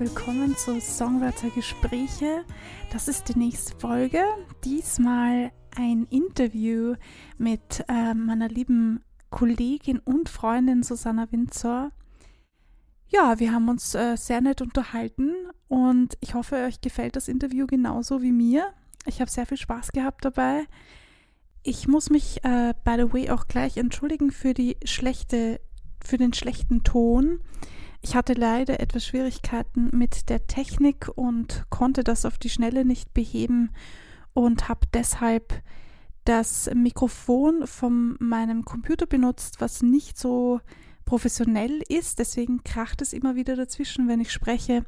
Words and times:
Willkommen 0.00 0.56
zu 0.56 0.80
Songwriter 0.80 1.50
Gespräche. 1.50 2.46
Das 2.90 3.06
ist 3.06 3.28
die 3.28 3.38
nächste 3.38 3.78
Folge. 3.78 4.24
Diesmal 4.64 5.52
ein 5.76 6.06
Interview 6.08 6.94
mit 7.36 7.84
äh, 7.86 8.14
meiner 8.14 8.48
lieben 8.48 9.04
Kollegin 9.28 9.98
und 9.98 10.30
Freundin 10.30 10.82
Susanna 10.82 11.30
Windsor. 11.30 11.92
Ja, 13.08 13.38
wir 13.40 13.52
haben 13.52 13.68
uns 13.68 13.94
äh, 13.94 14.16
sehr 14.16 14.40
nett 14.40 14.62
unterhalten 14.62 15.34
und 15.68 16.16
ich 16.20 16.32
hoffe, 16.32 16.56
euch 16.56 16.80
gefällt 16.80 17.14
das 17.14 17.28
Interview 17.28 17.66
genauso 17.66 18.22
wie 18.22 18.32
mir. 18.32 18.72
Ich 19.04 19.20
habe 19.20 19.30
sehr 19.30 19.44
viel 19.44 19.58
Spaß 19.58 19.92
gehabt 19.92 20.24
dabei. 20.24 20.64
Ich 21.62 21.88
muss 21.88 22.08
mich, 22.08 22.42
äh, 22.42 22.72
by 22.84 22.94
the 22.96 23.12
way, 23.12 23.28
auch 23.28 23.48
gleich 23.48 23.76
entschuldigen 23.76 24.30
für 24.30 24.54
die 24.54 24.78
schlechte, 24.82 25.60
für 26.02 26.16
den 26.16 26.32
schlechten 26.32 26.84
Ton. 26.84 27.40
Ich 28.02 28.16
hatte 28.16 28.32
leider 28.32 28.80
etwas 28.80 29.04
Schwierigkeiten 29.04 29.90
mit 29.92 30.30
der 30.30 30.46
Technik 30.46 31.08
und 31.14 31.64
konnte 31.68 32.02
das 32.02 32.24
auf 32.24 32.38
die 32.38 32.50
Schnelle 32.50 32.84
nicht 32.84 33.12
beheben 33.12 33.70
und 34.32 34.68
habe 34.68 34.86
deshalb 34.94 35.62
das 36.24 36.70
Mikrofon 36.74 37.66
von 37.66 38.16
meinem 38.20 38.64
Computer 38.64 39.06
benutzt, 39.06 39.60
was 39.60 39.82
nicht 39.82 40.18
so 40.18 40.60
professionell 41.04 41.82
ist. 41.88 42.18
Deswegen 42.18 42.62
kracht 42.62 43.02
es 43.02 43.12
immer 43.12 43.34
wieder 43.34 43.56
dazwischen, 43.56 44.08
wenn 44.08 44.20
ich 44.20 44.32
spreche. 44.32 44.84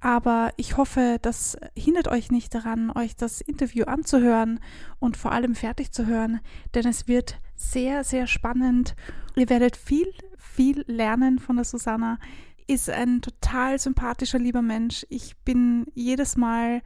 Aber 0.00 0.52
ich 0.56 0.76
hoffe, 0.76 1.18
das 1.22 1.56
hindert 1.74 2.08
euch 2.08 2.30
nicht 2.30 2.54
daran, 2.54 2.90
euch 2.90 3.16
das 3.16 3.40
Interview 3.40 3.84
anzuhören 3.84 4.60
und 5.00 5.16
vor 5.16 5.32
allem 5.32 5.54
fertig 5.54 5.92
zu 5.92 6.06
hören, 6.06 6.40
denn 6.74 6.86
es 6.86 7.08
wird 7.08 7.40
sehr, 7.56 8.04
sehr 8.04 8.26
spannend. 8.26 8.94
Ihr 9.36 9.48
werdet 9.48 9.76
viel, 9.76 10.12
viel 10.54 10.84
lernen 10.86 11.38
von 11.38 11.56
der 11.56 11.64
Susanna. 11.64 12.18
Ist 12.66 12.88
ein 12.88 13.20
total 13.20 13.78
sympathischer, 13.78 14.38
lieber 14.38 14.62
Mensch. 14.62 15.04
Ich 15.10 15.36
bin 15.44 15.86
jedes 15.94 16.36
Mal 16.36 16.82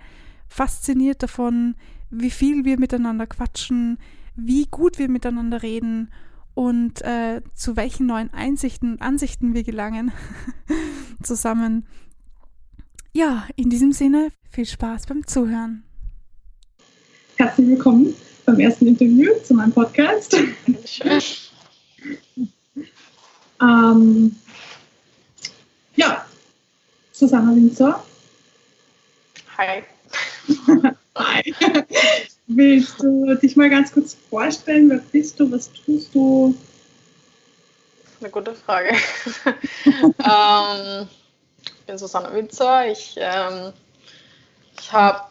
fasziniert 0.49 1.23
davon, 1.23 1.77
wie 2.11 2.31
viel 2.31 2.65
wir 2.65 2.79
miteinander 2.79 3.27
quatschen, 3.27 3.99
wie 4.35 4.67
gut 4.67 4.99
wir 4.99 5.09
miteinander 5.09 5.63
reden 5.63 6.11
und 6.55 7.03
äh, 7.03 7.43
zu 7.55 7.77
welchen 7.77 8.07
neuen 8.07 8.33
Einsichten 8.33 8.93
und 8.93 9.03
Ansichten 9.03 9.55
wir 9.55 9.63
gelangen 9.63 10.11
zusammen. 11.23 11.87
Ja, 13.13 13.47
in 13.57 13.69
diesem 13.69 13.93
Sinne 13.93 14.31
viel 14.51 14.67
Spaß 14.67 15.07
beim 15.07 15.27
Zuhören. 15.27 15.85
Herzlich 17.37 17.69
willkommen 17.69 18.15
beim 18.47 18.59
ersten 18.59 18.89
Interview 18.89 19.31
zu 19.45 19.55
meinem 19.55 19.73
Podcast. 19.73 20.37
Ähm, 23.61 24.37
ja, 25.97 26.25
Susanna 27.13 27.55
Winzer. 27.55 28.03
Hi. 29.57 29.83
Hi. 31.17 31.55
Willst 32.47 33.03
du 33.03 33.35
dich 33.35 33.57
mal 33.57 33.69
ganz 33.69 33.93
kurz 33.93 34.17
vorstellen? 34.31 34.89
Wer 34.89 34.99
bist 34.99 35.39
du? 35.39 35.51
Was 35.51 35.71
tust 35.73 36.15
du? 36.15 36.57
Eine 38.21 38.31
gute 38.31 38.55
Frage. 38.55 38.89
ähm, 39.85 41.09
ich 41.63 41.87
bin 41.87 41.99
Susanne 41.99 42.35
Winzer. 42.35 42.91
Ich, 42.91 43.17
ähm, 43.19 43.73
ich 44.79 44.93
habe. 44.93 45.23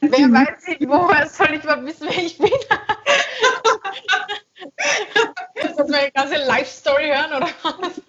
Wer 0.00 0.10
weiß 0.10 0.68
nicht, 0.68 0.88
woher 0.88 1.28
soll 1.28 1.54
ich 1.54 1.64
mal 1.64 1.84
wissen, 1.84 2.08
wer 2.08 2.24
ich 2.24 2.38
bin? 2.38 2.50
Soll 5.76 5.88
meine 5.88 6.10
ganze 6.12 6.36
Life-Story 6.44 7.06
hören 7.06 7.32
oder 7.36 7.48
was? 7.62 8.00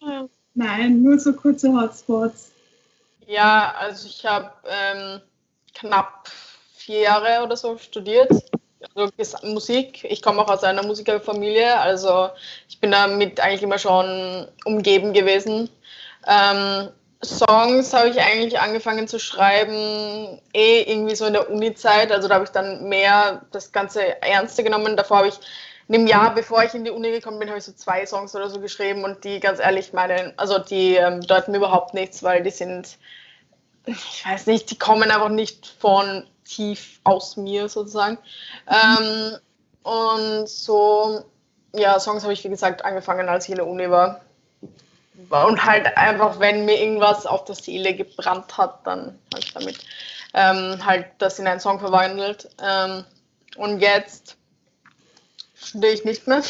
Nein, 0.54 1.02
nur 1.02 1.18
so 1.18 1.32
kurze 1.32 1.72
Hotspots. 1.72 2.52
Ja, 3.26 3.74
also 3.78 4.06
ich 4.06 4.24
habe 4.26 4.50
ähm, 4.68 5.20
knapp 5.74 6.28
vier 6.74 7.00
Jahre 7.00 7.44
oder 7.44 7.56
so 7.56 7.78
studiert. 7.78 8.30
Also 8.94 9.10
Musik. 9.44 10.04
Ich 10.04 10.22
komme 10.22 10.42
auch 10.42 10.48
aus 10.48 10.64
einer 10.64 10.82
Musikerfamilie, 10.82 11.78
also 11.78 12.30
ich 12.68 12.80
bin 12.80 12.90
damit 12.90 13.40
eigentlich 13.40 13.62
immer 13.62 13.78
schon 13.78 14.48
umgeben 14.64 15.12
gewesen. 15.12 15.70
Ähm, 16.26 16.88
Songs 17.24 17.92
habe 17.92 18.08
ich 18.08 18.20
eigentlich 18.20 18.58
angefangen 18.58 19.06
zu 19.06 19.18
schreiben, 19.18 20.40
eh 20.52 20.82
irgendwie 20.82 21.14
so 21.14 21.26
in 21.26 21.34
der 21.34 21.50
Uni-Zeit. 21.50 22.10
Also 22.10 22.28
da 22.28 22.34
habe 22.34 22.44
ich 22.44 22.50
dann 22.50 22.88
mehr 22.88 23.42
das 23.52 23.72
Ganze 23.72 24.20
ernster 24.22 24.62
genommen. 24.62 24.96
Davor 24.96 25.18
habe 25.18 25.28
ich 25.28 25.38
in 25.88 25.94
dem 25.94 26.06
Jahr, 26.06 26.34
bevor 26.34 26.64
ich 26.64 26.74
in 26.74 26.84
die 26.84 26.90
Uni 26.90 27.10
gekommen 27.10 27.38
bin, 27.38 27.48
habe 27.48 27.58
ich 27.58 27.64
so 27.64 27.72
zwei 27.72 28.04
Songs 28.06 28.34
oder 28.34 28.48
so 28.50 28.60
geschrieben 28.60 29.04
und 29.04 29.24
die 29.24 29.40
ganz 29.40 29.60
ehrlich 29.60 29.92
meinen, 29.92 30.32
also 30.36 30.58
die 30.58 30.96
ähm, 30.96 31.20
bedeuten 31.20 31.52
mir 31.52 31.58
überhaupt 31.58 31.94
nichts, 31.94 32.22
weil 32.22 32.42
die 32.42 32.50
sind 32.50 32.98
ich 33.86 34.24
weiß 34.24 34.46
nicht, 34.46 34.70
die 34.70 34.78
kommen 34.78 35.10
einfach 35.10 35.28
nicht 35.28 35.66
von 35.66 36.26
tief 36.44 37.00
aus 37.04 37.36
mir 37.36 37.68
sozusagen. 37.68 38.18
Ähm, 38.68 39.38
und 39.82 40.48
so, 40.48 41.24
ja, 41.74 41.98
Songs 41.98 42.22
habe 42.22 42.32
ich 42.32 42.44
wie 42.44 42.48
gesagt 42.48 42.84
angefangen, 42.84 43.28
als 43.28 43.44
ich 43.46 43.50
in 43.50 43.56
der 43.56 43.66
Uni 43.66 43.90
war. 43.90 44.20
Und 45.30 45.64
halt 45.64 45.96
einfach, 45.96 46.38
wenn 46.40 46.64
mir 46.64 46.80
irgendwas 46.80 47.26
auf 47.26 47.44
der 47.44 47.54
Seele 47.54 47.94
gebrannt 47.94 48.56
hat, 48.56 48.86
dann 48.86 49.18
habe 49.32 49.40
ich 49.40 49.52
damit 49.52 49.78
ähm, 50.34 50.84
halt 50.84 51.06
das 51.18 51.38
in 51.38 51.46
einen 51.46 51.60
Song 51.60 51.78
verwandelt. 51.78 52.48
Ähm, 52.62 53.04
und 53.56 53.80
jetzt 53.80 54.36
studiere 55.54 55.92
ich 55.92 56.04
nicht 56.04 56.26
mehr, 56.26 56.42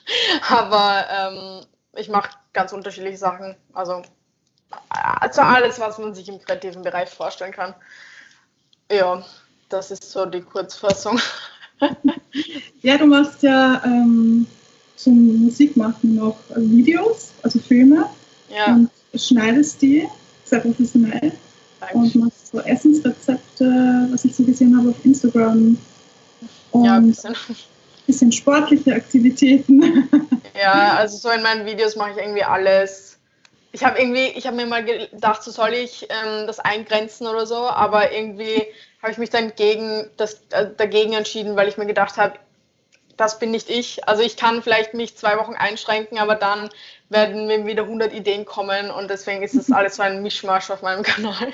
aber 0.48 1.06
ähm, 1.10 1.66
ich 1.96 2.08
mache 2.08 2.30
ganz 2.52 2.72
unterschiedliche 2.72 3.18
Sachen. 3.18 3.56
Also 3.72 4.02
also 4.88 5.42
alles, 5.42 5.80
was 5.80 5.98
man 5.98 6.14
sich 6.14 6.28
im 6.28 6.40
kreativen 6.40 6.82
Bereich 6.82 7.08
vorstellen 7.08 7.52
kann. 7.52 7.74
Ja, 8.90 9.24
das 9.68 9.90
ist 9.90 10.10
so 10.10 10.26
die 10.26 10.40
Kurzfassung. 10.40 11.20
ja, 12.82 12.98
du 12.98 13.06
machst 13.06 13.42
ja 13.42 13.82
ähm, 13.84 14.46
zum 14.96 15.44
Musikmachen 15.44 16.16
noch 16.16 16.38
Videos, 16.54 17.30
also 17.42 17.58
Filme. 17.58 18.08
Ja. 18.54 18.74
Und 18.74 18.90
schneidest 19.14 19.80
die 19.82 20.06
sehr 20.44 20.60
professionell. 20.60 21.32
Und 21.94 22.14
machst 22.14 22.52
so 22.52 22.60
Essensrezepte, 22.60 24.08
was 24.10 24.24
ich 24.24 24.34
so 24.36 24.42
gesehen 24.42 24.76
habe 24.76 24.90
auf 24.90 25.04
Instagram. 25.04 25.78
Und 26.72 26.84
ja, 26.84 26.96
ein 26.96 27.08
bisschen. 27.08 27.34
bisschen 28.06 28.32
sportliche 28.32 28.94
Aktivitäten. 28.94 30.08
ja, 30.60 30.94
also 30.96 31.16
so 31.16 31.30
in 31.30 31.42
meinen 31.42 31.64
Videos 31.64 31.96
mache 31.96 32.10
ich 32.12 32.16
irgendwie 32.18 32.44
alles 32.44 33.10
ich 33.72 33.84
habe 33.84 33.98
irgendwie, 33.98 34.26
ich 34.36 34.46
habe 34.46 34.56
mir 34.56 34.66
mal 34.66 34.84
gedacht, 34.84 35.42
so 35.42 35.50
soll 35.50 35.74
ich 35.74 36.08
ähm, 36.10 36.46
das 36.46 36.58
eingrenzen 36.58 37.26
oder 37.26 37.46
so, 37.46 37.56
aber 37.56 38.12
irgendwie 38.12 38.66
habe 39.02 39.12
ich 39.12 39.18
mich 39.18 39.30
dann 39.30 39.54
gegen 39.54 40.10
das, 40.16 40.42
äh, 40.50 40.68
dagegen 40.76 41.12
entschieden, 41.12 41.56
weil 41.56 41.68
ich 41.68 41.78
mir 41.78 41.86
gedacht 41.86 42.16
habe, 42.16 42.34
das 43.20 43.38
bin 43.38 43.50
nicht 43.50 43.68
ich. 43.68 44.08
Also 44.08 44.22
ich 44.22 44.36
kann 44.36 44.62
vielleicht 44.62 44.94
mich 44.94 45.14
zwei 45.14 45.36
Wochen 45.36 45.52
einschränken, 45.52 46.18
aber 46.18 46.36
dann 46.36 46.70
werden 47.10 47.46
mir 47.46 47.66
wieder 47.66 47.82
100 47.82 48.14
Ideen 48.14 48.46
kommen 48.46 48.90
und 48.90 49.10
deswegen 49.10 49.42
ist 49.42 49.56
das 49.56 49.70
alles 49.72 49.96
so 49.96 50.02
ein 50.02 50.22
Mischmasch 50.22 50.70
auf 50.70 50.80
meinem 50.80 51.02
Kanal. 51.02 51.52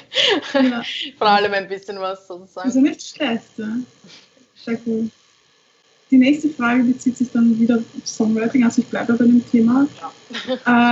Ja. 0.55 0.85
Von 1.19 1.27
allem 1.27 1.53
ein 1.55 1.69
bisschen 1.69 1.99
was 1.99 2.29
sozusagen. 2.29 2.69
Also 2.69 2.81
nicht 2.81 3.03
schlecht, 3.03 3.43
ja. 3.57 3.69
Sehr. 4.65 4.79
Die 6.09 6.19
nächste 6.19 6.51
Frage 6.51 6.85
bezieht 6.85 7.19
sich 7.19 7.33
dann 7.33 7.59
wieder 7.59 7.79
auf 7.79 8.07
Songwriting, 8.07 8.65
also 8.65 8.81
ich 8.81 8.87
bleibe 8.87 9.15
bei 9.15 9.25
dem 9.25 9.45
Thema. 9.51 9.89
Ja. 10.01 10.13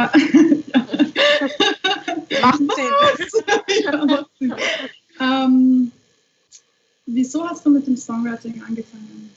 Äh, 0.04 0.08
macht 2.43 2.58
Sinn. 2.58 3.84
ja, 3.84 4.04
macht 4.04 4.26
Sinn. 4.40 4.54
Ähm, 5.20 5.93
wieso 7.06 7.49
hast 7.49 7.64
du 7.64 7.70
mit 7.70 7.87
dem 7.87 7.96
Songwriting 7.96 8.60
angefangen? 8.66 9.31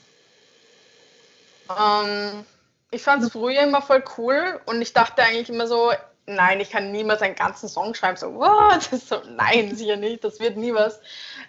Ähm, 1.68 2.44
ich 2.90 3.02
fand 3.02 3.22
es 3.22 3.32
früher 3.32 3.62
immer 3.62 3.82
voll 3.82 4.02
cool 4.16 4.60
und 4.66 4.80
ich 4.80 4.92
dachte 4.92 5.22
eigentlich 5.22 5.50
immer 5.50 5.66
so, 5.66 5.92
nein, 6.26 6.60
ich 6.60 6.70
kann 6.70 6.92
niemals 6.92 7.22
einen 7.22 7.34
ganzen 7.34 7.68
Song 7.68 7.94
schreiben. 7.94 8.16
So, 8.16 8.34
what? 8.34 8.88
So, 9.08 9.20
nein, 9.36 9.74
sicher 9.74 9.96
nicht, 9.96 10.24
das 10.24 10.40
wird 10.40 10.56
nie 10.56 10.74
was. 10.74 11.00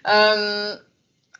Ähm, 0.06 0.80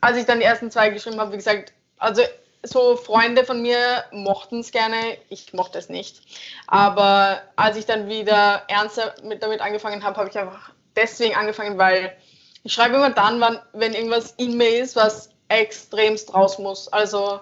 als 0.02 0.18
ich 0.18 0.26
dann 0.26 0.40
die 0.40 0.46
ersten 0.46 0.72
zwei 0.72 0.90
geschrieben 0.90 1.20
habe, 1.20 1.32
wie 1.34 1.38
gesagt, 1.38 1.74
also 1.98 2.22
so 2.64 2.98
Freunde 2.98 3.46
von 3.46 3.62
mir 3.62 4.04
mochten 4.12 4.60
es 4.60 4.72
gerne, 4.72 5.18
ich 5.30 5.54
mochte 5.54 5.80
es 5.80 5.90
nicht. 5.90 6.22
Aber 6.68 7.42
als 7.56 7.78
ich 7.78 7.86
dann 7.86 8.10
wieder 8.10 8.64
ernster 8.68 9.16
mit, 9.24 9.44
damit 9.44 9.62
angefangen 9.62 10.04
habe, 10.04 10.18
habe 10.18 10.30
ich 10.30 10.38
einfach 10.38 10.72
deswegen 10.96 11.36
angefangen, 11.36 11.78
weil 11.78 12.16
ich 12.64 12.74
schreibe 12.74 12.96
immer 12.96 13.12
dann, 13.12 13.40
wann, 13.40 13.60
wenn 13.74 13.94
irgendwas 13.94 14.32
in 14.32 14.58
mir 14.58 14.82
ist, 14.82 14.96
was 14.96 15.30
extremst 15.48 16.34
raus 16.34 16.60
muss. 16.60 16.88
Also 16.90 17.40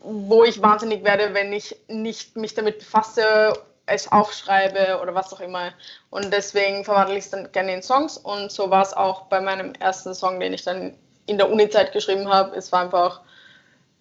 wo 0.00 0.44
ich 0.44 0.62
wahnsinnig 0.62 1.04
werde, 1.04 1.34
wenn 1.34 1.52
ich 1.52 1.76
nicht 1.88 2.36
mich 2.36 2.54
damit 2.54 2.78
befasse, 2.78 3.52
es 3.86 4.10
aufschreibe 4.12 5.00
oder 5.00 5.14
was 5.14 5.32
auch 5.32 5.40
immer. 5.40 5.72
Und 6.10 6.32
deswegen 6.32 6.84
verwandle 6.84 7.16
ich 7.16 7.24
es 7.24 7.30
dann 7.30 7.50
gerne 7.52 7.74
in 7.74 7.82
Songs. 7.82 8.18
Und 8.18 8.52
so 8.52 8.70
war 8.70 8.82
es 8.82 8.92
auch 8.92 9.22
bei 9.22 9.40
meinem 9.40 9.72
ersten 9.74 10.14
Song, 10.14 10.40
den 10.40 10.52
ich 10.52 10.62
dann 10.62 10.94
in 11.26 11.38
der 11.38 11.50
Uni-Zeit 11.50 11.92
geschrieben 11.92 12.28
habe. 12.28 12.56
Es 12.56 12.70
war 12.72 12.82
einfach 12.82 13.20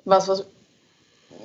was, 0.06 0.28
was 0.28 0.46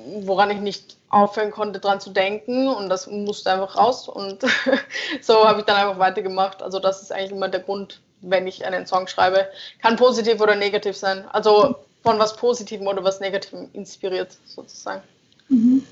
woran 0.05 0.51
ich 0.51 0.59
nicht 0.59 0.97
aufhören 1.09 1.51
konnte, 1.51 1.79
dran 1.79 2.01
zu 2.01 2.09
denken 2.09 2.67
und 2.67 2.89
das 2.89 3.07
musste 3.07 3.51
einfach 3.51 3.77
raus 3.77 4.09
und 4.09 4.43
so 5.21 5.47
habe 5.47 5.59
ich 5.59 5.65
dann 5.65 5.77
einfach 5.77 5.99
weitergemacht. 5.99 6.61
Also 6.63 6.79
das 6.79 7.01
ist 7.01 7.11
eigentlich 7.11 7.31
immer 7.31 7.49
der 7.49 7.61
Grund, 7.61 8.01
wenn 8.21 8.47
ich 8.47 8.65
einen 8.65 8.87
Song 8.87 9.07
schreibe. 9.07 9.47
Kann 9.81 9.95
positiv 9.95 10.41
oder 10.41 10.55
negativ 10.55 10.97
sein. 10.97 11.25
Also 11.29 11.75
von 12.03 12.19
was 12.19 12.35
Positivem 12.35 12.85
oder 12.87 13.03
was 13.03 13.19
Negativem 13.19 13.69
inspiriert 13.73 14.37
sozusagen. 14.45 15.01
Mhm. 15.49 15.85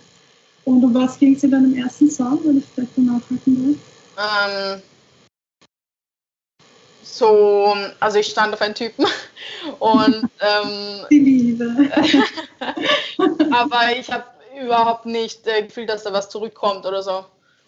Und 0.66 0.84
um 0.84 0.94
was 0.94 1.18
ging 1.18 1.36
es 1.36 1.44
in 1.44 1.52
deinem 1.52 1.76
ersten 1.76 2.10
Song, 2.10 2.40
wenn 2.44 2.60
ich 2.60 2.66
vielleicht 2.66 2.98
mal 2.98 3.16
nachhaken 3.16 3.78
darf? 4.16 4.76
Ähm, 4.76 4.82
so, 7.02 7.76
also 8.00 8.20
ich 8.20 8.28
stand 8.28 8.54
auf 8.54 8.62
einen 8.62 8.76
Typen 8.76 9.06
und 9.80 10.30
ähm, 10.40 11.06
die 11.10 11.20
Liebe. 11.20 11.90
aber 13.52 13.98
ich 13.98 14.12
habe 14.12 14.26
überhaupt 14.62 15.06
nicht 15.06 15.48
äh, 15.48 15.64
gefühlt, 15.64 15.90
dass 15.90 16.04
da 16.04 16.14
was 16.14 16.30
zurückkommt 16.30 16.86
oder 16.86 17.02
so. 17.02 17.26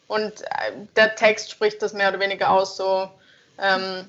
Und 0.08 0.42
äh, 0.42 0.74
der 0.96 1.16
Text 1.16 1.50
spricht 1.50 1.82
das 1.82 1.94
mehr 1.94 2.10
oder 2.10 2.20
weniger 2.20 2.52
aus. 2.52 2.78
So, 2.78 3.10
ähm, 3.58 4.06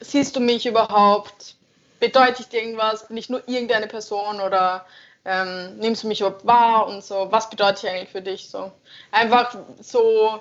siehst 0.00 0.36
du 0.36 0.40
mich 0.40 0.64
überhaupt? 0.64 1.56
Bedeute 2.04 2.42
ich 2.42 2.48
dir 2.48 2.60
irgendwas? 2.60 3.08
Bin 3.08 3.16
ich 3.16 3.30
nur 3.30 3.46
irgendeine 3.48 3.86
Person 3.86 4.40
oder 4.40 4.84
ähm, 5.24 5.78
nimmst 5.78 6.02
du 6.02 6.08
mich 6.08 6.20
überhaupt 6.20 6.44
wahr 6.44 6.86
und 6.86 7.02
so? 7.02 7.28
Was 7.30 7.48
bedeutet 7.48 7.84
ich 7.84 7.90
eigentlich 7.90 8.10
für 8.10 8.20
dich? 8.20 8.48
So 8.50 8.70
einfach 9.10 9.56
so 9.80 10.40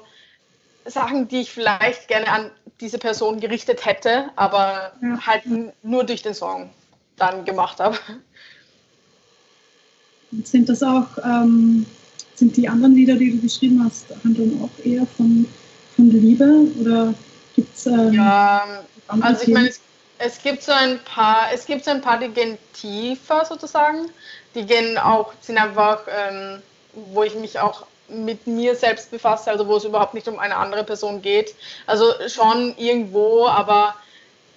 Sachen, 0.86 1.30
die 1.30 1.42
ich 1.42 1.52
vielleicht 1.52 2.10
gerne 2.10 2.28
an 2.28 2.52
diese 2.82 2.98
Person 2.98 3.40
gerichtet 3.40 3.86
hätte, 3.86 4.30
aber 4.36 4.92
ja. 5.02 5.26
halt 5.26 5.44
nur 5.84 6.04
durch 6.04 6.22
den 6.22 6.34
Song 6.34 6.70
dann 7.16 7.46
gemacht 7.46 7.80
habe. 7.80 7.98
Sind 10.44 10.68
das 10.68 10.84
auch, 10.84 11.08
ähm, 11.24 11.86
sind 12.36 12.58
die 12.58 12.68
anderen 12.68 12.96
Lieder, 12.96 13.16
die 13.16 13.32
du 13.32 13.40
geschrieben 13.40 13.82
hast, 13.86 14.08
handeln 14.24 14.62
auch 14.62 14.86
eher 14.86 15.06
von, 15.06 15.46
von 15.96 16.10
Liebe 16.10 16.68
oder 16.82 17.14
gibt 17.56 17.78
es 17.78 17.86
ähm, 17.86 18.14
Ja, 18.14 18.84
also 19.08 19.44
ich 19.44 19.54
meine, 19.54 19.70
es, 19.70 19.80
es, 20.24 20.42
gibt 20.42 20.64
so 20.64 20.72
ein 20.72 21.00
paar, 21.04 21.52
es 21.54 21.66
gibt 21.66 21.84
so 21.86 21.92
ein 21.92 22.02
paar, 22.02 22.18
die 22.18 22.30
gehen 22.30 22.58
tiefer 22.74 23.46
sozusagen, 23.46 24.10
die 24.56 24.66
gehen 24.66 24.98
auch, 24.98 25.34
sind 25.42 25.58
einfach, 25.58 26.02
ähm, 26.08 26.62
wo 26.94 27.24
ich 27.24 27.36
mich 27.36 27.60
auch 27.60 27.86
mit 28.08 28.48
mir 28.48 28.76
selbst 28.76 29.12
befasse, 29.12 29.50
also 29.50 29.68
wo 29.68 29.78
es 29.78 29.86
überhaupt 29.86 30.14
nicht 30.14 30.28
um 30.28 30.40
eine 30.40 30.56
andere 30.56 30.84
Person 30.84 31.22
geht. 31.22 31.56
Also 31.88 32.14
schon 32.28 32.78
irgendwo, 32.78 33.48
aber 33.48 33.96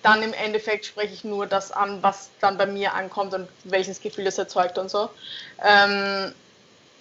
dann 0.02 0.22
im 0.22 0.32
Endeffekt 0.32 0.86
spreche 0.86 1.14
ich 1.14 1.24
nur 1.24 1.46
das 1.46 1.72
an, 1.72 2.02
was 2.02 2.30
dann 2.40 2.58
bei 2.58 2.66
mir 2.66 2.94
ankommt 2.94 3.34
und 3.34 3.48
welches 3.64 4.00
Gefühl 4.00 4.26
es 4.26 4.38
erzeugt 4.38 4.78
und 4.78 4.90
so. 4.90 5.10
Ähm, 5.64 6.32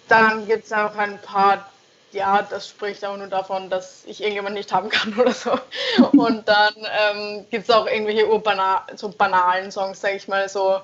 dann 0.08 0.46
gibt 0.46 0.64
es 0.66 0.72
auch 0.72 0.96
ein 0.96 1.20
paar, 1.20 1.70
ja, 2.12 2.42
das 2.42 2.68
spricht 2.68 3.04
aber 3.04 3.16
nur 3.16 3.26
davon, 3.26 3.68
dass 3.68 4.04
ich 4.06 4.20
irgendjemand 4.20 4.54
nicht 4.54 4.72
haben 4.72 4.88
kann 4.88 5.14
oder 5.18 5.32
so. 5.32 5.58
Und 6.12 6.48
dann 6.48 6.74
ähm, 6.76 7.46
gibt 7.50 7.68
es 7.68 7.74
auch 7.74 7.86
irgendwelche 7.86 8.28
urbana 8.28 8.86
so 8.94 9.08
banalen 9.08 9.70
Songs, 9.70 10.00
sage 10.00 10.16
ich 10.16 10.28
mal, 10.28 10.48
so. 10.48 10.80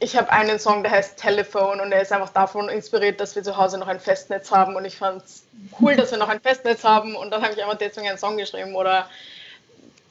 Ich 0.00 0.16
habe 0.16 0.32
einen 0.32 0.58
Song, 0.58 0.82
der 0.82 0.90
heißt 0.90 1.16
Telephone 1.16 1.80
und 1.80 1.90
der 1.90 2.02
ist 2.02 2.10
einfach 2.10 2.30
davon 2.30 2.68
inspiriert, 2.68 3.20
dass 3.20 3.36
wir 3.36 3.44
zu 3.44 3.56
Hause 3.56 3.78
noch 3.78 3.86
ein 3.86 4.00
Festnetz 4.00 4.50
haben. 4.50 4.74
Und 4.74 4.84
ich 4.84 4.96
fand 4.96 5.22
es 5.24 5.44
cool, 5.80 5.94
dass 5.94 6.10
wir 6.10 6.18
noch 6.18 6.28
ein 6.28 6.40
Festnetz 6.40 6.82
haben. 6.82 7.14
Und 7.14 7.30
dann 7.30 7.40
habe 7.40 7.52
ich 7.52 7.62
einfach 7.62 7.78
deswegen 7.78 8.08
einen 8.08 8.18
Song 8.18 8.36
geschrieben. 8.36 8.74
Oder 8.74 9.08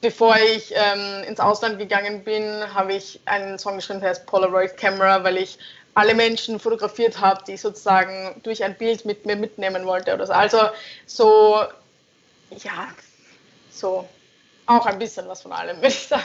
bevor 0.00 0.34
ich 0.38 0.72
ähm, 0.74 1.24
ins 1.24 1.40
Ausland 1.40 1.78
gegangen 1.78 2.24
bin, 2.24 2.42
habe 2.72 2.94
ich 2.94 3.20
einen 3.26 3.58
Song 3.58 3.76
geschrieben, 3.76 4.00
der 4.00 4.08
heißt 4.08 4.24
Polaroid 4.24 4.78
Camera, 4.78 5.24
weil 5.24 5.36
ich 5.36 5.58
alle 5.94 6.14
Menschen 6.14 6.58
fotografiert 6.58 7.20
habe, 7.20 7.42
die 7.46 7.52
ich 7.52 7.60
sozusagen 7.60 8.40
durch 8.42 8.64
ein 8.64 8.76
Bild 8.76 9.04
mit 9.04 9.26
mir 9.26 9.36
mitnehmen 9.36 9.84
wollte 9.86 10.14
oder 10.14 10.26
so. 10.26 10.32
Also 10.32 10.58
so, 11.06 11.56
ja, 12.62 12.88
so 13.70 14.08
auch 14.66 14.86
ein 14.86 14.98
bisschen 14.98 15.28
was 15.28 15.42
von 15.42 15.52
allem, 15.52 15.76
würde 15.78 15.88
ich 15.88 16.06
sagen. 16.06 16.24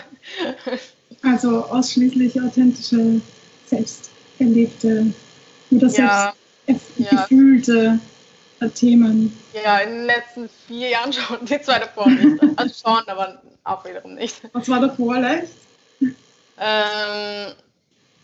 Also 1.23 1.65
ausschließlich 1.65 2.41
authentische 2.41 3.21
selbst 3.65 4.11
erlebte 4.39 5.13
oder 5.71 5.87
ja. 5.87 6.33
selbst 6.65 6.87
ja. 6.97 7.09
gefühlte 7.09 7.99
Themen. 8.73 9.37
Ja, 9.53 9.79
in 9.79 9.91
den 9.91 10.05
letzten 10.05 10.49
vier 10.67 10.89
Jahren 10.89 11.13
schon, 11.13 11.45
die 11.45 11.61
zwei 11.61 11.79
davor 11.79 12.09
nicht. 12.09 12.41
Also 12.55 12.89
schon, 12.89 13.07
aber 13.07 13.41
auch 13.63 13.85
wiederum 13.85 14.15
nicht. 14.15 14.41
Was 14.53 14.69
war 14.69 14.79
davor 14.79 15.19
leicht? 15.19 15.53
Ähm, 16.59 17.53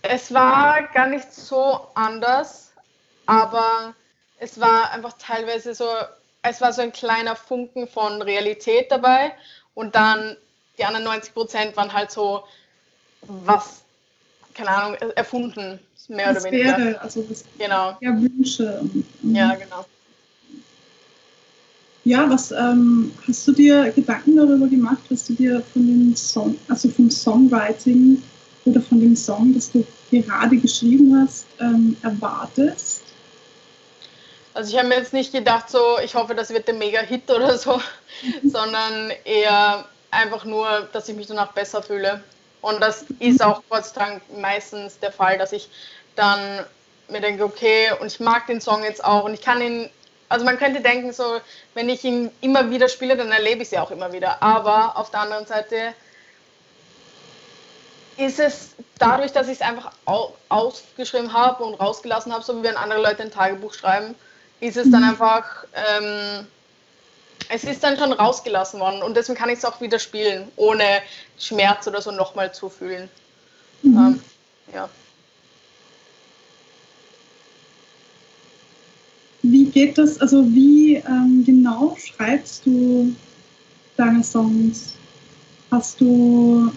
es 0.03 0.33
war 0.33 0.83
gar 0.93 1.07
nicht 1.07 1.33
so 1.33 1.87
anders, 1.95 2.71
aber 3.25 3.95
es 4.37 4.59
war 4.59 4.91
einfach 4.91 5.13
teilweise 5.17 5.73
so, 5.73 5.87
es 6.41 6.61
war 6.61 6.73
so 6.73 6.81
ein 6.81 6.91
kleiner 6.91 7.35
Funken 7.35 7.87
von 7.87 8.21
Realität 8.21 8.91
dabei 8.91 9.31
und 9.73 9.95
dann 9.95 10.35
die 10.77 10.85
anderen 10.85 11.05
90 11.05 11.33
Prozent 11.33 11.77
waren 11.77 11.93
halt 11.93 12.11
so, 12.11 12.43
was 13.21 13.83
keine 14.53 14.69
Ahnung, 14.69 14.97
erfunden, 15.15 15.79
mehr 16.09 16.33
das 16.33 16.43
oder 16.43 16.51
weniger. 16.51 16.77
Wäre, 16.77 17.01
also 17.01 17.23
das 17.23 17.43
genau. 17.57 17.97
Ja, 18.01 18.11
Wünsche. 18.21 18.81
Ja, 19.23 19.55
genau. 19.55 19.85
Ja, 22.03 22.29
was 22.29 22.51
ähm, 22.51 23.13
hast 23.25 23.47
du 23.47 23.53
dir 23.53 23.91
Gedanken 23.91 24.35
darüber 24.35 24.67
gemacht, 24.67 25.01
was 25.09 25.23
du 25.23 25.33
dir 25.33 25.63
von 25.71 25.87
dem 25.87 26.15
Song, 26.15 26.57
also 26.67 26.89
vom 26.89 27.09
Songwriting 27.09 28.21
oder 28.65 28.81
von 28.81 28.99
dem 28.99 29.15
Song, 29.15 29.53
das 29.53 29.71
du 29.71 29.85
gerade 30.11 30.57
geschrieben 30.57 31.19
hast, 31.21 31.45
ähm, 31.59 31.97
erwartest? 32.01 33.01
Also 34.53 34.71
ich 34.71 34.77
habe 34.77 34.87
mir 34.87 34.97
jetzt 34.97 35.13
nicht 35.13 35.31
gedacht, 35.31 35.69
so 35.69 35.97
ich 36.03 36.15
hoffe, 36.15 36.35
das 36.35 36.51
wird 36.51 36.67
der 36.67 36.75
Mega-Hit 36.75 37.29
oder 37.31 37.57
so, 37.57 37.77
mhm. 37.77 38.49
sondern 38.49 39.11
eher 39.25 39.85
einfach 40.11 40.45
nur, 40.45 40.87
dass 40.93 41.09
ich 41.09 41.15
mich 41.15 41.27
danach 41.27 41.53
besser 41.53 41.81
fühle. 41.81 42.23
Und 42.61 42.81
das 42.81 43.05
ist 43.19 43.43
auch 43.43 43.61
Gott 43.69 43.85
sei 43.85 43.99
Dank 43.99 44.21
meistens 44.39 44.99
der 44.99 45.11
Fall, 45.11 45.37
dass 45.37 45.51
ich 45.51 45.67
dann 46.15 46.63
mir 47.09 47.19
denke, 47.19 47.43
okay, 47.43 47.91
und 47.99 48.07
ich 48.07 48.19
mag 48.19 48.47
den 48.47 48.61
Song 48.61 48.83
jetzt 48.83 49.03
auch 49.03 49.25
und 49.25 49.33
ich 49.33 49.41
kann 49.41 49.61
ihn, 49.61 49.89
also 50.29 50.45
man 50.45 50.57
könnte 50.57 50.81
denken, 50.81 51.11
so, 51.11 51.39
wenn 51.73 51.89
ich 51.89 52.03
ihn 52.03 52.31
immer 52.39 52.69
wieder 52.69 52.87
spiele, 52.87 53.17
dann 53.17 53.31
erlebe 53.31 53.63
ich 53.63 53.69
sie 53.69 53.79
auch 53.79 53.91
immer 53.91 54.13
wieder. 54.13 54.41
Aber 54.41 54.97
auf 54.97 55.11
der 55.11 55.21
anderen 55.21 55.45
Seite 55.45 55.93
ist 58.17 58.39
es 58.39 58.71
dadurch, 58.99 59.31
dass 59.31 59.47
ich 59.47 59.55
es 59.55 59.61
einfach 59.61 59.91
ausgeschrieben 60.49 61.33
habe 61.33 61.63
und 61.63 61.75
rausgelassen 61.75 62.31
habe, 62.31 62.43
so 62.43 62.59
wie 62.59 62.63
wenn 62.63 62.77
andere 62.77 63.01
Leute 63.01 63.23
ein 63.23 63.31
Tagebuch 63.31 63.73
schreiben, 63.73 64.15
ist 64.59 64.77
es 64.77 64.89
dann 64.91 65.01
mhm. 65.01 65.09
einfach 65.09 65.65
ähm, 65.73 66.47
es 67.49 67.63
ist 67.63 67.83
dann 67.83 67.97
schon 67.97 68.13
rausgelassen 68.13 68.79
worden 68.79 69.01
und 69.01 69.15
deswegen 69.15 69.37
kann 69.37 69.49
ich 69.49 69.57
es 69.57 69.65
auch 69.65 69.81
wieder 69.81 69.99
spielen, 69.99 70.47
ohne 70.55 71.01
Schmerz 71.37 71.87
oder 71.87 72.01
so 72.01 72.11
nochmal 72.11 72.53
zu 72.53 72.69
fühlen. 72.69 73.09
Mhm. 73.81 73.97
Ähm, 73.97 74.21
ja. 74.73 74.89
Wie 79.41 79.65
geht 79.65 79.97
das, 79.97 80.21
also 80.21 80.45
wie 80.53 80.95
ähm, 80.95 81.43
genau 81.45 81.97
schreibst 81.99 82.65
du 82.65 83.13
deine 83.97 84.23
Songs? 84.23 84.95
Hast 85.69 85.99
du 85.99 86.71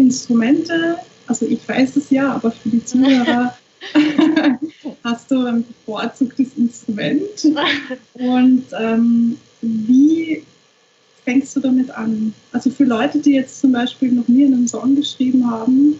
Instrumente? 0.00 0.98
Also 1.26 1.46
ich 1.46 1.66
weiß 1.68 1.96
es 1.96 2.10
ja, 2.10 2.32
aber 2.32 2.50
für 2.50 2.70
die 2.70 2.84
Zuhörer 2.84 3.56
hast 5.04 5.30
du 5.30 5.44
ein 5.46 5.64
bevorzugtes 5.64 6.48
Instrument? 6.56 7.46
Und 8.14 8.64
ähm, 8.78 9.38
wie 9.60 10.42
fängst 11.24 11.54
du 11.54 11.60
damit 11.60 11.90
an? 11.90 12.34
Also 12.52 12.70
für 12.70 12.84
Leute, 12.84 13.18
die 13.18 13.32
jetzt 13.32 13.60
zum 13.60 13.72
Beispiel 13.72 14.10
noch 14.12 14.26
nie 14.28 14.46
einen 14.46 14.66
Song 14.66 14.96
geschrieben 14.96 15.48
haben, 15.48 15.98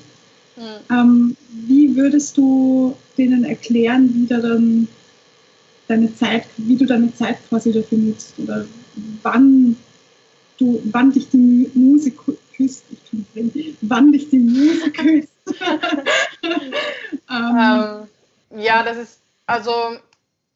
mhm. 0.57 0.63
ähm, 0.91 1.37
wie 1.67 1.95
würdest 1.95 2.37
du 2.37 2.97
denen 3.17 3.45
erklären, 3.45 4.11
wie 4.15 4.27
da 4.27 4.39
dann 4.39 4.89
deine 5.89 6.15
Zeit, 6.15 6.45
wie 6.57 6.77
du 6.77 6.87
deine 6.87 7.15
Zeit 7.15 7.37
quasi 7.49 7.73
dafür 7.73 7.99
nutzt 7.99 8.35
oder 8.39 8.65
wann 9.23 9.77
du, 10.59 10.81
wann 10.85 11.13
dich 11.13 11.29
die 11.31 11.71
Musik 11.75 12.15
küsst, 12.61 12.85
ich 12.91 13.11
kann 13.11 13.77
wann 13.83 14.13
dich 14.13 14.29
die 14.31 14.39
Musik 14.39 14.99
küsst. 14.99 15.31
ähm, 17.31 18.09
ja, 18.51 18.83
das 18.83 18.97
ist, 18.97 19.21
also 19.47 19.97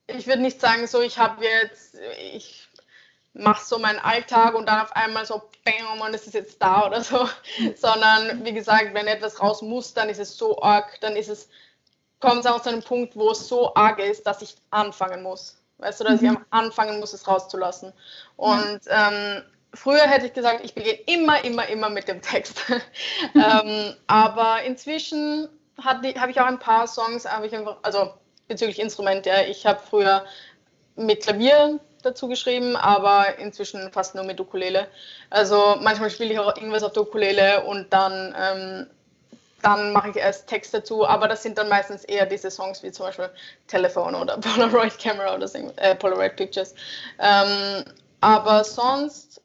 ich 0.07 0.27
würde 0.27 0.43
nicht 0.43 0.61
sagen, 0.61 0.87
so 0.87 1.01
ich 1.01 1.19
habe 1.19 1.45
jetzt, 1.45 1.97
ich 2.33 2.69
mache 3.33 3.65
so 3.65 3.79
meinen 3.79 3.99
Alltag 3.99 4.55
und 4.55 4.67
dann 4.67 4.83
auf 4.83 4.95
einmal 4.95 5.25
so, 5.27 5.43
bam, 5.65 6.01
und 6.01 6.15
es 6.15 6.27
ist 6.27 6.35
jetzt 6.35 6.61
da 6.61 6.87
oder 6.87 7.03
so. 7.03 7.29
Sondern 7.77 8.45
wie 8.45 8.53
gesagt, 8.53 8.95
wenn 8.95 9.07
etwas 9.07 9.41
raus 9.41 9.63
muss, 9.63 9.95
dann 9.95 10.09
ist 10.09 10.21
es 10.21 10.37
so 10.37 10.61
arg, 10.63 11.01
dann 11.01 11.17
ist 11.17 11.29
es, 11.29 11.49
kommt 12.21 12.41
es 12.41 12.47
auch 12.47 12.63
zu 12.63 12.69
einem 12.69 12.83
Punkt, 12.83 13.17
wo 13.17 13.31
es 13.31 13.49
so 13.49 13.75
arg 13.75 13.99
ist, 13.99 14.27
dass 14.27 14.43
ich 14.43 14.55
anfangen 14.71 15.23
muss. 15.23 15.57
Weißt 15.79 16.01
du, 16.01 16.05
dass 16.05 16.21
mhm. 16.21 16.33
ich 16.33 16.39
anfangen 16.51 17.01
muss, 17.01 17.13
es 17.13 17.27
rauszulassen. 17.27 17.93
Und 18.37 18.81
ähm, 18.89 19.43
früher 19.75 20.03
hätte 20.03 20.27
ich 20.27 20.33
gesagt, 20.33 20.65
ich 20.65 20.75
begehe 20.75 20.99
immer, 21.07 21.45
immer, 21.45 21.67
immer 21.69 21.89
mit 21.89 22.09
dem 22.09 22.23
Text. 22.23 22.63
ähm, 23.35 23.95
aber 24.07 24.63
inzwischen 24.63 25.49
habe 25.83 26.09
ich 26.09 26.41
auch 26.41 26.47
ein 26.47 26.59
paar 26.59 26.87
Songs, 26.87 27.27
ich 27.45 27.55
einfach, 27.55 27.77
also 27.83 28.15
bezüglich 28.49 28.79
Instrumente. 28.79 29.31
Ich 29.49 29.67
habe 29.67 29.81
früher 29.89 30.25
mit 30.97 31.23
Klavier 31.23 31.81
dazu 32.03 32.29
geschrieben, 32.29 32.77
aber 32.77 33.39
inzwischen 33.39 33.91
fast 33.93 34.15
nur 34.15 34.25
mit 34.25 34.39
Ukulele. 34.41 34.89
Also 35.31 35.77
manchmal 35.81 36.11
spiele 36.11 36.33
ich 36.33 36.39
auch 36.39 36.57
irgendwas 36.57 36.83
auf 36.83 36.93
der 36.93 37.03
Ukulele 37.03 37.65
und 37.65 37.93
dann, 37.93 38.35
ähm, 38.39 38.87
dann 39.63 39.93
mache 39.93 40.11
ich 40.11 40.17
erst 40.17 40.47
Text 40.47 40.75
dazu, 40.75 41.07
aber 41.07 41.27
das 41.27 41.43
sind 41.43 41.57
dann 41.57 41.69
meistens 41.69 42.05
eher 42.05 42.27
diese 42.27 42.51
Songs 42.51 42.83
wie 42.83 42.93
zum 42.93 43.07
Beispiel 43.07 43.31
Telephone 43.67 44.15
oder 44.15 44.37
Polaroid 44.41 44.99
Camera 44.99 45.35
oder 45.35 45.49
äh, 45.77 45.95
Polaroid 45.95 46.37
Pictures. 46.37 46.75
Ähm, 47.19 47.85
aber 48.21 48.65
sonst, 48.65 49.43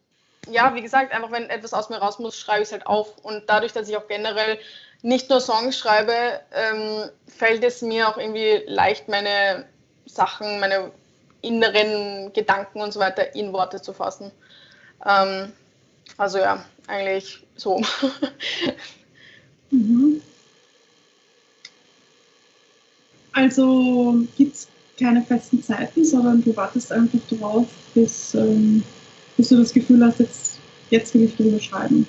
ja, 0.51 0.75
wie 0.75 0.82
gesagt, 0.82 1.13
einfach 1.13 1.32
wenn 1.32 1.50
etwas 1.50 1.74
aus 1.74 1.89
mir 1.89 1.98
raus 1.98 2.20
muss, 2.20 2.38
schreibe 2.38 2.62
ich 2.62 2.68
es 2.68 2.72
halt 2.72 2.88
auf. 2.88 3.18
Und 3.24 3.44
dadurch, 3.48 3.74
dass 3.74 3.89
ich 3.89 3.98
auch 3.98 4.08
generell 4.08 4.60
nicht 5.01 5.29
nur 5.29 5.39
Songs 5.39 5.77
schreibe, 5.77 6.13
ähm, 6.53 7.10
fällt 7.27 7.63
es 7.63 7.82
mir 7.82 8.10
auch 8.10 8.18
irgendwie 8.18 8.63
leicht, 8.68 9.08
meine 9.08 9.65
Sachen, 10.06 10.60
meine 10.60 10.91
inneren 11.41 12.34
Gedanken 12.34 12.82
und 12.82 12.91
so 12.91 13.00
weiter 13.00 13.34
in 13.36 13.53
Worte 13.53 13.82
zu 13.82 13.94
fassen. 13.94 14.32
Ähm, 15.06 15.53
also 16.18 16.39
ja, 16.39 16.65
eigentlich 16.88 17.39
so. 17.56 17.82
mhm. 19.72 20.22
Also 23.32 24.15
gibt 24.36 24.56
es 24.56 24.68
keine 25.00 25.22
festen 25.22 25.63
Zeiten, 25.63 26.03
sondern 26.03 26.44
du 26.44 26.56
wartest 26.58 26.91
einfach 26.91 27.20
darauf, 27.29 27.68
bis, 27.94 28.34
ähm, 28.34 28.84
bis 29.39 29.48
du 29.48 29.58
das 29.58 29.72
Gefühl 29.72 30.05
hast, 30.05 30.19
jetzt, 30.19 30.60
jetzt 30.89 31.13
will 31.13 31.24
ich 31.24 31.38
drüber 31.38 31.62
schreiben. 31.62 32.05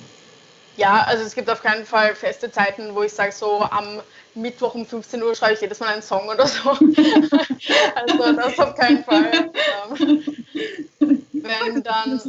Ja, 0.75 1.03
also 1.03 1.23
es 1.23 1.33
gibt 1.33 1.49
auf 1.49 1.61
keinen 1.61 1.85
Fall 1.85 2.13
feste 2.13 2.51
Zeiten, 2.51 2.93
wo 2.93 3.03
ich 3.03 3.13
sage, 3.13 3.31
so 3.31 3.61
am 3.61 4.01
Mittwoch 4.35 4.75
um 4.75 4.85
15 4.85 5.23
Uhr 5.23 5.33
schreibe 5.33 5.53
ich 5.53 5.61
jedes 5.61 5.79
Mal 5.79 5.93
einen 5.93 6.01
Song 6.01 6.27
oder 6.27 6.45
so. 6.45 6.71
also 7.95 8.33
das 8.33 8.59
auf 8.59 8.75
keinen 8.75 9.05
Fall. 9.05 9.49
wenn 11.31 11.83
dann. 11.83 12.19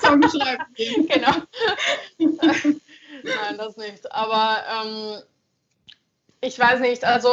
Song 0.00 0.22
schreiben. 0.30 0.64
Genau. 1.08 1.32
Nein, 2.18 3.58
das 3.58 3.76
nicht. 3.76 4.12
Aber 4.12 4.62
ähm, 4.84 5.22
ich 6.40 6.56
weiß 6.56 6.78
nicht, 6.78 7.04
also. 7.04 7.30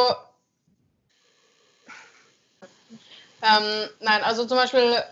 Ähm, 3.44 3.88
nein, 4.00 4.24
also 4.24 4.44
zum 4.46 4.56
Beispiel. 4.56 5.02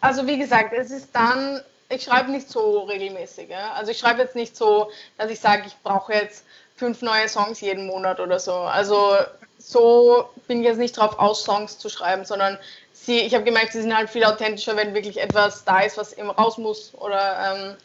Also 0.00 0.26
wie 0.26 0.38
gesagt, 0.38 0.72
es 0.72 0.90
ist 0.90 1.14
dann 1.14 1.62
ich 1.88 2.04
schreibe 2.04 2.30
nicht 2.30 2.48
so 2.48 2.80
regelmäßig. 2.80 3.50
Ja? 3.50 3.72
Also 3.72 3.90
ich 3.90 3.98
schreibe 3.98 4.22
jetzt 4.22 4.34
nicht 4.34 4.56
so, 4.56 4.90
dass 5.18 5.30
ich 5.30 5.40
sage, 5.40 5.64
ich 5.66 5.76
brauche 5.82 6.12
jetzt 6.12 6.44
fünf 6.76 7.02
neue 7.02 7.28
Songs 7.28 7.60
jeden 7.60 7.86
Monat 7.86 8.20
oder 8.20 8.38
so. 8.38 8.52
Also 8.52 9.16
so 9.58 10.28
bin 10.46 10.60
ich 10.60 10.66
jetzt 10.66 10.78
nicht 10.78 10.96
drauf 10.96 11.18
aus, 11.18 11.44
Songs 11.44 11.78
zu 11.78 11.88
schreiben, 11.88 12.24
sondern 12.24 12.58
sie, 12.92 13.20
ich 13.20 13.34
habe 13.34 13.44
gemerkt, 13.44 13.72
sie 13.72 13.82
sind 13.82 13.96
halt 13.96 14.10
viel 14.10 14.24
authentischer, 14.24 14.76
wenn 14.76 14.94
wirklich 14.94 15.20
etwas 15.20 15.64
da 15.64 15.80
ist, 15.80 15.96
was 15.96 16.12
eben 16.14 16.30
raus 16.30 16.58
muss 16.58 16.92
oder 16.94 17.54
ähm, 17.54 17.76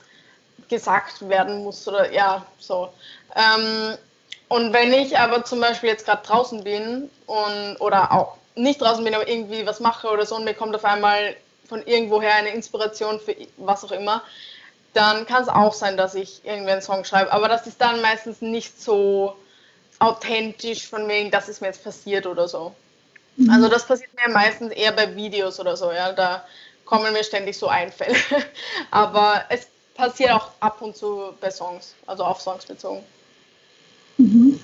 gesagt 0.70 1.28
werden 1.30 1.64
muss 1.64 1.88
oder 1.88 2.12
ja, 2.12 2.46
so. 2.58 2.90
Ähm, 3.36 3.98
und 4.50 4.74
wenn 4.74 4.92
ich 4.94 5.18
aber 5.18 5.46
zum 5.46 5.62
Beispiel 5.62 5.90
jetzt 5.90 6.06
gerade 6.06 6.26
draußen 6.26 6.64
bin 6.64 7.10
und 7.28 7.78
oder 7.80 8.12
auch 8.12 8.38
nicht 8.56 8.82
draußen 8.82 9.04
bin, 9.04 9.14
aber 9.14 9.28
irgendwie 9.28 9.66
was 9.66 9.80
mache 9.80 10.10
oder 10.10 10.26
so 10.26 10.36
und 10.36 10.44
mir 10.44 10.56
kommt 10.56 10.76
auf 10.76 10.84
einmal 10.84 11.36
von 11.68 11.86
irgendwoher 11.86 12.34
eine 12.34 12.50
Inspiration 12.50 13.20
für 13.20 13.36
was 13.58 13.86
auch 13.86 13.92
immer, 13.92 14.24
dann 14.94 15.28
kann 15.28 15.44
es 15.44 15.50
auch 15.50 15.74
sein, 15.74 15.98
dass 15.98 16.16
ich 16.16 16.42
irgendwie 16.44 16.72
einen 16.72 16.82
Song 16.82 17.06
schreibe. 17.06 17.32
Aber 17.32 17.48
das 17.48 17.68
ist 17.68 17.80
dann 17.80 18.02
meistens 18.02 18.42
nicht 18.42 18.82
so 18.82 19.36
authentisch 20.00 20.88
von 20.88 21.08
wegen, 21.08 21.30
dass 21.30 21.48
es 21.48 21.62
mir 21.62 21.68
jetzt 21.68 21.84
passiert 21.84 22.26
oder 22.26 22.48
so. 22.48 22.74
Mhm. 23.36 23.52
Also 23.52 23.70
das 23.70 23.86
passiert 23.86 24.10
mir 24.16 24.34
meistens 24.34 24.74
eher 24.74 24.94
bei 24.94 25.16
Videos 25.16 25.60
oder 25.60 25.78
so, 25.78 25.92
ja. 25.92 26.12
Da 26.12 26.44
kommen 26.86 27.14
mir 27.14 27.24
ständig 27.24 27.56
so 27.56 27.68
Einfälle. 27.68 28.18
Aber 28.92 29.44
es 29.50 29.68
passiert 29.94 30.32
auch 30.32 30.50
ab 30.60 30.82
und 30.82 30.98
zu 30.98 31.36
bei 31.40 31.52
Songs, 31.52 31.94
also 32.08 32.24
auf 32.24 32.42
Songs 32.42 32.66
bezogen. 32.66 33.06
Mhm. 34.20 34.60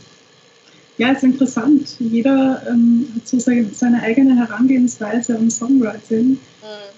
Ja, 0.98 1.12
ist 1.12 1.24
interessant. 1.24 1.96
Jeder 2.00 2.62
ähm, 2.70 3.08
hat 3.16 3.28
so 3.28 3.40
seine, 3.40 4.02
eigene 4.02 4.36
Herangehensweise 4.38 5.36
am 5.36 5.50
Songwriting. 5.50 6.38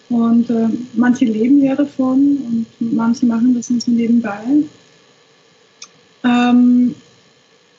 Mhm. 0.09 0.15
Und 0.15 0.49
äh, 0.49 0.67
manche 0.93 1.25
leben 1.25 1.63
ja 1.63 1.75
davon 1.75 2.37
und 2.47 2.65
manche 2.79 3.25
machen 3.25 3.55
das 3.55 3.69
nur 3.69 3.81
so 3.81 3.91
nebenbei. 3.91 4.43
Ähm, 6.23 6.95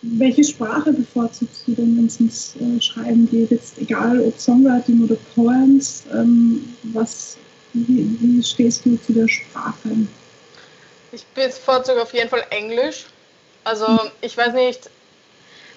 welche 0.02 0.44
Sprache 0.44 0.92
bevorzugst 0.92 1.66
du 1.66 1.72
denn, 1.72 1.96
wenn 1.96 2.06
es 2.06 2.20
ins 2.20 2.54
äh, 2.56 2.80
Schreiben 2.80 3.28
geht? 3.30 3.50
Jetzt 3.50 3.78
egal 3.78 4.20
ob 4.20 4.38
Songwriting 4.38 5.04
oder 5.04 5.16
Poems, 5.34 6.04
ähm, 6.12 6.74
was, 6.82 7.36
wie, 7.72 8.16
wie 8.20 8.42
stehst 8.42 8.84
du 8.84 8.96
zu 9.06 9.12
der 9.12 9.28
Sprache? 9.28 9.90
Ich 11.10 11.24
bevorzuge 11.26 12.02
auf 12.02 12.12
jeden 12.12 12.28
Fall 12.28 12.44
Englisch. 12.50 13.06
Also 13.68 14.10
ich 14.22 14.34
weiß 14.34 14.54
nicht, 14.54 14.88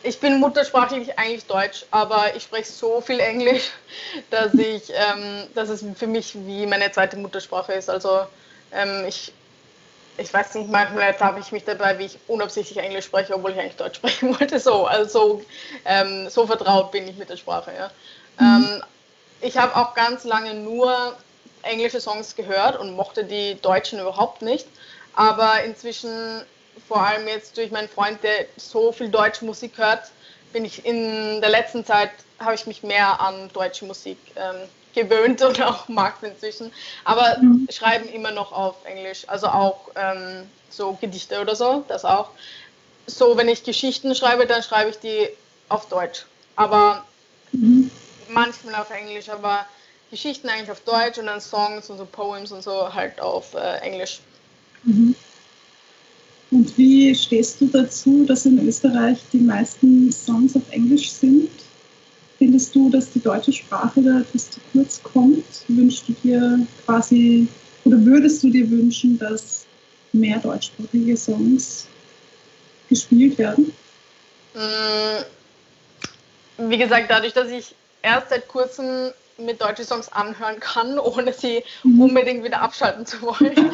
ich 0.03 0.17
bin 0.21 0.39
muttersprachlich 0.39 1.19
eigentlich 1.19 1.45
Deutsch, 1.45 1.85
aber 1.91 2.33
ich 2.35 2.43
spreche 2.43 2.71
so 2.71 3.01
viel 3.01 3.19
Englisch, 3.19 3.69
dass 4.29 4.57
ich, 4.57 4.89
ähm, 4.91 5.47
dass 5.55 5.67
es 5.67 5.83
für 5.97 6.07
mich 6.07 6.33
wie 6.33 6.65
meine 6.65 6.89
zweite 6.93 7.17
Muttersprache 7.17 7.73
ist. 7.73 7.89
Also 7.89 8.25
ähm, 8.71 9.03
ich, 9.05 9.33
ich 10.17 10.33
weiß 10.33 10.55
nicht, 10.55 10.69
manchmal 10.69 11.19
habe 11.19 11.41
ich 11.41 11.51
mich 11.51 11.65
dabei, 11.65 11.99
wie 11.99 12.05
ich 12.05 12.17
unabsichtlich 12.27 12.77
Englisch 12.77 13.05
spreche, 13.05 13.35
obwohl 13.35 13.51
ich 13.51 13.59
eigentlich 13.59 13.75
Deutsch 13.75 13.97
sprechen 13.97 14.39
wollte. 14.39 14.57
So, 14.57 14.85
also 14.85 15.41
ähm, 15.83 16.29
so 16.29 16.47
vertraut 16.47 16.91
bin 16.91 17.09
ich 17.09 17.17
mit 17.17 17.29
der 17.29 17.37
Sprache. 17.37 17.73
Ja. 17.77 17.91
Mhm. 18.39 18.63
Ähm, 18.63 18.83
ich 19.41 19.57
habe 19.57 19.75
auch 19.75 19.95
ganz 19.95 20.23
lange 20.23 20.53
nur 20.53 21.17
englische 21.63 21.99
Songs 21.99 22.37
gehört 22.37 22.79
und 22.79 22.95
mochte 22.95 23.25
die 23.25 23.59
deutschen 23.61 23.99
überhaupt 23.99 24.41
nicht. 24.41 24.65
Aber 25.13 25.61
inzwischen 25.65 26.45
vor 26.87 27.01
allem 27.01 27.27
jetzt 27.27 27.57
durch 27.57 27.71
meinen 27.71 27.89
Freund, 27.89 28.23
der 28.23 28.45
so 28.57 28.91
viel 28.91 29.09
deutsche 29.09 29.45
Musik 29.45 29.77
hört, 29.77 30.11
bin 30.53 30.65
ich 30.65 30.85
in 30.85 31.41
der 31.41 31.49
letzten 31.49 31.85
Zeit, 31.85 32.11
habe 32.39 32.55
ich 32.55 32.67
mich 32.67 32.83
mehr 32.83 33.19
an 33.21 33.49
deutsche 33.53 33.85
Musik 33.85 34.17
ähm, 34.35 34.67
gewöhnt 34.93 35.41
und 35.47 35.61
auch 35.61 35.87
mag 35.87 36.15
inzwischen. 36.21 36.71
Aber 37.03 37.37
mhm. 37.39 37.67
schreiben 37.71 38.09
immer 38.09 38.31
noch 38.31 38.51
auf 38.51 38.75
Englisch, 38.85 39.23
also 39.27 39.47
auch 39.47 39.89
ähm, 39.95 40.49
so 40.69 40.93
Gedichte 40.99 41.41
oder 41.41 41.55
so, 41.55 41.83
das 41.87 42.05
auch. 42.05 42.29
So, 43.07 43.35
wenn 43.37 43.49
ich 43.49 43.63
Geschichten 43.63 44.13
schreibe, 44.15 44.45
dann 44.45 44.63
schreibe 44.63 44.91
ich 44.91 44.99
die 44.99 45.29
auf 45.69 45.87
Deutsch. 45.87 46.25
Aber 46.55 47.05
mhm. 47.51 47.89
manchmal 48.29 48.75
auf 48.75 48.89
Englisch, 48.91 49.29
aber 49.29 49.65
Geschichten 50.11 50.49
eigentlich 50.49 50.71
auf 50.71 50.81
Deutsch 50.81 51.17
und 51.17 51.27
dann 51.27 51.41
Songs 51.41 51.89
und 51.89 51.97
so 51.97 52.05
Poems 52.05 52.51
und 52.51 52.61
so 52.61 52.93
halt 52.93 53.19
auf 53.21 53.53
äh, 53.53 53.77
Englisch. 53.77 54.19
Mhm. 54.83 55.15
Und 56.51 56.77
wie 56.77 57.15
stehst 57.15 57.61
du 57.61 57.67
dazu, 57.67 58.25
dass 58.25 58.45
in 58.45 58.67
Österreich 58.67 59.19
die 59.31 59.39
meisten 59.39 60.11
Songs 60.11 60.55
auf 60.55 60.69
Englisch 60.71 61.09
sind? 61.11 61.49
Findest 62.37 62.75
du, 62.75 62.89
dass 62.89 63.11
die 63.11 63.21
deutsche 63.21 63.53
Sprache 63.53 64.01
da 64.01 64.19
etwas 64.19 64.49
zu 64.49 64.59
kurz 64.73 65.01
kommt? 65.01 65.45
Wünschst 65.69 66.09
du 66.09 66.13
dir 66.23 66.67
quasi 66.85 67.47
oder 67.85 68.03
würdest 68.03 68.43
du 68.43 68.49
dir 68.49 68.69
wünschen, 68.69 69.17
dass 69.17 69.65
mehr 70.11 70.39
deutschsprachige 70.39 71.15
Songs 71.15 71.87
gespielt 72.89 73.37
werden? 73.37 73.71
Mm, 74.53 75.23
wie 76.69 76.77
gesagt, 76.77 77.09
dadurch, 77.09 77.33
dass 77.33 77.49
ich 77.49 77.73
erst 78.01 78.29
seit 78.29 78.47
kurzem 78.47 79.11
mit 79.37 79.61
deutschen 79.61 79.85
Songs 79.85 80.11
anhören 80.11 80.59
kann, 80.59 80.99
ohne 80.99 81.31
sie 81.33 81.63
mhm. 81.83 82.01
unbedingt 82.01 82.43
wieder 82.43 82.61
abschalten 82.61 83.05
zu 83.05 83.21
wollen, 83.21 83.55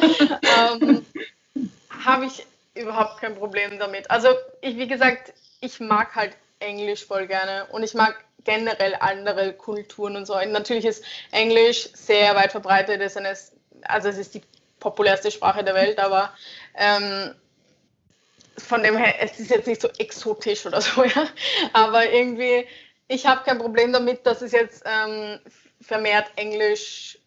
ähm, 0.80 1.04
habe 1.90 2.26
ich 2.26 2.46
überhaupt 2.78 3.20
kein 3.20 3.34
Problem 3.34 3.78
damit. 3.78 4.10
Also 4.10 4.28
ich, 4.60 4.76
wie 4.76 4.88
gesagt, 4.88 5.32
ich 5.60 5.80
mag 5.80 6.14
halt 6.14 6.36
Englisch 6.60 7.04
voll 7.04 7.26
gerne 7.26 7.66
und 7.72 7.82
ich 7.82 7.94
mag 7.94 8.24
generell 8.44 8.96
andere 9.00 9.52
Kulturen 9.52 10.16
und 10.16 10.26
so. 10.26 10.36
Und 10.36 10.52
natürlich 10.52 10.84
ist 10.84 11.04
Englisch 11.32 11.90
sehr 11.92 12.34
weit 12.34 12.52
verbreitet, 12.52 13.00
ist 13.00 13.16
eine, 13.16 13.36
also 13.82 14.08
es 14.08 14.18
ist 14.18 14.34
die 14.34 14.42
populärste 14.80 15.30
Sprache 15.30 15.64
der 15.64 15.74
Welt, 15.74 15.98
aber 15.98 16.32
ähm, 16.76 17.34
von 18.56 18.82
dem 18.82 18.96
her, 18.96 19.16
es 19.20 19.38
ist 19.38 19.50
jetzt 19.50 19.66
nicht 19.66 19.80
so 19.80 19.88
exotisch 19.98 20.66
oder 20.66 20.80
so, 20.80 21.04
ja. 21.16 21.28
Aber 21.72 22.10
irgendwie, 22.10 22.66
ich 23.08 23.26
habe 23.26 23.44
kein 23.44 23.58
Problem 23.58 23.92
damit, 23.92 24.26
dass 24.26 24.42
es 24.42 24.52
jetzt 24.52 24.82
ähm, 24.84 25.40
vermehrt 25.80 26.30
Englisch 26.36 27.18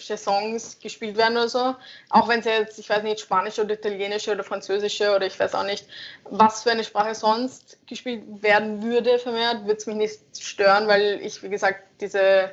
Songs 0.00 0.78
gespielt 0.80 1.16
werden 1.16 1.36
oder 1.36 1.48
so. 1.48 1.76
Auch 2.10 2.28
wenn 2.28 2.40
es 2.40 2.46
jetzt, 2.46 2.78
ich 2.78 2.90
weiß 2.90 3.02
nicht, 3.04 3.20
spanische 3.20 3.62
oder 3.62 3.74
italienische 3.74 4.32
oder 4.32 4.42
französische 4.42 5.14
oder 5.14 5.26
ich 5.26 5.38
weiß 5.38 5.54
auch 5.54 5.64
nicht, 5.64 5.86
was 6.24 6.64
für 6.64 6.72
eine 6.72 6.84
Sprache 6.84 7.14
sonst 7.14 7.78
gespielt 7.86 8.22
werden 8.42 8.82
würde 8.82 9.18
vermehrt, 9.18 9.62
würde 9.62 9.76
es 9.76 9.86
mich 9.86 9.96
nicht 9.96 10.20
stören, 10.36 10.88
weil 10.88 11.20
ich, 11.22 11.42
wie 11.42 11.48
gesagt, 11.48 11.84
diese 12.00 12.50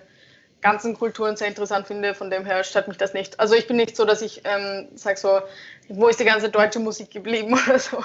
ganzen 0.62 0.96
Kulturen 0.96 1.36
sehr 1.36 1.48
interessant 1.48 1.88
finde. 1.88 2.14
Von 2.14 2.30
dem 2.30 2.46
her 2.46 2.64
stört 2.64 2.88
mich 2.88 2.98
das 2.98 3.14
nicht. 3.14 3.40
Also 3.40 3.56
ich 3.56 3.68
bin 3.68 3.78
nicht 3.78 3.96
so, 3.96 4.06
dass 4.06 4.22
ich 4.22 4.42
ähm, 4.46 4.90
sage 4.94 5.20
so, 5.20 5.42
wo 5.90 6.08
ist 6.08 6.20
die 6.20 6.26
ganze 6.26 6.50
deutsche 6.50 6.80
Musik 6.80 7.12
geblieben 7.12 7.60
oder 7.68 7.80
so. 7.80 8.04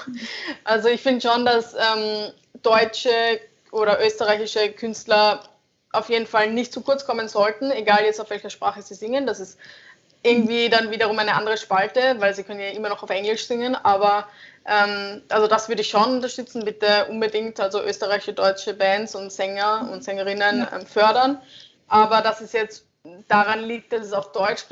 Also 0.64 0.88
ich 0.88 1.02
finde 1.02 1.20
schon, 1.28 1.44
dass 1.44 1.74
ähm, 1.74 2.32
deutsche 2.62 3.40
oder 3.70 4.02
österreichische 4.04 4.72
Künstler 4.72 5.42
auf 5.96 6.08
jeden 6.08 6.26
Fall 6.26 6.52
nicht 6.52 6.72
zu 6.72 6.80
kurz 6.80 7.06
kommen 7.06 7.28
sollten, 7.28 7.70
egal 7.70 8.04
jetzt 8.04 8.20
auf 8.20 8.30
welcher 8.30 8.50
Sprache 8.50 8.82
sie 8.82 8.94
singen. 8.94 9.26
Das 9.26 9.40
ist 9.40 9.58
irgendwie 10.22 10.68
dann 10.68 10.90
wiederum 10.90 11.18
eine 11.18 11.34
andere 11.34 11.56
Spalte, 11.56 12.16
weil 12.18 12.34
sie 12.34 12.42
können 12.42 12.60
ja 12.60 12.70
immer 12.70 12.88
noch 12.88 13.02
auf 13.02 13.10
Englisch 13.10 13.46
singen, 13.46 13.76
aber 13.76 14.26
ähm, 14.66 15.22
also 15.28 15.46
das 15.46 15.68
würde 15.68 15.82
ich 15.82 15.88
schon 15.88 16.16
unterstützen, 16.16 16.64
bitte 16.64 17.06
unbedingt, 17.08 17.60
also 17.60 17.82
österreichische, 17.82 18.32
deutsche 18.32 18.74
Bands 18.74 19.14
und 19.14 19.32
Sänger 19.32 19.88
und 19.92 20.02
Sängerinnen 20.02 20.66
ähm, 20.72 20.86
fördern. 20.86 21.40
Aber 21.86 22.20
dass 22.20 22.40
es 22.40 22.52
jetzt 22.52 22.84
daran 23.28 23.64
liegt, 23.64 23.92
dass 23.92 24.06
es 24.06 24.12
auf 24.12 24.32
Deutsch 24.32 24.64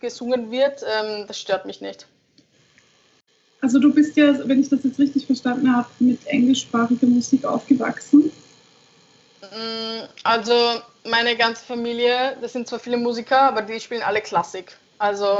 gesungen 0.00 0.50
wird, 0.50 0.82
ähm, 0.82 1.26
das 1.26 1.38
stört 1.38 1.66
mich 1.66 1.82
nicht. 1.82 2.06
Also 3.60 3.78
du 3.78 3.94
bist 3.94 4.16
ja, 4.16 4.36
wenn 4.48 4.60
ich 4.60 4.70
das 4.70 4.82
jetzt 4.82 4.98
richtig 4.98 5.26
verstanden 5.26 5.74
habe, 5.74 5.88
mit 6.00 6.26
englischsprachiger 6.26 7.06
Musik 7.06 7.44
aufgewachsen. 7.44 8.32
Mm, 9.42 10.04
also 10.22 10.80
meine 11.04 11.36
ganze 11.36 11.64
Familie, 11.64 12.36
das 12.40 12.52
sind 12.52 12.68
zwar 12.68 12.78
viele 12.78 12.96
Musiker, 12.96 13.42
aber 13.42 13.62
die 13.62 13.80
spielen 13.80 14.02
alle 14.02 14.20
Klassik. 14.20 14.76
Also 14.98 15.38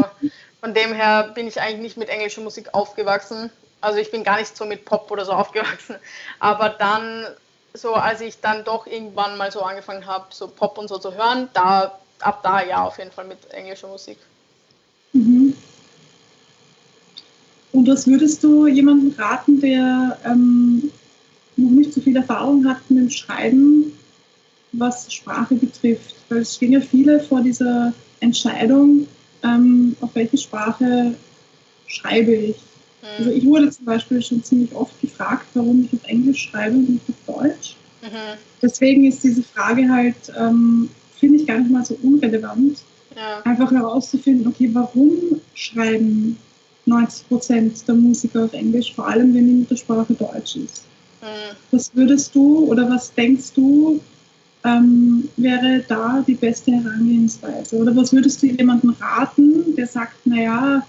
von 0.61 0.75
dem 0.75 0.93
her 0.93 1.31
bin 1.35 1.47
ich 1.47 1.61
eigentlich 1.61 1.81
nicht 1.81 1.97
mit 1.97 2.09
englischer 2.09 2.41
Musik 2.41 2.75
aufgewachsen. 2.75 3.51
Also 3.81 3.99
ich 3.99 4.11
bin 4.11 4.25
gar 4.25 4.39
nicht 4.39 4.57
so 4.57 4.65
mit 4.65 4.85
Pop 4.85 5.11
oder 5.11 5.25
so 5.25 5.33
aufgewachsen. 5.33 5.97
Aber 6.41 6.71
dann, 6.71 7.27
so 7.75 7.95
als 7.95 8.21
ich 8.21 8.41
dann 8.41 8.65
doch 8.65 8.87
irgendwann 8.87 9.37
mal 9.37 9.53
so 9.53 9.63
angefangen 9.63 10.07
habe, 10.07 10.27
so 10.31 10.49
Pop 10.49 10.79
und 10.79 10.89
so 10.89 10.99
zu 10.99 11.15
hören, 11.15 11.49
da 11.53 11.99
ab 12.21 12.43
da 12.43 12.63
ja 12.63 12.85
auf 12.85 12.99
jeden 12.99 13.11
Fall 13.11 13.25
mit 13.25 13.51
englischer 13.51 13.89
Musik. 13.89 14.19
Mhm. 15.13 15.55
Und 17.73 17.89
was 17.89 18.07
würdest 18.07 18.45
du 18.45 18.67
jemandem 18.67 19.15
raten, 19.19 19.61
der 19.61 20.19
ähm, 20.25 20.93
noch 21.57 21.71
nicht 21.71 21.93
so 21.93 22.01
viel 22.01 22.17
Erfahrung 22.17 22.67
hat 22.69 22.79
mit 22.91 22.99
dem 22.99 23.11
Schreiben, 23.11 23.92
was 24.73 25.13
Sprache 25.13 25.55
betrifft? 25.55 26.17
Weil 26.29 26.39
es 26.39 26.57
stehen 26.57 26.73
ja 26.73 26.81
viele 26.81 27.21
vor 27.21 27.41
dieser 27.41 27.93
Entscheidung, 28.21 29.07
ähm, 29.43 29.97
auf 30.01 30.11
welche 30.15 30.39
Sprache 30.39 31.15
schreibe 31.87 32.35
ich. 32.35 32.57
Mhm. 33.03 33.09
Also 33.19 33.31
ich 33.31 33.45
wurde 33.45 33.71
zum 33.71 33.85
Beispiel 33.85 34.23
schon 34.23 34.43
ziemlich 34.43 34.75
oft 34.75 34.99
gefragt, 35.01 35.47
warum 35.55 35.85
ich 35.85 35.99
auf 35.99 36.09
Englisch 36.09 36.49
schreibe 36.51 36.77
und 36.77 36.91
nicht 36.91 37.05
auf 37.09 37.37
Deutsch. 37.37 37.77
Mhm. 38.03 38.39
Deswegen 38.61 39.05
ist 39.05 39.23
diese 39.23 39.43
Frage 39.43 39.89
halt, 39.89 40.17
ähm, 40.39 40.89
finde 41.19 41.39
ich 41.39 41.47
gar 41.47 41.59
nicht 41.59 41.71
mal 41.71 41.85
so 41.85 41.99
unrelevant. 42.03 42.79
Ja. 43.15 43.43
Einfach 43.43 43.71
herauszufinden, 43.71 44.47
okay, 44.47 44.71
warum 44.73 45.41
schreiben 45.55 46.39
90 46.87 47.29
Prozent 47.29 47.87
der 47.87 47.95
Musiker 47.95 48.45
auf 48.45 48.53
Englisch, 48.55 48.95
vor 48.95 49.07
allem 49.07 49.35
wenn 49.35 49.47
die 49.47 49.53
Muttersprache 49.53 50.15
Deutsch 50.15 50.57
ist. 50.57 50.85
Mhm. 51.21 51.57
Was 51.71 51.95
würdest 51.95 52.35
du 52.35 52.65
oder 52.67 52.89
was 52.89 53.13
denkst 53.15 53.53
du, 53.55 54.01
ähm, 54.65 55.29
wäre 55.37 55.85
da 55.89 56.23
die 56.27 56.35
beste 56.35 56.73
Herangehensweise? 56.73 57.77
Oder 57.77 57.95
was 57.97 58.13
würdest 58.13 58.43
du 58.43 58.47
jemandem 58.47 58.91
raten, 59.01 59.75
der 59.75 59.87
sagt, 59.87 60.27
naja, 60.27 60.87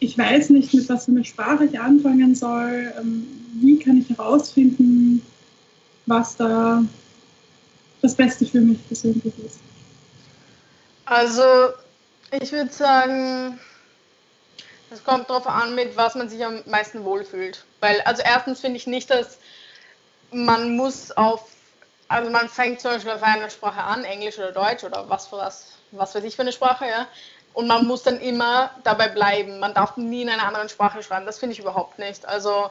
ich 0.00 0.16
weiß 0.16 0.50
nicht, 0.50 0.72
mit 0.74 0.88
was 0.88 1.04
für 1.04 1.12
einer 1.12 1.24
Sprache 1.24 1.66
ich 1.66 1.78
anfangen 1.78 2.34
soll, 2.34 2.92
ähm, 2.98 3.26
wie 3.60 3.78
kann 3.78 3.98
ich 3.98 4.08
herausfinden, 4.08 5.22
was 6.06 6.36
da 6.36 6.82
das 8.00 8.14
Beste 8.14 8.46
für 8.46 8.60
mich 8.60 8.84
persönlich 8.86 9.32
ist? 9.44 9.60
Also, 11.04 11.42
ich 12.40 12.50
würde 12.52 12.72
sagen, 12.72 13.58
es 14.90 15.04
kommt 15.04 15.28
darauf 15.28 15.46
an, 15.46 15.74
mit 15.74 15.96
was 15.96 16.14
man 16.14 16.28
sich 16.28 16.44
am 16.44 16.60
meisten 16.66 17.04
wohlfühlt. 17.04 17.64
Weil, 17.80 18.00
also 18.02 18.22
erstens 18.24 18.60
finde 18.60 18.78
ich 18.78 18.86
nicht, 18.86 19.10
dass 19.10 19.38
man 20.32 20.76
muss 20.76 21.10
auf, 21.12 21.44
also 22.08 22.30
man 22.30 22.48
fängt 22.48 22.80
zum 22.80 22.92
Beispiel 22.92 23.12
auf 23.12 23.22
einer 23.22 23.50
Sprache 23.50 23.82
an, 23.82 24.04
Englisch 24.04 24.38
oder 24.38 24.52
Deutsch 24.52 24.84
oder 24.84 25.08
was 25.08 25.26
für 25.26 25.36
was, 25.36 25.72
was 25.92 26.14
weiß 26.14 26.24
ich 26.24 26.36
für 26.36 26.42
eine 26.42 26.52
Sprache, 26.52 26.86
ja. 26.86 27.06
Und 27.52 27.66
man 27.66 27.86
muss 27.86 28.04
dann 28.04 28.20
immer 28.20 28.70
dabei 28.84 29.08
bleiben. 29.08 29.58
Man 29.58 29.74
darf 29.74 29.96
nie 29.96 30.22
in 30.22 30.28
einer 30.28 30.46
anderen 30.46 30.68
Sprache 30.68 31.02
schreiben. 31.02 31.26
Das 31.26 31.40
finde 31.40 31.54
ich 31.54 31.58
überhaupt 31.58 31.98
nicht. 31.98 32.24
Also 32.26 32.70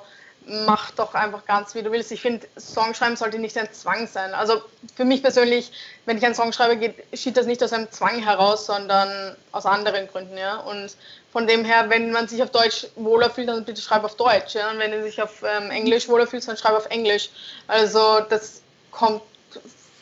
mach 0.65 0.91
doch 0.91 1.13
einfach 1.13 1.45
ganz, 1.45 1.75
wie 1.75 1.83
du 1.83 1.91
willst. 1.91 2.11
Ich 2.11 2.21
finde, 2.21 2.47
Songschreiben 2.57 3.15
sollte 3.15 3.37
nicht 3.37 3.57
ein 3.57 3.71
Zwang 3.71 4.07
sein. 4.07 4.33
Also 4.33 4.61
für 4.95 5.05
mich 5.05 5.21
persönlich, 5.21 5.71
wenn 6.05 6.17
ich 6.17 6.25
einen 6.25 6.35
Song 6.35 6.51
schreibe, 6.51 6.77
geht, 6.77 7.11
geschieht 7.11 7.37
das 7.37 7.45
nicht 7.45 7.63
aus 7.63 7.71
einem 7.71 7.91
Zwang 7.91 8.23
heraus, 8.23 8.65
sondern 8.65 9.35
aus 9.51 9.65
anderen 9.65 10.07
Gründen, 10.07 10.37
ja. 10.37 10.57
Und 10.57 10.95
von 11.31 11.45
dem 11.45 11.63
her, 11.63 11.89
wenn 11.89 12.11
man 12.11 12.27
sich 12.27 12.41
auf 12.41 12.49
Deutsch 12.49 12.87
wohler 12.95 13.29
fühlt, 13.29 13.49
dann 13.49 13.63
bitte 13.63 13.81
schreib 13.81 14.03
auf 14.03 14.15
Deutsch, 14.15 14.55
ja. 14.55 14.71
Und 14.71 14.79
wenn 14.79 14.91
du 14.91 15.03
sich 15.03 15.21
auf 15.21 15.43
ähm, 15.43 15.69
Englisch 15.69 16.09
wohler 16.09 16.25
fühlst, 16.25 16.47
dann 16.47 16.57
schreib 16.57 16.73
auf 16.73 16.87
Englisch. 16.87 17.29
Also 17.67 18.21
das 18.29 18.61
kommt 18.91 19.21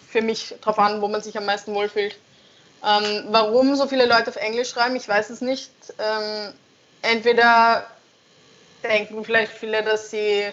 für 0.10 0.22
mich 0.22 0.56
darauf 0.62 0.80
an, 0.80 1.02
wo 1.02 1.08
man 1.08 1.22
sich 1.22 1.38
am 1.38 1.46
meisten 1.46 1.74
wohlfühlt. 1.76 2.16
Ähm, 2.86 3.26
warum 3.30 3.76
so 3.76 3.88
viele 3.88 4.06
Leute 4.06 4.30
auf 4.30 4.38
Englisch 4.38 4.70
schreiben, 4.70 4.96
ich 4.96 5.08
weiß 5.08 5.30
es 5.30 5.42
nicht. 5.42 5.72
Ähm, 6.00 6.54
entweder 7.02 7.86
denken 8.84 9.24
vielleicht 9.24 9.52
viele, 9.52 9.84
dass 9.84 10.12
sie 10.12 10.52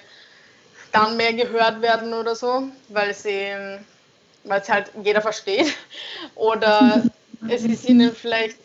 dann 0.92 1.16
mehr 1.16 1.32
gehört 1.32 1.82
werden 1.82 2.14
oder 2.14 2.36
so, 2.36 2.68
weil 2.88 3.12
sie, 3.14 3.52
weil 4.44 4.60
es 4.60 4.68
halt 4.68 4.90
jeder 5.02 5.20
versteht. 5.20 5.74
Oder 6.34 7.02
es 7.48 7.64
ist 7.64 7.84
ihnen 7.88 8.14
vielleicht, 8.14 8.58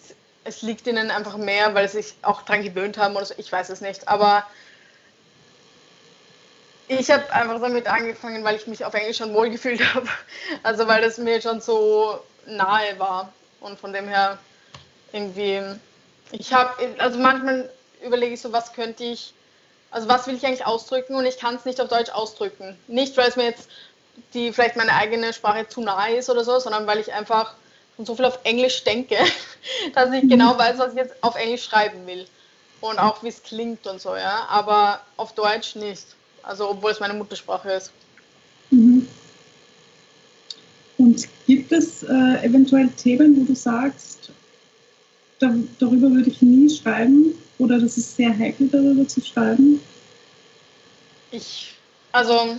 es 0.43 0.61
liegt 0.61 0.85
ihnen 0.87 1.11
einfach 1.11 1.37
mehr, 1.37 1.73
weil 1.73 1.89
sie 1.89 2.01
sich 2.01 2.15
auch 2.21 2.43
daran 2.43 2.63
gewöhnt 2.63 2.97
haben 2.97 3.15
oder 3.15 3.25
so. 3.25 3.33
Ich 3.37 3.51
weiß 3.51 3.69
es 3.69 3.81
nicht. 3.81 4.07
Aber 4.07 4.45
ich 6.87 7.09
habe 7.09 7.31
einfach 7.33 7.59
damit 7.59 7.87
angefangen, 7.87 8.43
weil 8.43 8.55
ich 8.55 8.67
mich 8.67 8.85
auf 8.85 8.93
Englisch 8.93 9.17
schon 9.17 9.33
wohlgefühlt 9.33 9.81
habe. 9.93 10.07
Also 10.63 10.87
weil 10.87 11.01
das 11.01 11.17
mir 11.17 11.41
schon 11.41 11.61
so 11.61 12.19
nahe 12.45 12.97
war. 12.99 13.33
Und 13.59 13.79
von 13.79 13.91
dem 13.91 14.07
her 14.07 14.37
irgendwie, 15.11 15.61
ich 16.31 16.53
habe, 16.53 16.71
also 16.99 17.19
manchmal 17.19 17.69
überlege 18.05 18.33
ich 18.35 18.41
so, 18.41 18.53
was 18.53 18.71
könnte 18.73 19.03
ich 19.03 19.33
also 19.91 20.07
was 20.07 20.27
will 20.27 20.35
ich 20.35 20.45
eigentlich 20.45 20.65
ausdrücken 20.65 21.15
und 21.15 21.25
ich 21.25 21.37
kann 21.37 21.55
es 21.55 21.65
nicht 21.65 21.81
auf 21.81 21.89
Deutsch 21.89 22.11
ausdrücken. 22.11 22.77
Nicht, 22.87 23.17
weil 23.17 23.29
es 23.29 23.35
mir 23.35 23.45
jetzt 23.45 23.69
die 24.33 24.51
vielleicht 24.51 24.75
meine 24.75 24.93
eigene 24.93 25.33
Sprache 25.33 25.67
zu 25.67 25.81
nahe 25.81 26.17
ist 26.17 26.29
oder 26.29 26.43
so, 26.43 26.59
sondern 26.59 26.85
weil 26.87 26.99
ich 26.99 27.13
einfach 27.13 27.53
schon 27.95 28.05
so 28.05 28.15
viel 28.15 28.25
auf 28.25 28.39
Englisch 28.43 28.83
denke, 28.83 29.15
dass 29.95 30.11
ich 30.13 30.27
genau 30.29 30.57
weiß, 30.57 30.77
was 30.77 30.91
ich 30.91 30.97
jetzt 30.97 31.15
auf 31.21 31.35
Englisch 31.35 31.63
schreiben 31.63 32.05
will. 32.05 32.25
Und 32.81 32.97
auch 32.97 33.23
wie 33.23 33.27
es 33.27 33.43
klingt 33.43 33.85
und 33.87 33.99
so, 33.99 34.15
ja. 34.15 34.47
Aber 34.49 35.01
auf 35.17 35.33
Deutsch 35.33 35.75
nicht. 35.75 36.05
Also 36.43 36.69
obwohl 36.69 36.91
es 36.91 36.99
meine 36.99 37.13
Muttersprache 37.13 37.71
ist. 37.71 37.91
Mhm. 38.71 39.07
Und 40.97 41.27
gibt 41.45 41.71
es 41.71 42.03
äh, 42.03 42.45
eventuell 42.45 42.89
Themen, 42.89 43.35
wo 43.37 43.43
du 43.45 43.55
sagst, 43.55 44.31
da, 45.39 45.53
darüber 45.79 46.11
würde 46.11 46.29
ich 46.29 46.41
nie 46.41 46.69
schreiben? 46.69 47.33
Oder 47.59 47.79
das 47.79 47.97
ist 47.97 48.15
sehr 48.15 48.35
heikel, 48.37 48.69
darüber 48.69 49.07
zu 49.07 49.21
schreiben? 49.21 49.81
Ich, 51.31 51.75
also 52.11 52.57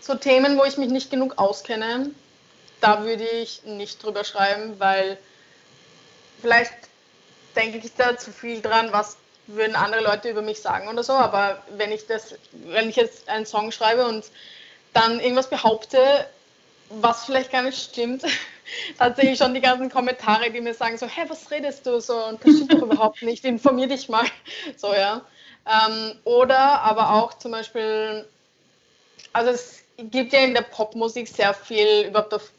so 0.00 0.14
Themen, 0.14 0.56
wo 0.56 0.64
ich 0.64 0.78
mich 0.78 0.88
nicht 0.88 1.10
genug 1.10 1.36
auskenne, 1.36 2.10
da 2.80 3.04
würde 3.04 3.24
ich 3.24 3.64
nicht 3.64 4.02
drüber 4.02 4.24
schreiben, 4.24 4.78
weil 4.78 5.18
vielleicht 6.40 6.72
denke 7.56 7.78
ich 7.78 7.92
da 7.94 8.16
zu 8.16 8.32
viel 8.32 8.62
dran, 8.62 8.88
was 8.92 9.16
würden 9.48 9.74
andere 9.74 10.02
Leute 10.02 10.30
über 10.30 10.42
mich 10.42 10.60
sagen 10.60 10.88
oder 10.88 11.02
so. 11.02 11.12
Aber 11.12 11.62
wenn 11.76 11.90
ich 11.90 12.06
das, 12.06 12.34
wenn 12.52 12.88
ich 12.88 12.96
jetzt 12.96 13.28
einen 13.28 13.46
Song 13.46 13.72
schreibe 13.72 14.06
und 14.06 14.24
dann 14.92 15.20
irgendwas 15.20 15.50
behaupte, 15.50 15.98
was 16.90 17.24
vielleicht 17.24 17.50
gar 17.50 17.62
nicht 17.62 17.82
stimmt, 17.82 18.22
dann 18.98 19.14
sehe 19.14 19.32
ich 19.32 19.38
schon 19.38 19.54
die 19.54 19.60
ganzen 19.60 19.90
Kommentare, 19.90 20.50
die 20.50 20.60
mir 20.60 20.74
sagen 20.74 20.98
so, 20.98 21.06
hä, 21.06 21.22
was 21.28 21.50
redest 21.50 21.86
du 21.86 22.00
so 22.00 22.14
und 22.26 22.44
das 22.44 22.54
stimmt 22.54 22.72
doch 22.72 22.82
überhaupt 22.82 23.22
nicht, 23.22 23.44
informier 23.44 23.88
dich 23.88 24.08
mal. 24.08 24.24
So, 24.76 24.92
ja. 24.94 25.22
Ähm, 25.66 26.18
oder 26.24 26.80
aber 26.82 27.14
auch 27.14 27.34
zum 27.34 27.52
Beispiel, 27.52 28.24
also 29.32 29.50
es 29.50 29.82
gibt 29.98 30.32
ja 30.32 30.40
in 30.40 30.54
der 30.54 30.62
Popmusik 30.62 31.28
sehr 31.28 31.52
viel 31.54 32.06
überhaupt 32.06 32.34
auf 32.34 32.52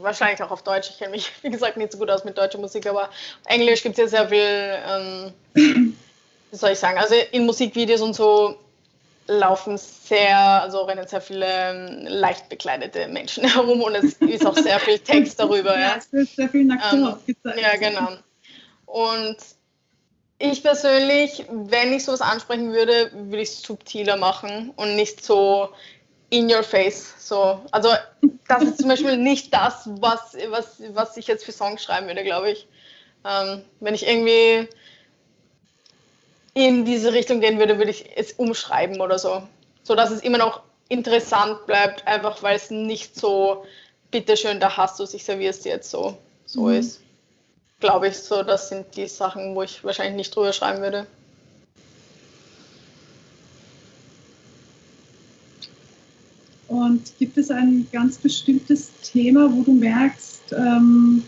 wahrscheinlich 0.00 0.42
auch 0.42 0.50
auf 0.50 0.62
Deutsch. 0.62 0.90
Ich 0.90 0.98
kenne 0.98 1.10
mich, 1.10 1.30
wie 1.42 1.50
gesagt, 1.50 1.76
nicht 1.76 1.92
so 1.92 1.98
gut 1.98 2.10
aus 2.10 2.24
mit 2.24 2.38
deutscher 2.38 2.58
Musik, 2.58 2.86
aber 2.86 3.10
Englisch 3.46 3.82
gibt 3.82 3.98
es 3.98 4.12
ja 4.12 4.28
sehr 4.28 4.28
viel, 4.28 4.78
ähm, 4.88 5.94
wie 6.50 6.56
soll 6.56 6.70
ich 6.70 6.78
sagen, 6.78 6.98
also 6.98 7.14
in 7.32 7.46
Musikvideos 7.46 8.00
und 8.00 8.14
so 8.14 8.56
laufen 9.30 9.78
sehr, 9.78 10.36
also 10.36 10.82
rennen 10.82 11.06
sehr 11.06 11.20
viele 11.20 11.46
ähm, 11.46 12.06
leicht 12.06 12.48
bekleidete 12.48 13.06
Menschen 13.08 13.44
herum 13.48 13.80
und 13.80 13.94
es 13.94 14.14
ist 14.14 14.44
auch 14.44 14.56
sehr 14.56 14.80
viel 14.80 14.98
Text 14.98 15.38
darüber. 15.38 15.78
ja, 15.78 15.96
es 15.96 16.12
wird 16.12 16.28
sehr 16.28 16.48
viel 16.48 16.64
nackt 16.64 16.92
ähm, 16.92 17.14
gezeigt. 17.26 17.60
Ja, 17.60 17.76
genau. 17.76 18.08
Und 18.86 19.36
ich 20.38 20.62
persönlich, 20.62 21.44
wenn 21.48 21.92
ich 21.92 22.04
sowas 22.04 22.20
ansprechen 22.20 22.72
würde, 22.72 23.10
würde 23.12 23.42
ich 23.42 23.50
es 23.50 23.62
subtiler 23.62 24.16
machen 24.16 24.72
und 24.76 24.96
nicht 24.96 25.24
so 25.24 25.68
in 26.30 26.52
your 26.52 26.62
face. 26.62 27.14
So. 27.18 27.60
Also 27.70 27.90
das 28.48 28.62
ist 28.62 28.78
zum 28.78 28.88
Beispiel 28.88 29.16
nicht 29.16 29.54
das, 29.54 29.88
was, 30.00 30.36
was, 30.48 30.82
was 30.92 31.16
ich 31.16 31.26
jetzt 31.28 31.44
für 31.44 31.52
Songs 31.52 31.84
schreiben 31.84 32.08
würde, 32.08 32.24
glaube 32.24 32.50
ich. 32.50 32.66
Ähm, 33.24 33.62
wenn 33.80 33.94
ich 33.94 34.08
irgendwie 34.08 34.66
in 36.54 36.84
diese 36.84 37.12
Richtung 37.12 37.40
gehen 37.40 37.58
würde, 37.58 37.78
würde 37.78 37.90
ich 37.90 38.04
es 38.16 38.32
umschreiben 38.32 39.00
oder 39.00 39.18
so. 39.18 39.42
So 39.82 39.94
dass 39.94 40.10
es 40.10 40.20
immer 40.22 40.38
noch 40.38 40.62
interessant 40.88 41.66
bleibt, 41.66 42.06
einfach 42.06 42.42
weil 42.42 42.56
es 42.56 42.70
nicht 42.70 43.16
so, 43.16 43.64
bitteschön, 44.10 44.60
da 44.60 44.76
hast 44.76 44.98
du 44.98 45.04
es, 45.04 45.14
ich 45.14 45.24
servierst 45.24 45.64
jetzt 45.64 45.90
so, 45.90 46.16
so 46.46 46.62
mhm. 46.62 46.74
ist. 46.74 47.00
Glaube 47.78 48.08
ich 48.08 48.18
so, 48.18 48.42
das 48.42 48.68
sind 48.68 48.86
die 48.96 49.06
Sachen, 49.06 49.54
wo 49.54 49.62
ich 49.62 49.82
wahrscheinlich 49.84 50.16
nicht 50.16 50.36
drüber 50.36 50.52
schreiben 50.52 50.82
würde. 50.82 51.06
Und 56.68 57.12
gibt 57.18 57.36
es 57.36 57.50
ein 57.50 57.88
ganz 57.90 58.18
bestimmtes 58.18 58.90
Thema, 59.02 59.50
wo 59.52 59.62
du 59.62 59.72
merkst, 59.72 60.52
ähm, 60.52 61.24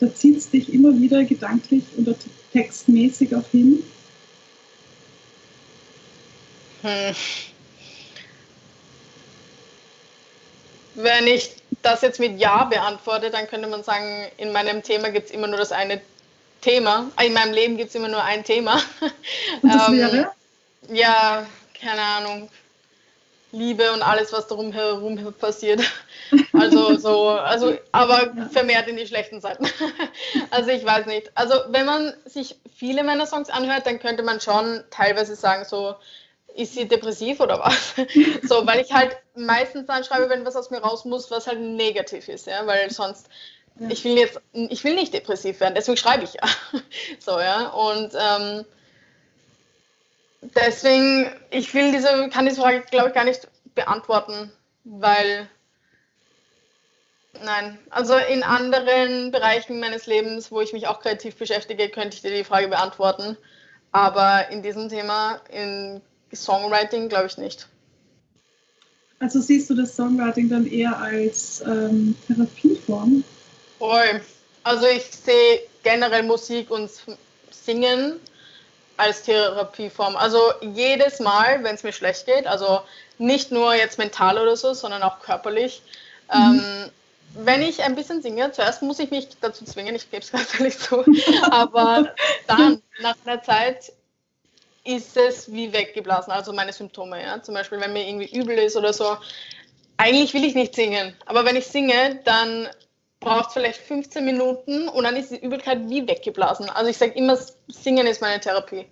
da 0.00 0.14
zieht 0.14 0.38
es 0.38 0.50
dich 0.50 0.72
immer 0.72 0.98
wieder 0.98 1.24
gedanklich 1.24 1.82
oder 1.96 2.14
textmäßig 2.52 3.34
auch 3.34 3.46
hin? 3.50 3.82
Hm. 6.82 7.14
Wenn 10.94 11.26
ich 11.26 11.54
das 11.82 12.02
jetzt 12.02 12.18
mit 12.18 12.40
Ja 12.40 12.64
beantworte, 12.64 13.30
dann 13.30 13.46
könnte 13.46 13.68
man 13.68 13.84
sagen, 13.84 14.26
in 14.36 14.52
meinem 14.52 14.82
Thema 14.82 15.10
gibt 15.10 15.26
es 15.26 15.32
immer 15.32 15.46
nur 15.46 15.58
das 15.58 15.72
eine 15.72 16.00
Thema. 16.60 17.10
In 17.22 17.32
meinem 17.32 17.52
Leben 17.52 17.76
gibt 17.76 17.90
es 17.90 17.94
immer 17.94 18.08
nur 18.08 18.22
ein 18.22 18.44
Thema. 18.44 18.80
Und 19.62 19.72
das 19.72 19.88
ähm, 19.88 19.94
wäre? 19.96 20.30
Ja, 20.90 21.46
keine 21.80 22.02
Ahnung. 22.02 22.50
Liebe 23.50 23.90
und 23.92 24.02
alles, 24.02 24.30
was 24.32 24.46
darum 24.46 24.72
herum 24.72 25.32
passiert. 25.34 25.80
Also 26.52 26.96
so, 26.98 27.28
also, 27.28 27.78
aber 27.92 28.34
vermehrt 28.50 28.86
in 28.88 28.98
die 28.98 29.06
schlechten 29.06 29.40
Seiten. 29.40 29.66
Also 30.50 30.70
ich 30.70 30.84
weiß 30.84 31.06
nicht. 31.06 31.30
Also 31.34 31.54
wenn 31.68 31.86
man 31.86 32.12
sich 32.26 32.56
viele 32.76 33.02
meiner 33.02 33.26
Songs 33.26 33.48
anhört, 33.48 33.86
dann 33.86 33.98
könnte 33.98 34.22
man 34.22 34.40
schon 34.40 34.84
teilweise 34.90 35.36
sagen, 35.36 35.64
so, 35.64 35.94
ist 36.54 36.74
sie 36.74 36.88
depressiv 36.88 37.40
oder 37.40 37.60
was? 37.60 37.94
so, 38.42 38.66
weil 38.66 38.80
ich 38.80 38.92
halt 38.92 39.16
meistens 39.34 39.86
dann 39.86 40.04
schreibe, 40.04 40.28
wenn 40.28 40.44
was 40.44 40.56
aus 40.56 40.70
mir 40.70 40.80
raus 40.80 41.04
muss, 41.04 41.30
was 41.30 41.46
halt 41.46 41.60
negativ 41.60 42.28
ist, 42.28 42.46
ja, 42.46 42.66
weil 42.66 42.90
sonst, 42.90 43.28
ja. 43.78 43.88
ich 43.90 44.04
will 44.04 44.18
jetzt, 44.18 44.40
ich 44.52 44.82
will 44.84 44.94
nicht 44.94 45.14
depressiv 45.14 45.60
werden, 45.60 45.74
deswegen 45.74 45.96
schreibe 45.96 46.24
ich 46.24 46.34
ja. 46.34 46.42
so, 47.20 47.38
ja, 47.38 47.68
und 47.68 48.12
ähm, 48.18 48.64
deswegen, 50.42 51.30
ich 51.50 51.72
will 51.74 51.92
diese, 51.92 52.28
kann 52.30 52.46
diese 52.46 52.60
Frage, 52.60 52.82
glaube 52.90 53.08
ich, 53.08 53.14
gar 53.14 53.24
nicht 53.24 53.46
beantworten, 53.74 54.50
weil, 54.84 55.48
nein, 57.44 57.78
also 57.90 58.16
in 58.16 58.42
anderen 58.42 59.30
Bereichen 59.30 59.78
meines 59.78 60.06
Lebens, 60.06 60.50
wo 60.50 60.60
ich 60.60 60.72
mich 60.72 60.88
auch 60.88 61.00
kreativ 61.00 61.36
beschäftige, 61.36 61.88
könnte 61.88 62.16
ich 62.16 62.22
dir 62.22 62.32
die 62.32 62.44
Frage 62.44 62.68
beantworten. 62.68 63.36
Aber 63.90 64.48
in 64.50 64.62
diesem 64.62 64.88
Thema, 64.88 65.40
in 65.48 66.02
Songwriting 66.34 67.08
glaube 67.08 67.26
ich 67.26 67.38
nicht. 67.38 67.68
Also 69.20 69.40
siehst 69.40 69.68
du 69.70 69.74
das 69.74 69.96
Songwriting 69.96 70.48
dann 70.48 70.66
eher 70.66 70.96
als 70.96 71.62
ähm, 71.62 72.14
Therapieform? 72.26 73.24
Voll. 73.78 74.20
Also 74.62 74.86
ich 74.86 75.04
sehe 75.04 75.62
generell 75.82 76.22
Musik 76.22 76.70
und 76.70 76.90
Singen 77.50 78.20
als 78.96 79.22
Therapieform. 79.22 80.16
Also 80.16 80.38
jedes 80.60 81.20
Mal, 81.20 81.62
wenn 81.64 81.74
es 81.74 81.82
mir 81.82 81.92
schlecht 81.92 82.26
geht, 82.26 82.46
also 82.46 82.80
nicht 83.18 83.50
nur 83.50 83.74
jetzt 83.74 83.98
mental 83.98 84.38
oder 84.38 84.56
so, 84.56 84.74
sondern 84.74 85.02
auch 85.02 85.20
körperlich, 85.20 85.82
mhm. 86.32 86.60
ähm, 86.60 86.90
wenn 87.34 87.62
ich 87.62 87.82
ein 87.82 87.94
bisschen 87.94 88.22
singe, 88.22 88.50
zuerst 88.52 88.82
muss 88.82 88.98
ich 88.98 89.10
mich 89.10 89.28
dazu 89.40 89.64
zwingen, 89.64 89.94
ich 89.94 90.10
gebe 90.10 90.22
es 90.22 90.32
ganz 90.32 90.54
ehrlich 90.58 90.78
zu, 90.78 91.04
aber 91.50 92.14
dann 92.46 92.82
nach 93.00 93.16
einer 93.24 93.42
Zeit 93.42 93.92
ist 94.88 95.16
es 95.16 95.52
wie 95.52 95.72
weggeblasen, 95.72 96.32
also 96.32 96.52
meine 96.52 96.72
Symptome. 96.72 97.22
Ja? 97.22 97.42
Zum 97.42 97.54
Beispiel, 97.54 97.80
wenn 97.80 97.92
mir 97.92 98.08
irgendwie 98.08 98.34
übel 98.34 98.56
ist 98.58 98.76
oder 98.76 98.92
so. 98.92 99.16
Eigentlich 99.98 100.32
will 100.32 100.44
ich 100.44 100.54
nicht 100.54 100.74
singen, 100.74 101.14
aber 101.26 101.44
wenn 101.44 101.56
ich 101.56 101.66
singe, 101.66 102.20
dann 102.24 102.68
braucht 103.20 103.48
es 103.48 103.54
vielleicht 103.54 103.80
15 103.80 104.24
Minuten 104.24 104.88
und 104.88 105.04
dann 105.04 105.16
ist 105.16 105.32
die 105.32 105.44
Übelkeit 105.44 105.80
wie 105.88 106.06
weggeblasen. 106.06 106.70
Also 106.70 106.88
ich 106.88 106.96
sage 106.96 107.12
immer, 107.12 107.36
Singen 107.66 108.06
ist 108.06 108.20
meine 108.20 108.40
Therapie. 108.40 108.86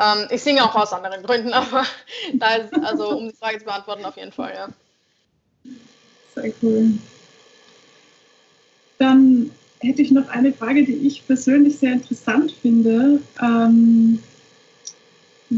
Ähm, 0.00 0.26
ich 0.30 0.42
singe 0.42 0.64
auch 0.64 0.74
aus 0.74 0.92
anderen 0.92 1.22
Gründen, 1.22 1.52
aber 1.52 1.84
da 2.34 2.56
ist, 2.56 2.74
also 2.82 3.10
um 3.10 3.28
die 3.28 3.36
Frage 3.36 3.58
zu 3.58 3.64
beantworten, 3.64 4.04
auf 4.04 4.16
jeden 4.16 4.32
Fall, 4.32 4.52
ja. 4.54 4.68
Sehr 6.34 6.52
cool. 6.62 6.90
Dann 8.98 9.50
hätte 9.78 10.02
ich 10.02 10.10
noch 10.10 10.28
eine 10.28 10.52
Frage, 10.52 10.84
die 10.84 11.06
ich 11.06 11.26
persönlich 11.26 11.78
sehr 11.78 11.92
interessant 11.92 12.52
finde. 12.52 13.20
Ähm, 13.40 14.22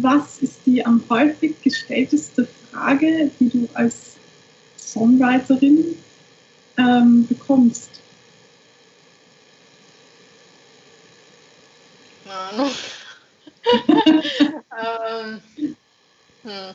was 0.02 0.38
ist 0.38 0.60
die 0.66 0.84
am 0.84 1.02
häufig 1.08 1.60
gestellteste 1.62 2.48
Frage, 2.70 3.30
die 3.38 3.48
du 3.48 3.68
als 3.74 4.16
Songwriterin 4.76 5.96
ähm, 6.76 7.26
bekommst? 7.26 7.90
Ahnung. 12.28 12.70
ähm, 14.84 15.40
hm. 16.42 16.74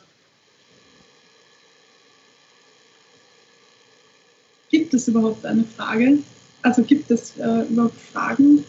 Gibt 4.69 4.93
es 4.93 5.07
überhaupt 5.07 5.45
eine 5.45 5.63
Frage? 5.63 6.19
Also 6.61 6.83
gibt 6.83 7.11
es 7.11 7.37
äh, 7.37 7.63
überhaupt 7.69 7.99
Fragen, 7.99 8.63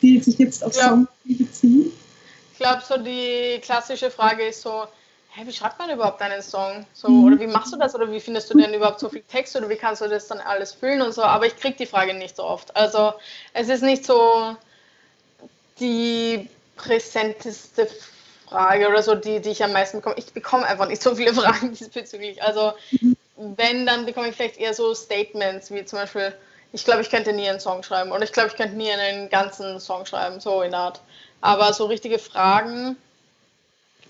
die 0.00 0.20
sich 0.20 0.38
jetzt 0.38 0.64
auf 0.64 0.74
ja. 0.76 0.88
Song 0.88 1.08
beziehen? 1.24 1.92
Glaube, 2.60 2.82
so 2.86 2.96
die 2.98 3.58
klassische 3.62 4.10
Frage 4.10 4.46
ist 4.46 4.62
so, 4.62 4.86
hey, 5.30 5.46
wie 5.46 5.52
schreibt 5.52 5.78
man 5.78 5.90
überhaupt 5.90 6.20
einen 6.22 6.42
Song? 6.42 6.86
So, 6.92 7.08
mhm. 7.08 7.24
Oder 7.24 7.40
wie 7.40 7.46
machst 7.46 7.72
du 7.72 7.78
das? 7.78 7.94
Oder 7.94 8.10
wie 8.12 8.20
findest 8.20 8.52
du 8.52 8.58
denn 8.58 8.74
überhaupt 8.74 9.00
so 9.00 9.08
viel 9.08 9.22
Text? 9.22 9.56
Oder 9.56 9.68
wie 9.68 9.76
kannst 9.76 10.02
du 10.02 10.08
das 10.08 10.28
dann 10.28 10.38
alles 10.40 10.72
füllen 10.72 11.02
und 11.02 11.12
so? 11.12 11.22
Aber 11.22 11.46
ich 11.46 11.56
kriege 11.56 11.76
die 11.76 11.86
Frage 11.86 12.14
nicht 12.14 12.36
so 12.36 12.44
oft. 12.44 12.76
Also 12.76 13.14
es 13.54 13.68
ist 13.68 13.82
nicht 13.82 14.04
so 14.04 14.56
die 15.80 16.48
präsenteste 16.76 17.88
Frage 18.48 18.88
oder 18.88 19.02
so, 19.02 19.14
die, 19.14 19.40
die 19.40 19.50
ich 19.50 19.64
am 19.64 19.72
meisten 19.72 19.98
bekomme. 19.98 20.16
Ich 20.18 20.32
bekomme 20.32 20.66
einfach 20.66 20.88
nicht 20.88 21.02
so 21.02 21.14
viele 21.14 21.32
Fragen 21.40 21.72
diesbezüglich. 21.72 22.42
Also 22.42 22.72
mhm. 22.90 23.16
wenn, 23.36 23.86
dann 23.86 24.04
bekomme 24.04 24.28
ich 24.28 24.36
vielleicht 24.36 24.58
eher 24.58 24.74
so 24.74 24.94
Statements, 24.94 25.70
wie 25.70 25.84
zum 25.84 26.00
Beispiel, 26.00 26.34
ich 26.72 26.84
glaube, 26.84 27.00
ich 27.00 27.10
könnte 27.10 27.32
nie 27.32 27.48
einen 27.48 27.60
Song 27.60 27.82
schreiben. 27.82 28.12
Oder 28.12 28.24
ich 28.24 28.32
glaube, 28.32 28.48
ich 28.48 28.56
könnte 28.56 28.76
nie 28.76 28.90
einen 28.90 29.30
ganzen 29.30 29.80
Song 29.80 30.04
schreiben, 30.04 30.40
so 30.40 30.62
in 30.62 30.72
der 30.72 30.80
Art. 30.80 31.00
Aber 31.40 31.72
so 31.72 31.86
richtige 31.86 32.18
Fragen 32.18 32.96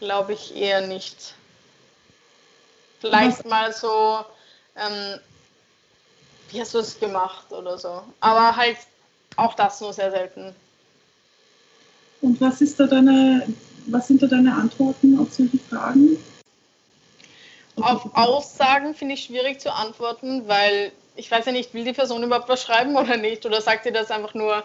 glaube 0.01 0.33
ich 0.33 0.55
eher 0.57 0.87
nicht. 0.87 1.35
Vielleicht 3.01 3.47
mal 3.47 3.73
so, 3.73 4.25
ähm, 4.77 5.21
wie 6.51 6.61
hast 6.61 6.75
du 6.75 6.79
es 6.79 6.99
gemacht 6.99 7.53
oder 7.53 7.79
so. 7.79 8.03
Aber 8.21 8.57
halt 8.57 8.77
auch 9.37 9.55
das 9.55 9.81
nur 9.81 9.93
sehr 9.93 10.11
selten. 10.11 10.55
Und 12.21 12.41
was 12.41 12.61
ist 12.61 12.79
da 12.79 12.87
deine, 12.87 13.47
was 13.87 14.09
sind 14.09 14.23
da 14.23 14.27
deine 14.27 14.55
Antworten 14.55 15.19
auf 15.19 15.33
solche 15.33 15.59
Fragen? 15.59 16.23
Auf 17.77 18.15
Aussagen 18.15 18.95
finde 18.95 19.15
ich 19.15 19.25
schwierig 19.25 19.61
zu 19.61 19.73
antworten, 19.73 20.47
weil 20.47 20.93
ich 21.17 21.31
weiß 21.31 21.47
ja 21.47 21.53
nicht, 21.53 21.73
will 21.73 21.85
die 21.85 21.93
Person 21.93 22.23
überhaupt 22.23 22.49
was 22.49 22.63
schreiben 22.63 22.97
oder 22.97 23.17
nicht? 23.17 23.47
Oder 23.47 23.63
sagt 23.63 23.85
sie 23.85 23.93
das 23.93 24.11
einfach 24.11 24.35
nur 24.35 24.63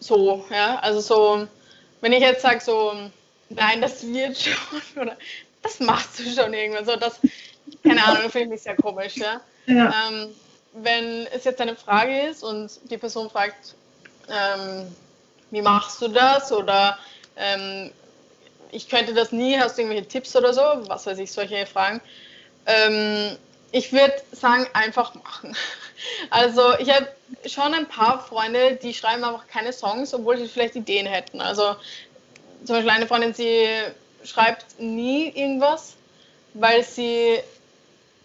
so? 0.00 0.44
Ja, 0.50 0.78
also 0.80 1.00
so 1.00 1.46
wenn 2.02 2.12
ich 2.12 2.20
jetzt 2.20 2.42
sage 2.42 2.60
so, 2.60 2.92
nein, 3.48 3.80
das 3.80 4.06
wird 4.06 4.36
schon 4.36 5.02
oder 5.02 5.16
das 5.62 5.80
machst 5.80 6.18
du 6.18 6.24
schon 6.24 6.52
irgendwann 6.52 6.84
so, 6.84 6.96
das, 6.96 7.20
keine 7.82 8.04
Ahnung, 8.04 8.30
finde 8.30 8.56
ich 8.56 8.62
sehr 8.62 8.76
komisch, 8.76 9.16
ja. 9.16 9.40
ja. 9.66 9.94
Ähm, 10.08 10.28
wenn 10.74 11.26
es 11.28 11.44
jetzt 11.44 11.60
eine 11.60 11.76
Frage 11.76 12.28
ist 12.28 12.42
und 12.42 12.70
die 12.90 12.98
Person 12.98 13.30
fragt, 13.30 13.74
ähm, 14.28 14.94
wie 15.50 15.62
machst 15.62 16.02
du 16.02 16.08
das 16.08 16.52
oder 16.52 16.98
ähm, 17.36 17.90
ich 18.72 18.88
könnte 18.88 19.14
das 19.14 19.32
nie, 19.32 19.56
hast 19.58 19.76
du 19.76 19.82
irgendwelche 19.82 20.08
Tipps 20.08 20.34
oder 20.34 20.52
so, 20.52 20.62
was 20.88 21.06
weiß 21.06 21.18
ich, 21.18 21.30
solche 21.30 21.66
Fragen. 21.66 22.00
Ähm, 22.66 23.36
ich 23.72 23.92
würde 23.92 24.14
sagen, 24.32 24.66
einfach 24.72 25.14
machen. 25.14 25.56
Also 26.30 26.76
ich 26.80 26.90
habe 26.92 27.06
schon 27.46 27.74
ein 27.74 27.86
paar 27.86 28.18
Freunde, 28.26 28.76
die 28.82 28.92
schreiben 28.92 29.22
einfach 29.22 29.46
keine 29.46 29.72
Songs, 29.72 30.12
obwohl 30.12 30.36
sie 30.36 30.48
vielleicht 30.48 30.74
Ideen 30.74 31.06
hätten. 31.06 31.40
Also 31.40 31.76
zum 32.64 32.74
Beispiel 32.74 32.90
eine 32.90 33.06
Freundin, 33.06 33.34
sie 33.34 33.68
schreibt 34.24 34.80
nie 34.80 35.28
irgendwas, 35.28 35.94
weil 36.54 36.82
sie 36.82 37.38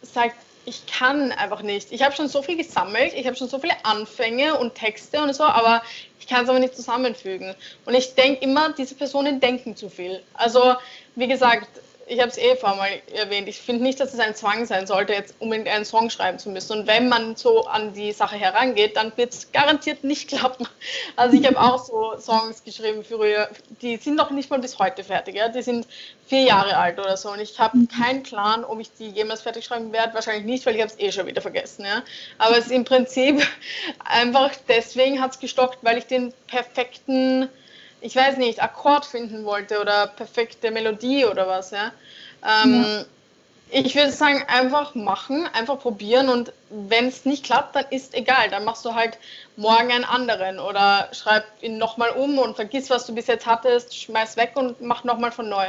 sagt, 0.02 0.38
ich 0.66 0.88
kann 0.88 1.32
einfach 1.32 1.62
nicht. 1.62 1.92
Ich 1.92 2.02
habe 2.02 2.16
schon 2.16 2.28
so 2.28 2.42
viel 2.42 2.58
gesammelt, 2.58 3.14
ich 3.14 3.28
habe 3.28 3.38
schon 3.38 3.48
so 3.48 3.60
viele 3.60 3.74
Anfänge 3.86 4.58
und 4.58 4.74
Texte 4.74 5.22
und 5.22 5.34
so, 5.34 5.44
aber 5.44 5.84
ich 6.20 6.28
kann 6.28 6.44
es 6.44 6.50
aber 6.50 6.60
nicht 6.60 6.76
zusammenfügen. 6.76 7.56
Und 7.86 7.94
ich 7.94 8.16
denke 8.16 8.44
immer, 8.44 8.74
diese 8.74 8.96
Personen 8.96 9.40
denken 9.40 9.76
zu 9.76 9.88
viel. 9.90 10.22
Also, 10.34 10.76
wie 11.16 11.28
gesagt, 11.28 11.70
ich 12.08 12.20
habe 12.20 12.30
es 12.30 12.38
eh 12.38 12.56
vor 12.56 12.76
mal 12.76 12.90
erwähnt, 13.14 13.50
ich 13.50 13.60
finde 13.60 13.84
nicht, 13.84 14.00
dass 14.00 14.14
es 14.14 14.20
ein 14.20 14.34
Zwang 14.34 14.66
sein 14.66 14.88
sollte, 14.88 15.14
jetzt 15.14 15.36
unbedingt 15.40 15.68
einen 15.68 15.84
Song 15.84 16.10
schreiben 16.10 16.40
zu 16.40 16.50
müssen. 16.50 16.80
Und 16.80 16.88
wenn 16.88 17.10
man 17.10 17.36
so 17.36 17.66
an 17.66 17.94
die 17.94 18.14
Sache 18.14 18.38
herangeht, 18.38 18.96
dann 18.96 19.12
wird 19.18 19.34
es 19.34 19.52
garantiert 19.52 20.04
nicht 20.04 20.28
klappen. 20.30 20.68
Also 21.16 21.38
ich 21.38 21.46
habe 21.46 21.60
auch 21.60 21.84
so 21.84 22.18
Songs 22.18 22.64
geschrieben 22.64 23.04
früher, 23.04 23.50
die 23.82 23.98
sind 23.98 24.16
noch 24.16 24.32
nicht 24.32 24.50
mal 24.50 24.60
bis 24.60 24.80
heute 24.80 25.04
fertig. 25.04 25.36
Ja? 25.36 25.50
Die 25.50 25.62
sind 25.62 25.86
vier 26.28 26.44
Jahre 26.44 26.78
alt 26.78 26.98
oder 26.98 27.18
so. 27.18 27.32
Und 27.32 27.40
ich 27.40 27.60
habe 27.60 27.78
keinen 27.88 28.24
Plan, 28.24 28.64
ob 28.64 28.80
ich 28.80 28.92
die 28.94 29.10
jemals 29.10 29.42
fertig 29.42 29.66
schreiben 29.66 29.92
werde. 29.92 30.14
Wahrscheinlich 30.14 30.46
nicht, 30.46 30.66
weil 30.66 30.76
ich 30.76 30.82
habe 30.82 30.92
es 30.92 31.00
eh 31.00 31.12
schon 31.12 31.28
wieder 31.28 31.42
vergessen. 31.42 31.86
Ja? 31.86 32.04
Aber 32.38 32.58
es 32.58 32.68
ist 32.68 32.72
im 32.72 32.86
Prinzip 32.86 33.46
einfach 34.06 34.52
deswegen 34.70 35.22
hat 35.22 35.32
es 35.32 35.40
gestockt, 35.40 35.80
weil 35.82 35.98
ich 35.98 36.06
den 36.06 36.34
perfekten 36.48 37.50
ich 38.02 38.16
weiß 38.16 38.38
nicht, 38.38 38.62
Akkord 38.62 39.06
finden 39.06 39.46
wollte 39.46 39.80
oder 39.80 40.08
perfekte 40.08 40.72
Melodie 40.72 41.26
oder 41.26 41.48
was, 41.48 41.72
ja. 41.72 41.92
Ähm, 42.46 42.84
ja. 42.84 43.06
Ich 43.70 43.96
würde 43.96 44.12
sagen, 44.12 44.46
einfach 44.48 44.96
machen, 44.96 45.46
einfach 45.52 45.78
probieren 45.80 46.30
und 46.30 46.54
wenn 46.70 47.08
es 47.08 47.26
nicht 47.26 47.44
klappt, 47.44 47.76
dann 47.76 47.86
ist 47.90 48.14
egal. 48.14 48.50
Dann 48.50 48.64
machst 48.64 48.86
du 48.86 48.96
halt 48.96 49.18
morgen 49.58 49.92
einen 49.92 50.06
anderen 50.06 50.60
oder 50.60 51.10
schreib 51.12 51.44
ihn 51.62 51.78
nochmal 51.78 52.12
um 52.12 52.38
und 52.40 52.56
vergiss, 52.56 52.90
was 52.90 53.06
du 53.06 53.14
bis 53.14 53.28
jetzt 53.28 53.46
hattest, 53.46 53.94
schmeiß 53.94 54.38
weg 54.38 54.52
und 54.56 54.80
mach 54.80 55.04
nochmal 55.04 55.34
von 55.34 55.50
neu. 55.50 55.68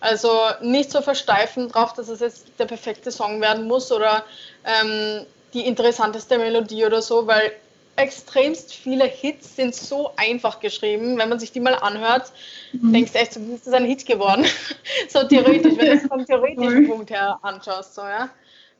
Also 0.00 0.30
nicht 0.62 0.90
so 0.90 1.02
versteifen 1.02 1.70
drauf, 1.70 1.92
dass 1.92 2.08
es 2.08 2.20
jetzt 2.20 2.46
der 2.58 2.66
perfekte 2.66 3.10
Song 3.10 3.40
werden 3.42 3.66
muss 3.66 3.92
oder 3.92 4.24
ähm, 4.64 5.26
die 5.52 5.66
interessanteste 5.66 6.38
Melodie 6.38 6.84
oder 6.86 7.02
so, 7.02 7.26
weil 7.26 7.52
extremst 7.96 8.74
viele 8.74 9.04
Hits 9.04 9.56
sind 9.56 9.74
so 9.74 10.12
einfach 10.16 10.60
geschrieben. 10.60 11.18
Wenn 11.18 11.28
man 11.28 11.38
sich 11.38 11.52
die 11.52 11.60
mal 11.60 11.74
anhört, 11.74 12.32
mhm. 12.72 12.92
denkst 12.92 13.12
du 13.12 13.18
echt, 13.18 13.34
so, 13.34 13.40
ist 13.40 13.66
das 13.66 13.74
ein 13.74 13.84
Hit 13.84 14.06
geworden? 14.06 14.44
so 15.08 15.26
theoretisch, 15.26 15.76
wenn 15.76 15.86
du 15.86 15.92
es 15.92 16.06
vom 16.06 16.24
theoretischen 16.24 16.88
Punkt 16.88 17.10
her 17.10 17.38
anschaust. 17.42 17.94
So, 17.94 18.02
ja? 18.02 18.30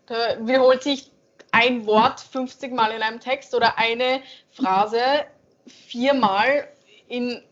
Da 0.06 0.16
wiederholt 0.40 0.82
sich 0.82 1.10
ein 1.52 1.86
Wort 1.86 2.20
50 2.20 2.72
Mal 2.72 2.90
in 2.92 3.02
einem 3.02 3.20
Text 3.20 3.54
oder 3.54 3.78
eine 3.78 4.20
Phrase 4.50 5.00
viermal 5.66 6.68
in, 7.08 7.42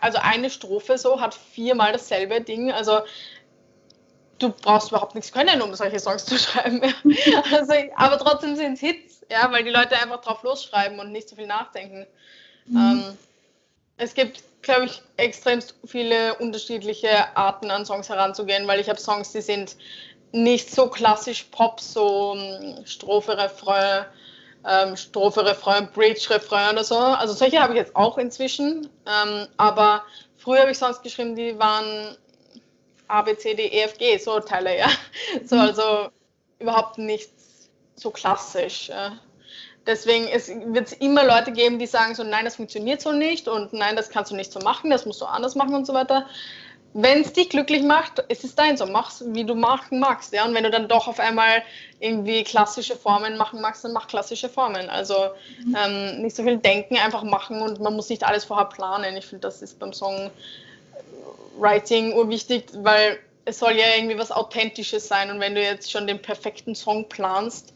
also 0.00 0.18
eine 0.20 0.50
Strophe 0.50 0.98
so 0.98 1.20
hat 1.20 1.34
viermal 1.34 1.92
dasselbe 1.92 2.40
Ding. 2.40 2.72
Also 2.72 3.00
du 4.40 4.50
brauchst 4.50 4.90
überhaupt 4.90 5.14
nichts 5.14 5.32
können, 5.32 5.62
um 5.62 5.74
solche 5.74 6.00
Songs 6.00 6.24
zu 6.24 6.36
schreiben. 6.38 6.82
Also, 7.52 7.74
aber 7.96 8.18
trotzdem 8.18 8.56
sind 8.56 8.74
es 8.74 8.80
Hits 8.80 9.20
ja, 9.30 9.50
weil 9.50 9.64
die 9.64 9.70
Leute 9.70 9.96
einfach 9.96 10.20
drauf 10.20 10.42
losschreiben 10.42 10.98
und 10.98 11.12
nicht 11.12 11.28
so 11.28 11.36
viel 11.36 11.46
nachdenken. 11.46 12.06
Mhm. 12.66 12.76
Ähm, 12.76 13.18
es 13.96 14.14
gibt, 14.14 14.42
glaube 14.62 14.86
ich, 14.86 15.02
extrem 15.16 15.60
viele 15.86 16.34
unterschiedliche 16.36 17.36
Arten 17.36 17.70
an 17.70 17.86
Songs 17.86 18.08
heranzugehen, 18.08 18.66
weil 18.66 18.80
ich 18.80 18.88
habe 18.88 19.00
Songs, 19.00 19.32
die 19.32 19.40
sind 19.40 19.76
nicht 20.32 20.70
so 20.70 20.88
klassisch 20.88 21.44
Pop, 21.44 21.80
so 21.80 22.32
um, 22.32 22.86
Strophe, 22.86 23.36
Refrain, 23.36 24.04
ähm, 24.68 24.96
Strophe, 24.96 25.44
Refrain, 25.44 25.90
Bridge, 25.92 26.28
Refrain 26.30 26.72
oder 26.72 26.84
so. 26.84 26.96
Also 26.96 27.34
solche 27.34 27.60
habe 27.60 27.72
ich 27.72 27.78
jetzt 27.78 27.96
auch 27.96 28.18
inzwischen. 28.18 28.88
Ähm, 29.06 29.48
aber 29.56 30.02
früher 30.36 30.60
habe 30.60 30.70
ich 30.70 30.78
Songs 30.78 31.02
geschrieben, 31.02 31.36
die 31.36 31.58
waren 31.58 32.16
A, 33.10 33.22
B, 33.22 33.36
C, 33.36 33.54
D, 33.54 33.66
E, 33.66 33.82
F, 33.82 33.98
G, 33.98 34.18
so 34.18 34.40
Teile, 34.40 34.78
ja. 34.78 34.88
So, 35.44 35.56
mhm. 35.56 35.62
also 35.62 36.08
überhaupt 36.58 36.98
nichts 36.98 37.68
so 37.96 38.10
klassisch. 38.10 38.88
Ja. 38.88 39.18
Deswegen 39.86 40.26
wird 40.74 40.88
es 40.88 40.92
immer 40.94 41.24
Leute 41.24 41.52
geben, 41.52 41.78
die 41.78 41.86
sagen 41.86 42.14
so, 42.14 42.22
nein, 42.22 42.44
das 42.44 42.56
funktioniert 42.56 43.00
so 43.00 43.12
nicht 43.12 43.48
und 43.48 43.72
nein, 43.72 43.96
das 43.96 44.10
kannst 44.10 44.30
du 44.30 44.36
nicht 44.36 44.52
so 44.52 44.60
machen, 44.60 44.90
das 44.90 45.06
musst 45.06 45.20
du 45.20 45.26
anders 45.26 45.54
machen 45.54 45.74
und 45.74 45.86
so 45.86 45.94
weiter. 45.94 46.26
Wenn 46.92 47.20
es 47.20 47.32
dich 47.32 47.50
glücklich 47.50 47.82
macht, 47.84 48.18
ist 48.28 48.42
es 48.42 48.56
dein 48.56 48.76
so. 48.76 48.84
Mach's, 48.84 49.22
wie 49.28 49.44
du 49.44 49.54
machen 49.54 50.00
magst. 50.00 50.32
Ja? 50.32 50.44
Und 50.44 50.54
wenn 50.54 50.64
du 50.64 50.70
dann 50.70 50.88
doch 50.88 51.06
auf 51.06 51.20
einmal 51.20 51.62
irgendwie 52.00 52.42
klassische 52.42 52.96
Formen 52.96 53.36
machen 53.36 53.60
magst, 53.60 53.84
dann 53.84 53.92
mach 53.92 54.08
klassische 54.08 54.48
Formen. 54.48 54.90
Also 54.90 55.14
mhm. 55.64 55.76
ähm, 55.78 56.22
nicht 56.22 56.34
so 56.34 56.42
viel 56.42 56.56
denken, 56.56 56.96
einfach 56.96 57.22
machen 57.22 57.62
und 57.62 57.80
man 57.80 57.94
muss 57.94 58.08
nicht 58.08 58.24
alles 58.24 58.44
vorher 58.44 58.66
planen. 58.66 59.16
Ich 59.16 59.26
finde, 59.26 59.42
das 59.42 59.62
ist 59.62 59.78
beim 59.78 59.92
Songwriting 61.60 62.14
urwichtig, 62.14 62.64
weil 62.74 63.18
es 63.44 63.58
soll 63.58 63.72
ja 63.72 63.84
irgendwie 63.96 64.18
was 64.18 64.30
Authentisches 64.30 65.06
sein. 65.08 65.30
Und 65.30 65.40
wenn 65.40 65.54
du 65.54 65.62
jetzt 65.62 65.90
schon 65.90 66.06
den 66.06 66.20
perfekten 66.20 66.74
Song 66.74 67.08
planst, 67.08 67.72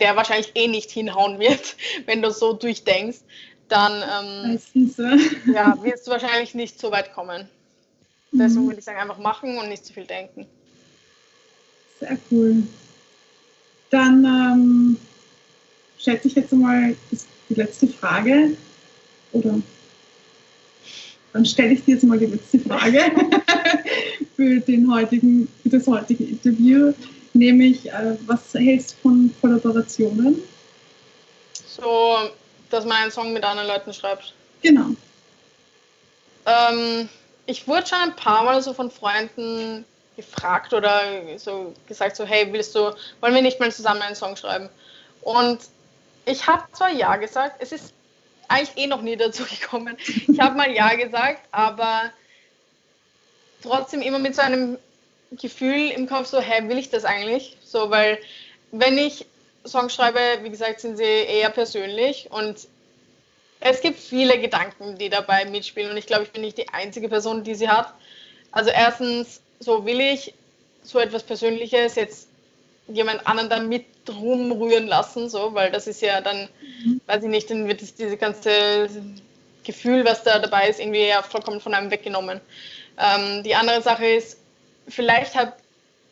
der 0.00 0.16
wahrscheinlich 0.16 0.52
eh 0.54 0.68
nicht 0.68 0.90
hinhauen 0.90 1.38
wird, 1.38 1.76
wenn 2.06 2.22
du 2.22 2.30
so 2.30 2.52
durchdenkst, 2.52 3.18
dann 3.68 4.02
ähm, 4.02 4.92
ja, 5.52 5.76
wirst 5.82 6.06
du 6.06 6.12
wahrscheinlich 6.12 6.54
nicht 6.54 6.78
so 6.80 6.90
weit 6.92 7.12
kommen. 7.12 7.48
Mhm. 8.30 8.38
Deswegen 8.38 8.66
würde 8.66 8.78
ich 8.78 8.84
sagen, 8.84 8.98
einfach 8.98 9.18
machen 9.18 9.58
und 9.58 9.68
nicht 9.68 9.84
zu 9.84 9.92
viel 9.92 10.06
denken. 10.06 10.46
Sehr 11.98 12.16
cool. 12.30 12.62
Dann 13.90 14.24
ähm, 14.24 14.96
schätze 15.98 16.28
ich 16.28 16.34
jetzt 16.34 16.52
mal 16.52 16.94
die 17.48 17.54
letzte 17.54 17.88
Frage. 17.88 18.56
Oder 19.32 19.60
dann 21.32 21.44
stelle 21.44 21.72
ich 21.72 21.84
dir 21.84 21.94
jetzt 21.94 22.04
mal 22.04 22.18
die 22.18 22.26
letzte 22.26 22.58
Frage 22.60 23.00
für, 24.36 24.60
den 24.60 24.92
heutigen, 24.92 25.48
für 25.62 25.68
das 25.68 25.86
heutige 25.86 26.24
Interview 26.24 26.92
nämlich 27.36 27.90
äh, 27.90 28.16
was 28.26 28.54
hältst 28.54 28.92
du 28.92 29.08
von 29.08 29.34
Kollaborationen? 29.40 30.42
So, 31.52 32.18
dass 32.70 32.84
man 32.84 32.96
einen 32.96 33.10
Song 33.10 33.32
mit 33.32 33.44
anderen 33.44 33.68
Leuten 33.68 33.92
schreibt. 33.92 34.32
Genau. 34.62 34.90
Ähm, 36.46 37.08
ich 37.46 37.68
wurde 37.68 37.86
schon 37.86 37.98
ein 37.98 38.16
paar 38.16 38.44
Mal 38.44 38.62
so 38.62 38.72
von 38.72 38.90
Freunden 38.90 39.84
gefragt 40.16 40.72
oder 40.72 41.02
so 41.36 41.74
gesagt, 41.86 42.16
so 42.16 42.24
hey, 42.24 42.48
willst 42.50 42.74
du, 42.74 42.92
wollen 43.20 43.34
wir 43.34 43.42
nicht 43.42 43.60
mal 43.60 43.70
zusammen 43.70 44.02
einen 44.02 44.16
Song 44.16 44.36
schreiben? 44.36 44.68
Und 45.20 45.58
ich 46.24 46.46
habe 46.46 46.64
zwar 46.72 46.90
ja 46.90 47.16
gesagt, 47.16 47.56
es 47.60 47.72
ist 47.72 47.92
eigentlich 48.48 48.76
eh 48.76 48.86
noch 48.86 49.02
nie 49.02 49.16
dazu 49.16 49.44
gekommen. 49.44 49.96
Ich 50.28 50.38
habe 50.40 50.56
mal 50.56 50.70
ja 50.70 50.94
gesagt, 50.94 51.42
aber 51.50 52.12
trotzdem 53.62 54.02
immer 54.02 54.18
mit 54.18 54.34
so 54.34 54.42
einem 54.42 54.78
Gefühl 55.32 55.90
im 55.90 56.08
Kopf, 56.08 56.26
so, 56.26 56.40
hä, 56.40 56.68
will 56.68 56.78
ich 56.78 56.90
das 56.90 57.04
eigentlich? 57.04 57.56
So, 57.64 57.90
weil 57.90 58.18
wenn 58.72 58.96
ich 58.98 59.26
Songs 59.66 59.94
schreibe, 59.94 60.20
wie 60.42 60.50
gesagt, 60.50 60.80
sind 60.80 60.96
sie 60.96 61.02
eher 61.02 61.50
persönlich 61.50 62.28
und 62.30 62.68
es 63.60 63.80
gibt 63.80 63.98
viele 63.98 64.38
Gedanken, 64.38 64.98
die 64.98 65.08
dabei 65.08 65.44
mitspielen 65.46 65.90
und 65.90 65.96
ich 65.96 66.06
glaube, 66.06 66.24
ich 66.24 66.30
bin 66.30 66.42
nicht 66.42 66.58
die 66.58 66.68
einzige 66.68 67.08
Person, 67.08 67.42
die 67.42 67.54
sie 67.54 67.68
hat. 67.68 67.92
Also 68.52 68.70
erstens, 68.70 69.40
so 69.58 69.84
will 69.84 70.00
ich 70.00 70.34
so 70.82 71.00
etwas 71.00 71.22
Persönliches 71.22 71.96
jetzt 71.96 72.28
jemand 72.88 73.26
anderen 73.26 73.50
da 73.50 73.58
mit 73.60 73.86
rumrühren 74.08 74.86
lassen, 74.86 75.28
so, 75.28 75.54
weil 75.54 75.70
das 75.70 75.86
ist 75.86 76.00
ja 76.00 76.20
dann. 76.20 76.48
Weiß 77.06 77.22
ich 77.22 77.28
nicht, 77.28 77.50
dann 77.50 77.68
wird 77.68 77.82
es 77.82 77.94
diese 77.94 78.16
ganze 78.16 78.88
Gefühl, 79.64 80.04
was 80.04 80.22
da 80.22 80.38
dabei 80.38 80.68
ist, 80.68 80.80
irgendwie 80.80 81.06
ja 81.06 81.22
vollkommen 81.22 81.60
von 81.60 81.74
einem 81.74 81.90
weggenommen. 81.90 82.40
Ähm, 82.98 83.42
die 83.42 83.54
andere 83.54 83.82
Sache 83.82 84.06
ist, 84.06 84.38
vielleicht 84.88 85.34
habe 85.34 85.52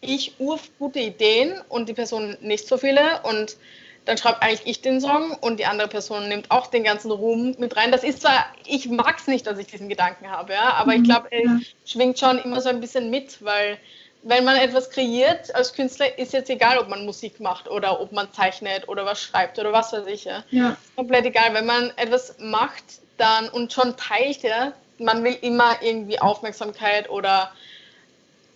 ich 0.00 0.36
gute 0.78 0.98
Ideen 0.98 1.60
und 1.68 1.88
die 1.88 1.94
Person 1.94 2.36
nicht 2.40 2.66
so 2.66 2.76
viele 2.76 3.22
und 3.22 3.56
dann 4.04 4.18
schreibe 4.18 4.42
eigentlich 4.42 4.66
ich 4.66 4.82
den 4.82 5.00
Song 5.00 5.32
und 5.40 5.58
die 5.58 5.64
andere 5.64 5.88
Person 5.88 6.28
nimmt 6.28 6.50
auch 6.50 6.66
den 6.66 6.84
ganzen 6.84 7.10
Ruhm 7.10 7.54
mit 7.58 7.76
rein. 7.76 7.90
Das 7.90 8.04
ist 8.04 8.20
zwar, 8.20 8.46
ich 8.66 8.88
mag 8.88 9.18
es 9.18 9.26
nicht, 9.26 9.46
dass 9.46 9.58
ich 9.58 9.66
diesen 9.66 9.88
Gedanken 9.88 10.30
habe, 10.30 10.52
ja, 10.52 10.74
aber 10.74 10.92
ich 10.92 11.00
mhm, 11.00 11.04
glaube, 11.04 11.28
er 11.30 11.60
schwingt 11.86 12.18
schon 12.18 12.38
immer 12.38 12.60
so 12.60 12.68
ein 12.68 12.80
bisschen 12.80 13.08
mit, 13.08 13.42
weil 13.42 13.78
wenn 14.24 14.44
man 14.44 14.56
etwas 14.56 14.90
kreiert 14.90 15.54
als 15.54 15.74
Künstler, 15.74 16.18
ist 16.18 16.32
jetzt 16.32 16.50
egal, 16.50 16.78
ob 16.78 16.88
man 16.88 17.04
Musik 17.04 17.40
macht 17.40 17.68
oder 17.68 18.00
ob 18.00 18.10
man 18.12 18.32
zeichnet 18.32 18.88
oder 18.88 19.04
was 19.04 19.20
schreibt 19.20 19.58
oder 19.58 19.72
was 19.72 19.92
weiß 19.92 20.06
ich. 20.06 20.24
Ja. 20.24 20.42
ja. 20.50 20.76
Komplett 20.96 21.26
egal. 21.26 21.52
Wenn 21.52 21.66
man 21.66 21.92
etwas 21.96 22.36
macht 22.38 22.84
dann 23.18 23.48
und 23.50 23.72
schon 23.72 23.96
teilt, 23.96 24.42
ja, 24.42 24.72
man 24.98 25.22
will 25.22 25.36
immer 25.42 25.76
irgendwie 25.82 26.18
Aufmerksamkeit 26.18 27.10
oder 27.10 27.52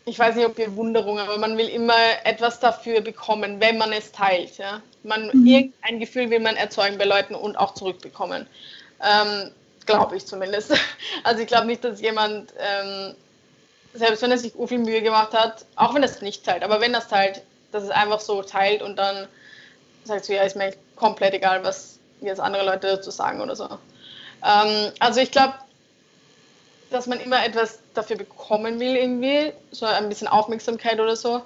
ich 0.07 0.19
weiß 0.19 0.37
nicht, 0.37 0.47
ob 0.47 0.57
Bewunderung, 0.57 1.19
aber 1.19 1.37
man 1.37 1.59
will 1.59 1.69
immer 1.69 1.95
etwas 2.25 2.61
dafür 2.61 3.03
bekommen, 3.03 3.61
wenn 3.61 3.77
man 3.77 3.93
es 3.93 4.11
teilt. 4.11 4.57
Ja? 4.57 4.81
Man, 5.03 5.31
mhm. 5.33 5.47
Irgendein 5.47 6.01
Gefühl 6.01 6.31
will 6.31 6.41
man 6.41 6.57
erzeugen 6.57 6.97
bei 6.97 7.05
Leuten 7.05 7.35
und 7.35 7.59
auch 7.59 7.75
zurückbekommen. 7.75 8.47
Ähm, 9.03 9.51
glaube 9.85 10.17
ich 10.17 10.27
zumindest. 10.27 10.73
Also 11.25 11.43
ich 11.43 11.49
glaube 11.49 11.67
nicht, 11.67 11.85
dass 11.85 12.01
jemand, 12.01 12.55
ähm, 12.59 13.15
selbst 13.95 14.23
wenn 14.23 14.31
er 14.31 14.39
sich 14.39 14.53
viel 14.67 14.79
Mühe 14.79 15.03
gemacht 15.03 15.33
hat, 15.33 15.65
auch 15.77 15.95
wenn 15.95 16.03
er 16.03 16.09
es 16.09 16.23
nicht 16.23 16.45
teilt, 16.45 16.63
aber 16.63 16.81
wenn 16.81 16.95
er 16.95 17.01
es 17.01 17.09
teilt, 17.09 17.43
dass 17.73 17.85
es 17.85 17.91
einfach 17.91 18.21
so 18.21 18.43
teilt 18.43 18.83
und 18.83 18.97
dann 18.97 19.29
sagt 20.05 20.25
so, 20.25 20.33
ja, 20.33 20.43
ist 20.43 20.57
mir 20.57 20.73
komplett 20.97 21.35
egal, 21.35 21.63
was 21.65 21.99
jetzt 22.21 22.41
andere 22.41 22.65
Leute 22.65 22.87
dazu 22.87 23.11
sagen 23.11 23.41
oder 23.41 23.55
so. 23.55 23.69
Ähm, 24.45 24.93
also 24.99 25.21
ich 25.21 25.31
glaube, 25.31 25.55
dass 26.91 27.07
man 27.07 27.21
immer 27.21 27.45
etwas 27.45 27.81
dafür 27.95 28.17
bekommen 28.17 28.81
will, 28.81 28.97
irgendwie, 28.97 29.53
so 29.71 29.87
ein 29.87 30.09
bisschen 30.09 30.29
Aufmerksamkeit 30.29 30.99
oder 31.01 31.17
so. 31.17 31.43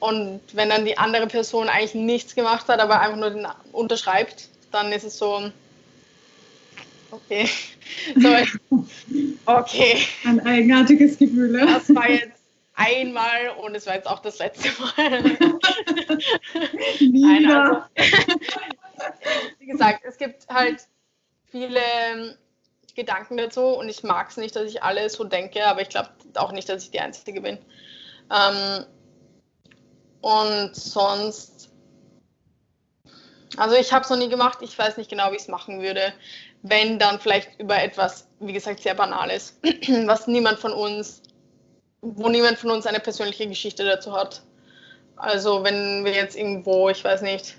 Und 0.00 0.40
wenn 0.52 0.68
dann 0.68 0.84
die 0.84 0.98
andere 0.98 1.28
Person 1.28 1.68
eigentlich 1.68 1.94
nichts 1.94 2.34
gemacht 2.34 2.66
hat, 2.68 2.80
aber 2.80 3.00
einfach 3.00 3.16
nur 3.16 3.30
den 3.30 3.46
unterschreibt, 3.70 4.48
dann 4.72 4.90
ist 4.90 5.04
es 5.04 5.16
so, 5.16 5.52
okay. 7.12 7.48
So, 8.16 8.28
okay. 9.46 9.98
Ein 10.24 10.44
eigenartiges 10.44 11.18
Gefühl. 11.18 11.60
Das 11.66 11.94
war 11.94 12.10
jetzt 12.10 12.42
einmal 12.74 13.50
und 13.62 13.74
es 13.74 13.86
war 13.86 13.94
jetzt 13.94 14.08
auch 14.08 14.20
das 14.20 14.38
letzte 14.38 14.68
Mal. 14.80 15.20
Nein, 17.00 17.50
also, 17.50 17.82
wie 19.58 19.66
gesagt, 19.66 20.04
es 20.04 20.16
gibt 20.16 20.48
halt 20.48 20.86
viele 21.50 21.80
ähm, 21.80 22.34
Gedanken 22.94 23.36
dazu 23.36 23.62
und 23.62 23.88
ich 23.88 24.02
mag 24.02 24.30
es 24.30 24.36
nicht, 24.36 24.56
dass 24.56 24.68
ich 24.68 24.82
alle 24.82 25.08
so 25.10 25.24
denke, 25.24 25.66
aber 25.66 25.82
ich 25.82 25.88
glaube 25.88 26.10
auch 26.34 26.52
nicht, 26.52 26.68
dass 26.68 26.84
ich 26.84 26.90
die 26.90 27.00
Einzige 27.00 27.40
bin. 27.40 27.58
Ähm, 28.30 28.84
und 30.20 30.74
sonst, 30.74 31.70
also 33.56 33.76
ich 33.76 33.92
habe 33.92 34.04
es 34.04 34.10
noch 34.10 34.16
nie 34.16 34.28
gemacht, 34.28 34.58
ich 34.62 34.78
weiß 34.78 34.96
nicht 34.96 35.10
genau, 35.10 35.30
wie 35.32 35.36
ich 35.36 35.42
es 35.42 35.48
machen 35.48 35.82
würde. 35.82 36.12
Wenn 36.62 36.98
dann 36.98 37.18
vielleicht 37.18 37.58
über 37.58 37.82
etwas, 37.82 38.28
wie 38.40 38.52
gesagt, 38.52 38.80
sehr 38.80 38.94
Banales, 38.94 39.58
was 40.06 40.26
niemand 40.26 40.58
von 40.58 40.72
uns, 40.72 41.22
wo 42.02 42.28
niemand 42.28 42.58
von 42.58 42.70
uns 42.70 42.86
eine 42.86 43.00
persönliche 43.00 43.48
Geschichte 43.48 43.84
dazu 43.84 44.12
hat. 44.12 44.42
Also 45.16 45.62
wenn 45.64 46.04
wir 46.04 46.12
jetzt 46.12 46.36
irgendwo, 46.36 46.88
ich 46.88 47.02
weiß 47.04 47.22
nicht, 47.22 47.56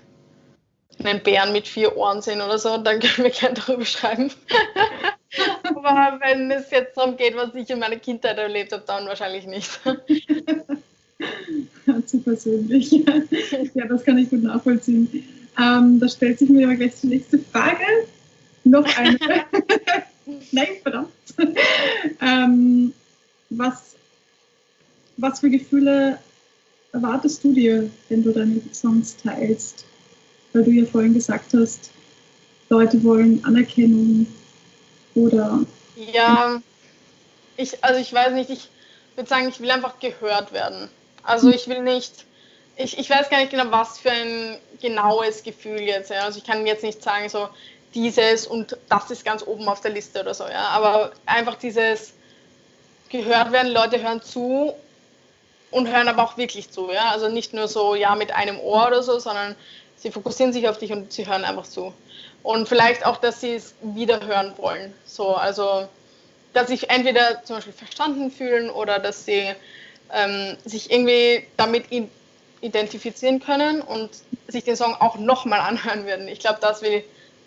einen 1.02 1.22
Bären 1.22 1.52
mit 1.52 1.66
vier 1.66 1.96
Ohren 1.96 2.22
sehen 2.22 2.40
oder 2.40 2.58
so, 2.58 2.78
dann 2.78 3.00
können 3.00 3.24
wir 3.24 3.30
gerne 3.30 3.54
darüber 3.54 3.84
schreiben. 3.84 4.30
Aber 5.64 6.20
wenn 6.20 6.50
es 6.50 6.70
jetzt 6.70 6.96
darum 6.96 7.16
geht, 7.16 7.36
was 7.36 7.54
ich 7.54 7.68
in 7.68 7.80
meiner 7.80 7.96
Kindheit 7.96 8.38
erlebt 8.38 8.72
habe, 8.72 8.84
dann 8.86 9.06
wahrscheinlich 9.06 9.46
nicht. 9.46 9.80
Zu 12.06 12.18
persönlich. 12.20 12.90
Ja, 12.92 13.86
das 13.86 14.04
kann 14.04 14.18
ich 14.18 14.30
gut 14.30 14.42
nachvollziehen. 14.42 15.26
Ähm, 15.58 16.00
da 16.00 16.08
stellt 16.08 16.38
sich 16.38 16.48
mir 16.48 16.66
aber 16.66 16.76
gleich 16.76 17.00
die 17.02 17.08
nächste 17.08 17.38
Frage. 17.38 17.84
Noch 18.64 18.86
eine. 18.96 19.18
Nein, 20.52 20.68
verdammt. 20.82 21.10
Ähm, 22.20 22.92
was, 23.50 23.94
was 25.16 25.40
für 25.40 25.50
Gefühle 25.50 26.18
erwartest 26.92 27.44
du 27.44 27.52
dir, 27.52 27.90
wenn 28.08 28.22
du 28.22 28.32
deine 28.32 28.60
Songs 28.72 29.16
teilst? 29.16 29.84
Weil 30.52 30.64
du 30.64 30.70
ja 30.70 30.86
vorhin 30.86 31.14
gesagt 31.14 31.52
hast, 31.54 31.90
Leute 32.70 33.02
wollen 33.04 33.44
Anerkennung 33.44 34.26
oder. 35.14 35.64
Ja, 35.96 36.60
ich, 37.56 37.84
also 37.84 38.00
ich 38.00 38.12
weiß 38.12 38.32
nicht, 38.32 38.50
ich 38.50 38.68
würde 39.16 39.28
sagen, 39.28 39.48
ich 39.48 39.60
will 39.60 39.70
einfach 39.70 39.98
gehört 40.00 40.52
werden. 40.52 40.88
Also 41.22 41.50
ich 41.50 41.68
will 41.68 41.82
nicht, 41.82 42.24
ich, 42.76 42.98
ich 42.98 43.08
weiß 43.10 43.30
gar 43.30 43.38
nicht 43.38 43.50
genau, 43.50 43.70
was 43.70 43.98
für 43.98 44.10
ein 44.10 44.58
genaues 44.80 45.42
Gefühl 45.42 45.80
jetzt. 45.80 46.10
Ja. 46.10 46.24
Also 46.24 46.38
ich 46.38 46.44
kann 46.44 46.66
jetzt 46.66 46.82
nicht 46.82 47.02
sagen, 47.02 47.28
so 47.28 47.48
dieses 47.94 48.46
und 48.46 48.76
das 48.88 49.10
ist 49.10 49.24
ganz 49.24 49.46
oben 49.46 49.68
auf 49.68 49.80
der 49.80 49.92
Liste 49.92 50.20
oder 50.20 50.34
so, 50.34 50.44
ja. 50.44 50.68
Aber 50.68 51.12
einfach 51.26 51.56
dieses 51.56 52.12
gehört 53.08 53.52
werden, 53.52 53.72
Leute 53.72 54.02
hören 54.02 54.22
zu 54.22 54.74
und 55.70 55.88
hören 55.88 56.08
aber 56.08 56.24
auch 56.24 56.36
wirklich 56.36 56.70
zu, 56.70 56.90
ja. 56.90 57.10
Also 57.10 57.28
nicht 57.28 57.54
nur 57.54 57.68
so, 57.68 57.94
ja, 57.94 58.14
mit 58.14 58.32
einem 58.32 58.58
Ohr 58.60 58.88
oder 58.88 59.02
so, 59.02 59.18
sondern 59.18 59.54
sie 59.96 60.10
fokussieren 60.10 60.52
sich 60.52 60.68
auf 60.68 60.78
dich 60.78 60.92
und 60.92 61.12
sie 61.12 61.26
hören 61.26 61.44
einfach 61.44 61.66
zu. 61.66 61.92
Und 62.42 62.68
vielleicht 62.68 63.06
auch, 63.06 63.16
dass 63.16 63.40
sie 63.40 63.54
es 63.54 63.74
wieder 63.80 64.26
hören 64.26 64.52
wollen. 64.58 64.92
So, 65.06 65.34
also 65.34 65.88
dass 66.52 66.68
sich 66.68 66.90
entweder 66.90 67.42
zum 67.44 67.56
Beispiel 67.56 67.72
verstanden 67.72 68.30
fühlen 68.30 68.70
oder 68.70 68.98
dass 68.98 69.24
sie 69.24 69.54
ähm, 70.12 70.56
sich 70.64 70.90
irgendwie 70.90 71.46
damit 71.56 71.86
identifizieren 72.60 73.40
können 73.40 73.82
und 73.82 74.10
sich 74.46 74.64
den 74.64 74.76
Song 74.76 74.94
auch 74.94 75.16
nochmal 75.16 75.60
anhören 75.60 76.06
würden. 76.06 76.28
Ich 76.28 76.38
glaube, 76.38 76.58
das, 76.60 76.82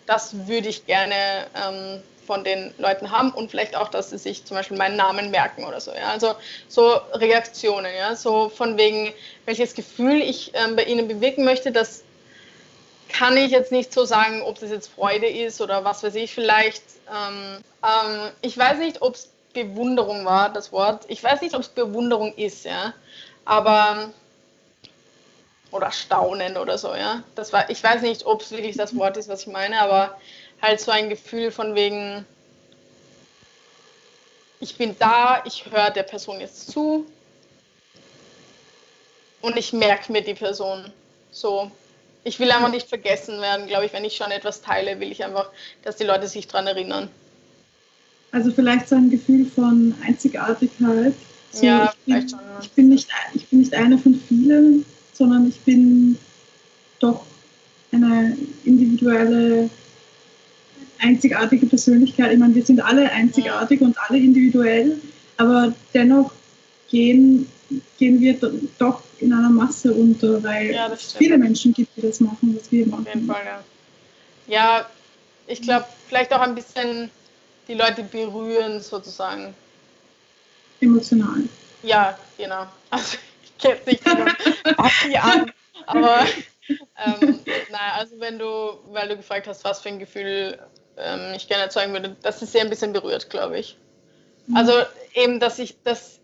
das 0.08 0.48
würde 0.48 0.68
ich 0.68 0.86
gerne 0.86 1.46
ähm, 1.54 2.02
von 2.26 2.42
den 2.42 2.72
Leuten 2.78 3.10
haben 3.10 3.30
und 3.30 3.50
vielleicht 3.50 3.76
auch, 3.76 3.88
dass 3.88 4.10
sie 4.10 4.18
sich 4.18 4.44
zum 4.44 4.56
Beispiel 4.56 4.76
meinen 4.76 4.96
Namen 4.96 5.30
merken 5.30 5.64
oder 5.64 5.80
so. 5.80 5.92
Ja? 5.92 6.10
Also 6.10 6.34
so 6.66 7.00
Reaktionen, 7.12 7.90
ja, 7.96 8.16
so 8.16 8.48
von 8.48 8.76
wegen, 8.78 9.12
welches 9.44 9.74
Gefühl 9.74 10.20
ich 10.20 10.52
ähm, 10.54 10.76
bei 10.76 10.84
ihnen 10.84 11.08
bewirken 11.08 11.44
möchte, 11.44 11.72
das 11.72 12.02
kann 13.08 13.36
ich 13.36 13.50
jetzt 13.50 13.70
nicht 13.70 13.92
so 13.92 14.04
sagen, 14.04 14.42
ob 14.42 14.58
das 14.58 14.70
jetzt 14.70 14.90
Freude 14.90 15.26
ist 15.26 15.60
oder 15.60 15.84
was 15.84 16.02
weiß 16.02 16.14
ich 16.14 16.32
vielleicht. 16.32 16.82
Ähm, 17.08 17.58
ähm, 17.82 18.30
ich 18.40 18.56
weiß 18.56 18.78
nicht, 18.78 19.02
ob 19.02 19.14
es 19.14 19.30
Bewunderung 19.52 20.24
war, 20.24 20.50
das 20.52 20.72
Wort. 20.72 21.04
Ich 21.08 21.22
weiß 21.22 21.40
nicht, 21.42 21.54
ob 21.54 21.62
es 21.62 21.68
Bewunderung 21.68 22.34
ist, 22.34 22.64
ja. 22.64 22.94
Aber 23.44 24.10
oder 25.70 25.90
Staunen 25.92 26.56
oder 26.56 26.78
so, 26.78 26.94
ja. 26.94 27.22
Das 27.34 27.52
war, 27.52 27.68
ich 27.70 27.82
weiß 27.82 28.02
nicht, 28.02 28.26
ob 28.26 28.42
es 28.42 28.50
wirklich 28.50 28.76
das 28.76 28.96
Wort 28.96 29.16
ist, 29.16 29.28
was 29.28 29.42
ich 29.42 29.48
meine, 29.48 29.80
aber 29.80 30.18
halt 30.62 30.80
so 30.80 30.90
ein 30.90 31.08
Gefühl 31.08 31.50
von 31.50 31.74
wegen, 31.74 32.24
ich 34.60 34.76
bin 34.76 34.96
da, 34.98 35.42
ich 35.44 35.66
höre 35.70 35.90
der 35.90 36.02
Person 36.02 36.40
jetzt 36.40 36.70
zu 36.70 37.06
und 39.40 39.56
ich 39.56 39.72
merke 39.72 40.10
mir 40.10 40.22
die 40.22 40.34
Person. 40.34 40.90
So, 41.30 41.70
ich 42.24 42.40
will 42.40 42.50
einfach 42.50 42.70
nicht 42.70 42.88
vergessen 42.88 43.40
werden, 43.40 43.66
glaube 43.66 43.86
ich, 43.86 43.92
wenn 43.92 44.04
ich 44.04 44.16
schon 44.16 44.30
etwas 44.30 44.60
teile, 44.60 44.98
will 45.00 45.12
ich 45.12 45.24
einfach, 45.24 45.50
dass 45.82 45.96
die 45.96 46.04
Leute 46.04 46.26
sich 46.26 46.48
daran 46.48 46.66
erinnern. 46.66 47.08
Also 48.32 48.50
vielleicht 48.50 48.88
so 48.88 48.96
ein 48.96 49.10
Gefühl 49.10 49.46
von 49.46 49.94
Einzigartigkeit. 50.04 51.14
So, 51.52 51.64
ja, 51.64 51.94
ich 52.06 52.14
bin, 52.14 52.28
schon. 52.28 52.40
Ich 52.60 52.70
bin, 52.72 52.88
nicht, 52.88 53.08
ich 53.34 53.46
bin 53.48 53.60
nicht 53.60 53.74
eine 53.74 53.96
von 53.96 54.20
vielen, 54.28 54.84
sondern 55.18 55.48
ich 55.48 55.58
bin 55.60 56.16
doch 57.00 57.26
eine 57.92 58.36
individuelle, 58.64 59.68
einzigartige 61.00 61.66
Persönlichkeit. 61.66 62.32
Ich 62.32 62.38
meine, 62.38 62.54
wir 62.54 62.64
sind 62.64 62.80
alle 62.80 63.10
einzigartig 63.10 63.80
und 63.80 63.96
alle 63.98 64.18
individuell, 64.18 64.98
aber 65.36 65.74
dennoch 65.92 66.32
gehen, 66.88 67.48
gehen 67.98 68.20
wir 68.20 68.38
doch 68.78 69.02
in 69.18 69.32
einer 69.32 69.50
Masse 69.50 69.92
unter, 69.92 70.42
weil 70.42 70.70
ja, 70.70 70.88
es 70.92 71.12
viele 71.12 71.36
Menschen 71.36 71.74
gibt, 71.74 71.96
die 71.96 72.02
das 72.02 72.20
machen, 72.20 72.56
was 72.58 72.70
wir 72.70 72.86
machen. 72.86 73.06
Auf 73.06 73.14
jeden 73.14 73.26
Fall, 73.26 73.42
ja. 73.44 73.64
Ja, 74.46 74.86
ich 75.46 75.60
glaube, 75.60 75.84
vielleicht 76.08 76.32
auch 76.32 76.40
ein 76.40 76.54
bisschen 76.54 77.10
die 77.66 77.74
Leute 77.74 78.02
berühren 78.02 78.80
sozusagen. 78.80 79.54
Emotional. 80.80 81.42
Ja, 81.82 82.18
genau. 82.36 82.66
Also 82.90 83.18
ich 83.58 84.00
kenne 84.00 84.24
nicht 84.24 84.76
Bucky 84.76 85.16
an, 85.16 85.52
aber 85.86 86.20
ähm, 86.68 87.40
naja, 87.70 87.94
also 87.96 88.20
wenn 88.20 88.38
du, 88.38 88.78
weil 88.88 89.08
du 89.08 89.16
gefragt 89.16 89.46
hast, 89.46 89.64
was 89.64 89.80
für 89.80 89.88
ein 89.88 89.98
Gefühl 89.98 90.58
ähm, 90.96 91.32
ich 91.34 91.48
gerne 91.48 91.64
erzeugen 91.64 91.92
würde, 91.92 92.16
das 92.22 92.42
ist 92.42 92.52
sehr 92.52 92.62
ein 92.62 92.70
bisschen 92.70 92.92
berührt, 92.92 93.30
glaube 93.30 93.58
ich. 93.58 93.76
Mhm. 94.46 94.56
Also 94.56 94.72
eben, 95.14 95.40
dass 95.40 95.58
ich, 95.58 95.82
dass 95.82 96.20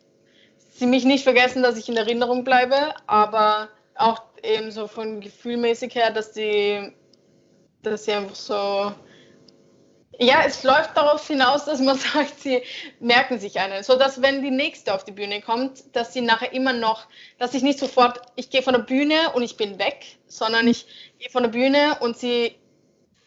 sie 0.75 0.87
mich 0.87 1.05
nicht 1.05 1.25
vergessen, 1.25 1.63
dass 1.63 1.79
ich 1.79 1.89
in 1.89 1.97
Erinnerung 1.97 2.45
bleibe, 2.45 2.95
aber 3.07 3.69
auch 3.95 4.23
eben 4.43 4.71
so 4.71 4.87
von 4.87 5.21
gefühlmäßig 5.21 5.95
her, 5.95 6.11
dass 6.11 6.33
die, 6.33 6.93
dass 7.83 8.05
sie 8.05 8.13
einfach 8.13 8.35
so 8.35 8.93
ja, 10.19 10.43
es 10.47 10.63
läuft 10.63 10.97
darauf 10.97 11.27
hinaus, 11.27 11.65
dass 11.65 11.81
man 11.81 11.99
sagt, 12.15 12.41
sie 12.41 12.63
merken 13.01 13.39
sich 13.39 13.59
einen, 13.59 13.83
so 13.83 13.97
dass 13.97 14.23
wenn 14.23 14.43
die 14.43 14.51
nächste 14.51 14.95
auf 14.95 15.05
die 15.05 15.13
Bühne 15.13 15.41
kommt, 15.41 15.85
dass 15.93 16.13
sie 16.13 16.21
nachher 16.21 16.53
immer 16.53 16.73
noch, 16.73 17.07
dass 17.39 17.55
ich 17.55 17.63
nicht 17.63 17.79
sofort, 17.79 18.21
ich 18.37 18.51
gehe 18.51 18.63
von 18.63 18.75
der 18.75 18.81
Bühne 18.81 19.33
und 19.35 19.43
ich 19.43 19.57
bin 19.57 19.79
weg, 19.79 20.17
sondern 20.27 20.69
ich 20.69 20.87
gehe 21.19 21.31
von 21.31 21.43
der 21.43 21.51
Bühne 21.51 21.99
und 22.01 22.17
sie, 22.17 22.55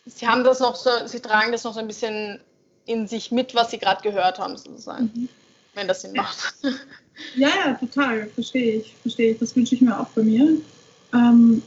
sie 0.06 0.28
haben 0.28 0.43
das 0.43 0.60
noch 0.60 0.76
so, 0.76 0.89
sie 1.06 1.19
tragen 1.19 1.52
das 1.52 1.63
noch 1.63 1.73
so 1.73 1.80
ein 1.80 1.88
bisschen 1.88 2.39
in 2.86 3.08
sich 3.08 3.32
mit, 3.32 3.54
was 3.54 3.71
sie 3.71 3.80
gerade 3.80 4.02
gehört 4.02 4.39
haben, 4.39 4.58
sozusagen, 4.58 5.12
mhm. 5.13 5.30
wenn 5.73 5.88
das 5.88 6.02
Sinn 6.02 6.13
macht. 6.13 6.56
Ja, 7.36 7.50
ja, 7.50 7.73
total, 7.73 8.28
verstehe 8.28 8.76
ich, 8.76 8.95
verstehe 9.02 9.32
ich. 9.32 9.39
Das 9.39 9.56
wünsche 9.56 9.76
ich 9.76 9.82
mir 9.82 10.00
auch 10.00 10.08
bei 10.10 10.21
mir. 10.21 10.58
Ähm, 11.13 11.63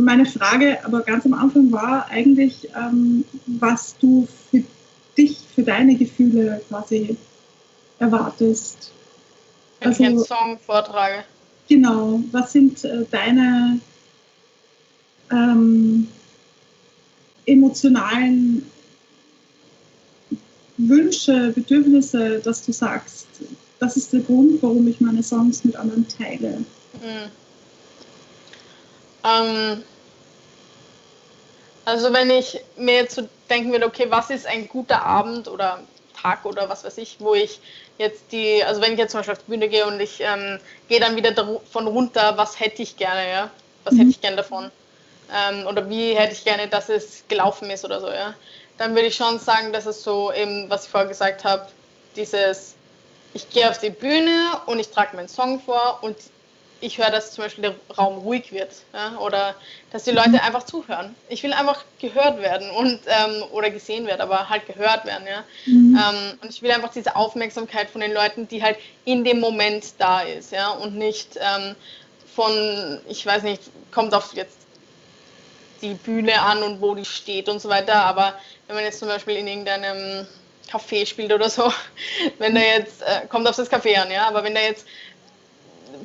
meine 0.00 0.26
Frage 0.26 0.84
aber 0.84 1.02
ganz 1.02 1.26
am 1.26 1.34
Anfang 1.34 1.72
war 1.72 2.06
eigentlich, 2.08 2.68
ähm, 2.76 3.24
was 3.46 3.96
du 3.98 4.28
für 4.50 4.62
dich, 5.16 5.38
für 5.54 5.62
deine 5.62 5.96
Gefühle 5.96 6.60
quasi 6.68 7.16
erwartest. 7.98 8.92
Wenn 9.80 9.88
also, 9.88 10.02
ich 10.02 10.08
einen 10.08 10.24
Song 10.24 10.58
vortrage. 10.64 11.24
Genau, 11.68 12.20
was 12.32 12.52
sind 12.52 12.84
äh, 12.84 13.04
deine 13.10 13.80
ähm, 15.30 16.08
emotionalen 17.46 18.66
Wünsche, 20.76 21.52
Bedürfnisse, 21.54 22.40
dass 22.40 22.64
du 22.64 22.72
sagst, 22.72 23.26
das 23.78 23.96
ist 23.96 24.12
der 24.12 24.20
Grund, 24.20 24.62
warum 24.62 24.86
ich 24.88 25.00
meine 25.00 25.22
Songs 25.22 25.64
mit 25.64 25.76
anderen 25.76 26.06
teile. 26.08 26.58
Mhm. 26.94 27.30
Ähm, 29.22 29.82
also 31.90 32.12
wenn 32.12 32.30
ich 32.30 32.60
mir 32.76 32.94
jetzt 32.94 33.14
so 33.14 33.28
denken 33.48 33.72
würde, 33.72 33.86
okay, 33.86 34.06
was 34.08 34.30
ist 34.30 34.46
ein 34.46 34.68
guter 34.68 35.04
Abend 35.04 35.48
oder 35.48 35.80
Tag 36.20 36.44
oder 36.44 36.68
was 36.68 36.84
weiß 36.84 36.98
ich, 36.98 37.16
wo 37.18 37.34
ich 37.34 37.60
jetzt 37.98 38.32
die, 38.32 38.62
also 38.64 38.80
wenn 38.80 38.92
ich 38.92 38.98
jetzt 38.98 39.12
zum 39.12 39.20
Beispiel 39.20 39.34
auf 39.34 39.42
die 39.42 39.50
Bühne 39.50 39.68
gehe 39.68 39.86
und 39.86 40.00
ich 40.00 40.20
ähm, 40.20 40.58
gehe 40.88 41.00
dann 41.00 41.16
wieder 41.16 41.32
davon 41.32 41.86
runter, 41.86 42.36
was 42.36 42.58
hätte 42.60 42.82
ich 42.82 42.96
gerne, 42.96 43.28
ja? 43.28 43.50
Was 43.84 43.94
mhm. 43.94 43.98
hätte 43.98 44.10
ich 44.10 44.20
gerne 44.20 44.36
davon? 44.36 44.70
Ähm, 45.34 45.66
oder 45.66 45.88
wie 45.88 46.14
hätte 46.14 46.32
ich 46.32 46.44
gerne, 46.44 46.68
dass 46.68 46.88
es 46.88 47.24
gelaufen 47.28 47.70
ist 47.70 47.84
oder 47.84 48.00
so, 48.00 48.08
ja? 48.08 48.34
Dann 48.78 48.94
würde 48.94 49.08
ich 49.08 49.16
schon 49.16 49.38
sagen, 49.38 49.72
dass 49.72 49.86
es 49.86 50.02
so 50.02 50.32
eben, 50.32 50.70
was 50.70 50.84
ich 50.84 50.90
vorher 50.90 51.08
gesagt 51.08 51.44
habe, 51.44 51.66
dieses 52.16 52.74
ich 53.32 53.48
gehe 53.50 53.68
auf 53.70 53.78
die 53.78 53.90
Bühne 53.90 54.60
und 54.66 54.78
ich 54.78 54.88
trage 54.88 55.14
meinen 55.14 55.28
Song 55.28 55.60
vor 55.60 55.98
und 56.02 56.16
ich 56.80 56.98
höre, 56.98 57.10
dass 57.10 57.32
zum 57.32 57.44
Beispiel 57.44 57.62
der 57.62 57.74
Raum 57.96 58.18
ruhig 58.18 58.52
wird 58.52 58.70
ja, 58.92 59.18
oder 59.18 59.54
dass 59.92 60.04
die 60.04 60.10
Leute 60.10 60.42
einfach 60.42 60.64
zuhören. 60.64 61.14
Ich 61.28 61.42
will 61.42 61.52
einfach 61.52 61.84
gehört 62.00 62.40
werden 62.40 62.70
und 62.70 63.00
ähm, 63.06 63.44
oder 63.52 63.70
gesehen 63.70 64.06
werden, 64.06 64.20
aber 64.20 64.48
halt 64.48 64.66
gehört 64.66 65.04
werden. 65.04 65.26
Ja. 65.26 65.44
Mhm. 65.66 65.98
Ähm, 65.98 66.38
und 66.42 66.50
ich 66.50 66.62
will 66.62 66.70
einfach 66.70 66.92
diese 66.92 67.16
Aufmerksamkeit 67.16 67.90
von 67.90 68.00
den 68.00 68.12
Leuten, 68.12 68.48
die 68.48 68.62
halt 68.62 68.78
in 69.04 69.24
dem 69.24 69.40
Moment 69.40 69.84
da 69.98 70.20
ist, 70.20 70.52
ja, 70.52 70.70
und 70.70 70.96
nicht 70.96 71.36
ähm, 71.36 71.74
von, 72.34 73.00
ich 73.08 73.24
weiß 73.24 73.42
nicht, 73.42 73.62
kommt 73.90 74.14
auf 74.14 74.32
jetzt 74.34 74.58
die 75.82 75.94
Bühne 75.94 76.40
an 76.40 76.62
und 76.62 76.80
wo 76.80 76.94
die 76.94 77.04
steht 77.04 77.48
und 77.48 77.60
so 77.60 77.68
weiter. 77.68 77.96
Aber 77.96 78.34
wenn 78.66 78.76
man 78.76 78.84
jetzt 78.84 78.98
zum 78.98 79.08
Beispiel 79.08 79.36
in 79.36 79.46
irgendeinem 79.46 80.26
Café 80.70 81.06
spielt 81.06 81.32
oder 81.32 81.50
so, 81.50 81.72
wenn 82.38 82.54
da 82.54 82.60
jetzt, 82.60 83.02
äh, 83.02 83.26
kommt 83.28 83.48
auf 83.48 83.56
das 83.56 83.70
Café 83.70 83.96
an, 83.96 84.10
ja, 84.10 84.28
aber 84.28 84.44
wenn 84.44 84.54
da 84.54 84.60
jetzt 84.60 84.86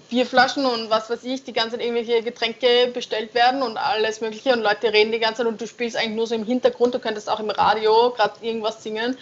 Bierflaschen 0.09 0.65
und 0.65 0.89
was 0.89 1.09
weiß 1.09 1.23
ich, 1.23 1.43
die 1.43 1.53
ganze 1.53 1.77
Zeit 1.77 1.85
irgendwelche 1.85 2.21
Getränke 2.21 2.89
bestellt 2.93 3.33
werden 3.33 3.61
und 3.61 3.77
alles 3.77 4.21
Mögliche 4.21 4.53
und 4.53 4.61
Leute 4.61 4.93
reden 4.93 5.11
die 5.11 5.19
ganze 5.19 5.43
Zeit 5.43 5.47
und 5.47 5.59
du 5.59 5.67
spielst 5.67 5.97
eigentlich 5.97 6.15
nur 6.15 6.27
so 6.27 6.35
im 6.35 6.45
Hintergrund, 6.45 6.93
du 6.93 6.99
könntest 6.99 7.29
auch 7.29 7.39
im 7.39 7.49
Radio 7.49 8.11
gerade 8.11 8.33
irgendwas 8.41 8.83
singen, 8.83 9.17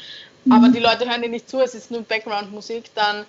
mhm. 0.45 0.51
aber 0.51 0.69
die 0.69 0.79
Leute 0.79 1.09
hören 1.09 1.21
dir 1.21 1.29
nicht 1.29 1.49
zu, 1.49 1.59
es 1.61 1.75
ist 1.75 1.91
nur 1.91 2.01
Background-Musik, 2.01 2.91
dann 2.95 3.25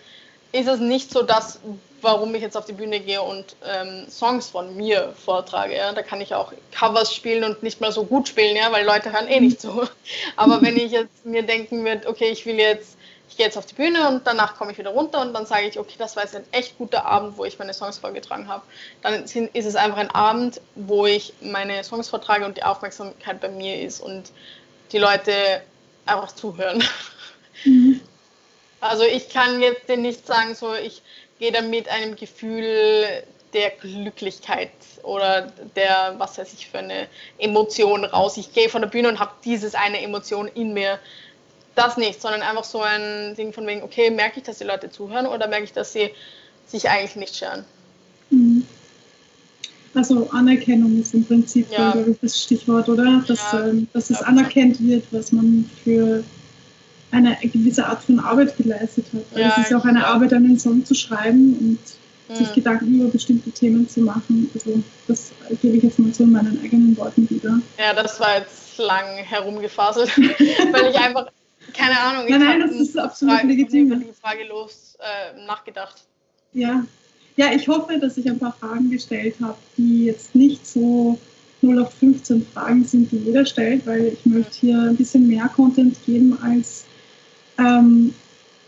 ist 0.55 0.69
es 0.69 0.79
nicht 0.79 1.11
so 1.11 1.23
das, 1.23 1.59
warum 2.01 2.33
ich 2.35 2.43
jetzt 2.43 2.57
auf 2.57 2.65
die 2.65 2.73
Bühne 2.73 3.01
gehe 3.01 3.21
und 3.21 3.57
ähm, 3.67 4.07
Songs 4.09 4.51
von 4.51 4.77
mir 4.77 5.13
vortrage. 5.25 5.75
Ja? 5.77 5.93
Da 5.93 6.03
kann 6.03 6.21
ich 6.21 6.33
auch 6.33 6.53
Covers 6.79 7.13
spielen 7.13 7.43
und 7.43 7.65
nicht 7.65 7.81
mal 7.81 7.91
so 7.91 8.05
gut 8.05 8.29
spielen, 8.29 8.55
ja? 8.55 8.71
weil 8.71 8.87
Leute 8.87 9.13
hören 9.13 9.27
eh 9.27 9.41
nicht 9.41 9.61
zu. 9.61 9.83
Aber 10.37 10.63
wenn 10.63 10.77
ich 10.77 10.93
jetzt 10.93 11.27
mir 11.27 11.43
denken 11.43 11.85
würde, 11.85 12.09
okay, 12.09 12.29
ich 12.29 12.47
will 12.47 12.57
jetzt 12.57 12.97
ich 13.35 13.39
gehe 13.39 13.47
jetzt 13.47 13.59
auf 13.59 13.67
die 13.67 13.75
Bühne 13.75 14.09
und 14.09 14.25
danach 14.29 14.55
komme 14.55 14.71
ich 14.71 14.79
wieder 14.79 14.91
runter 14.91 15.21
und 15.21 15.35
dann 15.35 15.45
sage 15.45 15.67
ich, 15.67 15.77
okay, 15.77 15.97
das 15.99 16.15
war 16.15 16.23
jetzt 16.23 16.37
ein 16.37 16.45
echt 16.53 16.79
guter 16.79 17.05
Abend, 17.05 17.37
wo 17.37 17.45
ich 17.45 17.59
meine 17.59 17.75
Songs 17.75 17.99
vorgetragen 17.99 18.47
habe. 18.47 18.63
Dann 19.03 19.25
ist 19.25 19.67
es 19.67 19.75
einfach 19.75 19.97
ein 19.97 20.13
Abend, 20.13 20.61
wo 20.77 21.05
ich 21.05 21.33
meine 21.41 21.83
Songs 21.83 22.09
vortrage 22.09 22.45
und 22.45 22.57
die 22.57 22.63
Aufmerksamkeit 22.63 23.41
bei 23.41 23.49
mir 23.49 23.83
ist 23.83 23.99
und 23.99 24.31
die 24.93 24.99
Leute 24.99 25.33
einfach 26.07 26.31
zuhören. 26.31 26.85
Mhm. 27.65 28.01
Also 28.81 29.03
ich 29.03 29.29
kann 29.31 29.61
jetzt 29.61 29.89
nicht 29.89 30.25
sagen, 30.25 30.55
so 30.55 30.73
ich 30.75 31.03
gehe 31.41 31.51
da 31.51 31.61
mit 31.61 31.89
einem 31.89 32.15
Gefühl 32.15 33.25
der 33.53 33.71
Glücklichkeit 33.71 34.71
oder 35.03 35.53
der, 35.75 36.15
was 36.19 36.39
weiß 36.39 36.53
ich, 36.53 36.69
für 36.69 36.79
eine 36.79 37.09
Emotion 37.39 38.05
raus. 38.05 38.37
Ich 38.37 38.53
gehe 38.53 38.69
von 38.69 38.83
der 38.83 38.89
Bühne 38.89 39.09
und 39.09 39.19
habe 39.19 39.33
dieses 39.45 39.75
eine 39.75 40.01
Emotion 40.03 40.47
in 40.47 40.73
mir 40.73 41.01
das 41.75 41.97
nicht, 41.97 42.21
sondern 42.21 42.43
einfach 42.43 42.65
so 42.65 42.81
ein 42.81 43.35
Ding 43.37 43.53
von 43.53 43.67
wegen, 43.67 43.83
okay, 43.83 44.11
merke 44.11 44.41
ich, 44.41 44.45
dass 44.45 44.59
die 44.59 44.65
Leute 44.65 44.91
zuhören 44.91 45.27
oder 45.27 45.49
merke 45.49 45.65
ich, 45.65 45.73
dass 45.73 45.93
sie 45.93 46.11
sich 46.67 46.89
eigentlich 46.89 47.17
nicht 47.17 47.37
scheren? 47.37 47.65
Mhm. 48.31 48.67
Also 49.95 50.29
Anerkennung 50.31 51.01
ist 51.01 51.15
im 51.15 51.25
Prinzip 51.25 51.71
ja. 51.71 51.95
ich, 51.95 52.17
das 52.21 52.43
Stichwort, 52.43 52.89
oder? 52.89 53.23
Dass, 53.29 53.53
ja, 53.53 53.67
ähm, 53.67 53.87
dass 53.93 54.11
es 54.11 54.23
anerkannt 54.23 54.81
wird, 54.81 55.05
was 55.13 55.31
man 55.31 55.71
für 55.85 56.25
eine 57.13 57.37
gewisse 57.43 57.87
Art 57.87 58.03
von 58.03 58.19
Arbeit 58.19 58.57
geleistet 58.57 59.07
hat. 59.13 59.23
Weil 59.31 59.43
ja, 59.43 59.53
es 59.53 59.65
ist 59.65 59.71
ja 59.71 59.79
auch 59.79 59.85
eine 59.85 60.05
Arbeit, 60.05 60.33
einen 60.33 60.59
Song 60.59 60.85
zu 60.85 60.95
schreiben 60.95 61.57
und 61.61 61.79
sich 62.37 62.53
Gedanken 62.53 63.01
über 63.01 63.09
bestimmte 63.09 63.51
Themen 63.51 63.89
zu 63.89 64.01
machen. 64.01 64.51
Also 64.55 64.83
das 65.07 65.31
gebe 65.63 65.77
ich 65.77 65.83
jetzt 65.83 65.99
mal 65.99 66.13
so 66.13 66.25
in 66.25 66.33
meinen 66.33 66.61
eigenen 66.65 66.97
Worten 66.97 67.29
wieder. 67.31 67.61
Ja, 67.79 67.95
das 67.95 68.19
war 68.19 68.39
jetzt 68.39 68.79
lang 68.79 69.19
herumgefaselt, 69.19 70.11
weil 70.19 70.91
ich 70.91 70.97
einfach 70.97 71.29
keine 71.73 71.99
Ahnung. 71.99 72.27
Nein, 72.29 72.41
nein, 72.41 72.61
das 72.61 72.73
ist 72.73 72.99
absolut 72.99 73.37
Frage, 73.37 73.49
legitim. 73.49 73.93
Ich 73.93 74.09
die 74.09 74.13
Frage 74.21 74.45
los 74.45 74.97
äh, 75.01 75.47
nachgedacht. 75.47 76.05
Ja. 76.53 76.85
ja, 77.37 77.53
ich 77.53 77.67
hoffe, 77.67 77.99
dass 77.99 78.17
ich 78.17 78.29
ein 78.29 78.39
paar 78.39 78.53
Fragen 78.53 78.91
gestellt 78.91 79.37
habe, 79.41 79.59
die 79.77 80.07
jetzt 80.07 80.35
nicht 80.35 80.67
so 80.67 81.19
0 81.63 81.81
auf 81.81 81.93
15 81.95 82.47
Fragen 82.47 82.85
sind, 82.85 83.11
die 83.11 83.17
jeder 83.17 83.45
stellt, 83.45 83.87
weil 83.87 84.07
ich 84.07 84.25
möchte 84.27 84.61
hier 84.61 84.81
ein 84.81 84.97
bisschen 84.97 85.27
mehr 85.27 85.49
Content 85.49 85.97
geben, 86.07 86.39
als 86.43 86.85
ähm, 87.59 88.15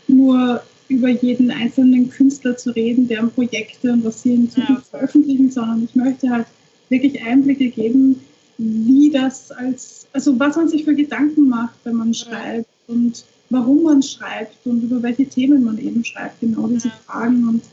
nur 0.07 0.61
über 0.89 1.09
jeden 1.09 1.51
einzelnen 1.51 2.09
Künstler 2.09 2.57
zu 2.57 2.71
reden, 2.71 3.07
deren 3.07 3.31
Projekte 3.31 3.91
und 3.91 4.03
was 4.03 4.21
sie 4.21 4.33
in 4.33 4.49
Zukunft 4.49 4.91
ja. 4.91 4.99
veröffentlichen, 4.99 5.51
sondern 5.51 5.83
ich 5.83 5.95
möchte 5.95 6.29
halt 6.29 6.47
wirklich 6.89 7.21
Einblicke 7.23 7.69
geben, 7.69 8.21
wie 8.57 9.11
das 9.11 9.51
als, 9.51 10.07
also 10.13 10.39
was 10.39 10.55
man 10.55 10.67
sich 10.67 10.85
für 10.85 10.95
Gedanken 10.95 11.49
macht, 11.49 11.75
wenn 11.83 11.95
man 11.95 12.13
schreibt, 12.13 12.67
und 12.87 13.23
warum 13.49 13.83
man 13.83 14.01
schreibt 14.01 14.65
und 14.65 14.83
über 14.83 15.01
welche 15.01 15.25
Themen 15.25 15.63
man 15.63 15.77
eben 15.77 16.03
schreibt, 16.03 16.39
genau 16.41 16.67
diese 16.67 16.91
Fragen. 17.05 17.47
Und 17.47 17.63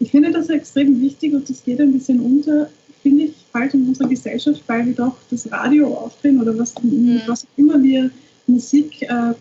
ich 0.00 0.10
finde 0.10 0.32
das 0.32 0.48
extrem 0.48 1.00
wichtig 1.00 1.34
und 1.34 1.48
das 1.48 1.62
geht 1.64 1.80
ein 1.80 1.92
bisschen 1.92 2.20
unter, 2.20 2.68
finde 3.02 3.24
ich, 3.24 3.32
bald 3.52 3.74
in 3.74 3.88
unserer 3.88 4.08
Gesellschaft, 4.08 4.62
weil 4.66 4.86
wir 4.86 4.94
doch 4.94 5.16
das 5.30 5.50
Radio 5.50 5.94
aufdrehen 5.94 6.40
oder 6.40 6.58
was, 6.58 6.74
mhm. 6.82 7.22
was 7.26 7.46
immer 7.56 7.82
wir 7.82 8.10
Musik 8.46 9.02
äh, 9.02 9.34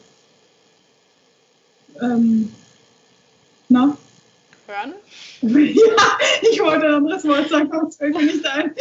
ähm, 2.01 2.49
na? 3.69 3.97
Hören? 4.65 4.93
ja, 5.75 6.17
ich 6.41 6.61
wollte 6.61 6.87
ein 6.87 6.93
anderes 6.93 7.25
Wort 7.25 7.49
sagen, 7.49 7.71
aber 7.71 7.87
es 7.87 7.97
fällt 7.97 8.15
mir 8.15 8.25
nicht 8.25 8.45
ein. 8.45 8.71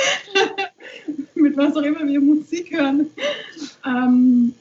Mit 1.34 1.56
was 1.56 1.76
auch 1.76 1.82
immer 1.82 2.06
wir 2.06 2.20
Musik 2.20 2.70
hören. 2.72 3.10
Ähm, 3.84 4.54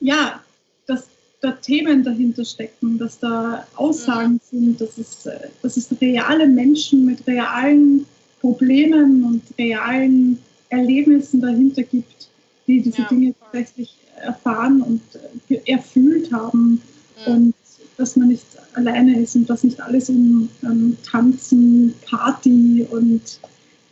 ja, 0.00 0.40
dass 0.86 1.06
da 1.40 1.52
Themen 1.52 2.02
dahinter 2.02 2.44
stecken, 2.44 2.98
dass 2.98 3.18
da 3.18 3.66
Aussagen 3.76 4.34
mhm. 4.34 4.40
sind, 4.50 4.80
dass 4.80 4.98
es, 4.98 5.26
äh, 5.26 5.48
dass 5.62 5.76
es 5.76 5.88
reale 6.00 6.46
Menschen 6.46 7.04
mit 7.04 7.26
realen 7.26 8.06
Problemen 8.40 9.24
und 9.24 9.42
realen 9.58 10.38
Erlebnissen 10.68 11.40
dahinter 11.40 11.82
gibt, 11.82 12.28
die 12.66 12.80
diese 12.80 13.02
ja. 13.02 13.08
Dinge 13.08 13.34
tatsächlich 13.40 13.96
erfahren 14.16 14.82
und 14.82 15.02
äh, 15.48 15.60
erfüllt 15.70 16.32
haben 16.32 16.82
mhm. 17.26 17.32
und 17.32 17.54
dass 17.96 18.16
man 18.16 18.28
nicht 18.28 18.46
alleine 18.74 19.20
ist 19.20 19.36
und 19.36 19.48
dass 19.48 19.62
nicht 19.62 19.80
alles 19.80 20.08
um 20.08 20.48
ähm, 20.62 20.96
Tanzen, 21.04 21.94
Party 22.06 22.86
und 22.90 23.40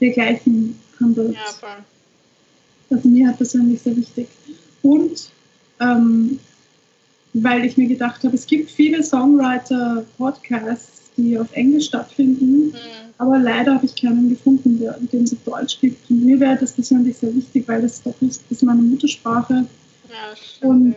dergleichen 0.00 0.78
handelt. 0.98 1.34
Ja, 1.34 1.52
voll. 1.58 1.84
Also 2.90 3.08
mir 3.08 3.28
hat 3.28 3.36
persönlich 3.36 3.82
sehr 3.82 3.96
wichtig. 3.96 4.28
Und 4.82 5.30
ähm, 5.80 6.38
weil 7.34 7.64
ich 7.64 7.76
mir 7.76 7.86
gedacht 7.86 8.24
habe, 8.24 8.34
es 8.34 8.46
gibt 8.46 8.70
viele 8.70 9.02
Songwriter-Podcasts, 9.02 11.10
die 11.16 11.38
auf 11.38 11.52
Englisch 11.52 11.86
stattfinden, 11.86 12.66
mhm. 12.66 12.72
aber 13.18 13.38
leider 13.38 13.74
habe 13.74 13.86
ich 13.86 13.96
keinen 13.96 14.30
gefunden, 14.30 14.78
der, 14.78 14.98
den 15.12 15.24
es 15.24 15.32
auf 15.32 15.38
Deutsch 15.44 15.80
gibt. 15.80 16.08
Und 16.10 16.24
mir 16.24 16.38
wäre 16.40 16.56
das 16.56 16.72
persönlich 16.72 17.18
sehr 17.18 17.34
wichtig, 17.34 17.66
weil 17.66 17.82
das 17.82 18.02
doch 18.02 18.14
ist, 18.20 18.42
ist 18.50 18.62
meine 18.62 18.82
Muttersprache. 18.82 19.66
Ja, 20.08 20.68
Und 20.68 20.94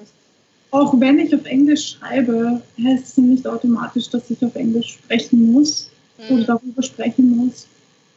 auch 0.71 0.99
wenn 0.99 1.19
ich 1.19 1.35
auf 1.35 1.45
Englisch 1.45 1.97
schreibe, 1.97 2.61
heißt 2.81 3.07
es 3.07 3.17
nicht 3.17 3.45
automatisch, 3.45 4.09
dass 4.09 4.29
ich 4.29 4.43
auf 4.43 4.55
Englisch 4.55 4.93
sprechen 4.93 5.51
muss 5.51 5.89
mhm. 6.17 6.35
oder 6.35 6.45
darüber 6.45 6.83
sprechen 6.83 7.35
muss. 7.35 7.67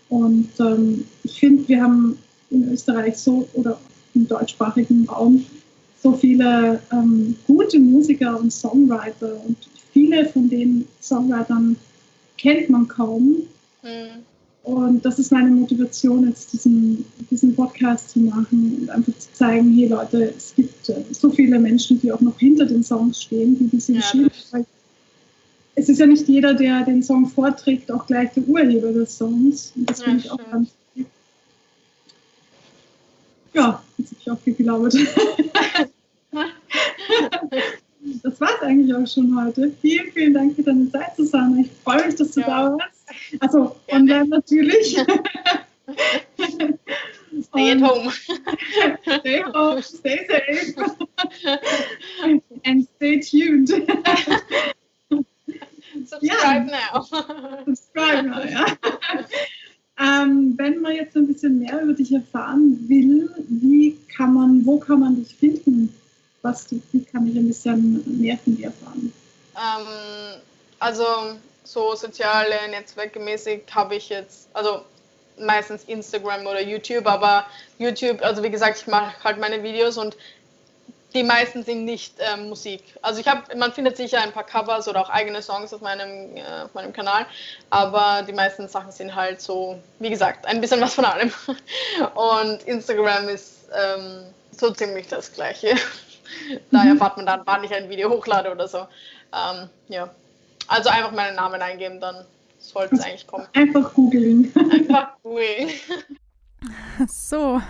Und 0.08 0.50
ähm, 0.60 1.04
ich 1.24 1.40
finde, 1.40 1.66
wir 1.68 1.82
haben 1.82 2.18
in 2.50 2.72
Österreich 2.72 3.16
so 3.16 3.48
oder 3.54 3.80
im 4.14 4.28
deutschsprachigen 4.28 5.08
Raum 5.08 5.44
so 6.04 6.12
viele 6.12 6.78
ähm, 6.92 7.34
gute 7.46 7.80
Musiker 7.80 8.38
und 8.38 8.52
Songwriter 8.52 9.40
und 9.46 9.56
viele 9.92 10.26
von 10.26 10.50
den 10.50 10.86
Songwritern 11.00 11.76
kennt 12.36 12.68
man 12.68 12.86
kaum. 12.86 13.36
Mhm. 13.82 14.22
Und 14.64 15.04
das 15.04 15.18
ist 15.18 15.32
meine 15.32 15.50
Motivation, 15.50 16.28
jetzt 16.28 16.52
diesen, 16.52 17.06
diesen 17.30 17.54
Podcast 17.54 18.10
zu 18.10 18.20
machen 18.20 18.78
und 18.80 18.90
einfach 18.90 19.14
zu 19.18 19.32
zeigen, 19.32 19.74
hey 19.74 19.88
Leute, 19.88 20.34
es 20.36 20.54
gibt 20.54 20.90
äh, 20.90 21.04
so 21.10 21.30
viele 21.30 21.58
Menschen, 21.58 22.00
die 22.00 22.12
auch 22.12 22.20
noch 22.20 22.38
hinter 22.38 22.66
den 22.66 22.82
Songs 22.82 23.22
stehen, 23.22 23.58
die 23.58 23.68
diese 23.68 23.92
ja, 23.92 24.00
geschrieben 24.00 24.30
haben. 24.52 24.66
Es 25.74 25.88
ist 25.88 25.98
ja 25.98 26.06
nicht 26.06 26.28
jeder, 26.28 26.52
der 26.54 26.84
den 26.84 27.02
Song 27.02 27.26
vorträgt, 27.26 27.90
auch 27.90 28.06
gleich 28.06 28.30
der 28.32 28.46
Urheber 28.46 28.92
des 28.92 29.16
Songs. 29.16 29.72
Und 29.74 29.88
das 29.88 30.00
ja, 30.00 30.04
finde 30.04 30.20
ich 30.20 30.30
auch 30.30 30.50
ganz. 30.50 30.68
Ja, 33.54 33.82
jetzt 33.98 34.10
habe 34.10 34.20
ich 34.20 34.30
auch 34.30 34.40
viel 34.40 34.54
gelabert. 34.54 34.94
Das 38.22 38.40
war 38.40 38.50
es 38.56 38.62
eigentlich 38.62 38.94
auch 38.94 39.06
schon 39.06 39.34
heute. 39.40 39.72
Vielen, 39.80 40.12
vielen 40.12 40.34
Dank 40.34 40.54
für 40.56 40.62
deine 40.62 40.90
Zeit, 40.90 41.16
Susanne. 41.16 41.62
Ich 41.62 41.70
freue 41.82 42.04
mich, 42.06 42.16
dass 42.16 42.32
du 42.32 42.40
ja. 42.40 42.46
da 42.46 42.76
warst. 42.76 43.04
Also 43.40 43.76
online 43.88 44.26
natürlich. 44.28 44.98
Stay 47.42 47.70
at 47.70 47.80
home. 47.80 48.10
Stay 49.20 49.42
home, 49.42 49.82
stay 49.82 50.26
safe. 50.28 50.74
And 52.64 52.88
stay 52.96 53.20
tuned. 53.20 53.68
Subscribe 56.06 56.68
ja. 56.68 56.90
now. 56.92 57.02
Subscribe 57.66 58.26
now, 58.26 58.42
ja. 58.42 58.66
Ähm, 59.98 60.54
wenn 60.56 60.80
man 60.80 60.94
jetzt 60.94 61.16
ein 61.16 61.26
bisschen 61.26 61.60
mehr 61.60 61.82
über 61.82 61.92
dich 61.92 62.12
erfahren 62.12 62.84
will, 62.88 63.30
wie 63.48 63.96
kann 64.16 64.34
man, 64.34 64.66
wo 64.66 64.78
kann 64.78 65.00
man 65.00 65.16
dich 65.16 65.34
finden? 65.36 65.94
was, 66.44 66.66
wie 66.70 67.04
kann 67.04 67.26
ich 67.26 67.36
ein 67.36 67.48
bisschen 67.48 68.04
mehr 68.20 68.38
von 68.38 68.56
dir 68.56 68.66
erfahren? 68.66 69.12
Ähm, 69.56 70.40
also 70.78 71.04
so 71.64 71.94
soziale 71.96 72.68
Netzwerke 72.70 73.18
mäßig 73.18 73.62
habe 73.72 73.96
ich 73.96 74.10
jetzt, 74.10 74.48
also 74.52 74.82
meistens 75.38 75.84
Instagram 75.84 76.46
oder 76.46 76.60
YouTube, 76.60 77.06
aber 77.06 77.46
YouTube, 77.78 78.22
also 78.22 78.42
wie 78.42 78.50
gesagt, 78.50 78.78
ich 78.78 78.86
mache 78.86 79.24
halt 79.24 79.40
meine 79.40 79.62
Videos 79.62 79.96
und 79.96 80.16
die 81.14 81.22
meisten 81.22 81.62
sind 81.62 81.84
nicht 81.84 82.16
ähm, 82.18 82.48
Musik. 82.48 82.82
Also 83.00 83.20
ich 83.20 83.28
habe, 83.28 83.56
man 83.56 83.72
findet 83.72 83.96
sicher 83.96 84.20
ein 84.20 84.32
paar 84.32 84.44
Covers 84.44 84.88
oder 84.88 85.00
auch 85.00 85.10
eigene 85.10 85.40
Songs 85.42 85.72
auf 85.72 85.80
meinem, 85.80 86.36
äh, 86.36 86.42
auf 86.64 86.74
meinem 86.74 86.92
Kanal, 86.92 87.26
aber 87.70 88.22
die 88.26 88.32
meisten 88.32 88.66
Sachen 88.68 88.90
sind 88.90 89.14
halt 89.14 89.40
so, 89.40 89.78
wie 90.00 90.10
gesagt, 90.10 90.46
ein 90.46 90.60
bisschen 90.60 90.80
was 90.80 90.94
von 90.94 91.04
allem. 91.04 91.32
Und 92.14 92.62
Instagram 92.64 93.28
ist 93.28 93.68
ähm, 93.72 94.24
so 94.50 94.70
ziemlich 94.72 95.06
das 95.06 95.32
Gleiche. 95.32 95.76
da 96.70 96.82
mhm. 96.82 96.92
erfahrt 96.92 97.16
man 97.16 97.26
dann, 97.26 97.42
wann 97.44 97.62
ich 97.64 97.72
ein 97.72 97.88
Video 97.88 98.10
hochlade 98.10 98.50
oder 98.50 98.66
so. 98.66 98.78
Ähm, 98.78 99.68
ja. 99.88 100.10
Also 100.66 100.88
einfach 100.88 101.12
meinen 101.12 101.36
Namen 101.36 101.60
eingeben, 101.62 102.00
dann 102.00 102.24
sollte 102.58 102.96
es 102.96 103.02
eigentlich 103.02 103.26
kommen. 103.26 103.46
Einfach 103.52 103.92
googeln. 103.94 104.52
Einfach 104.56 105.12
googeln. 105.22 105.70
So, 107.08 107.60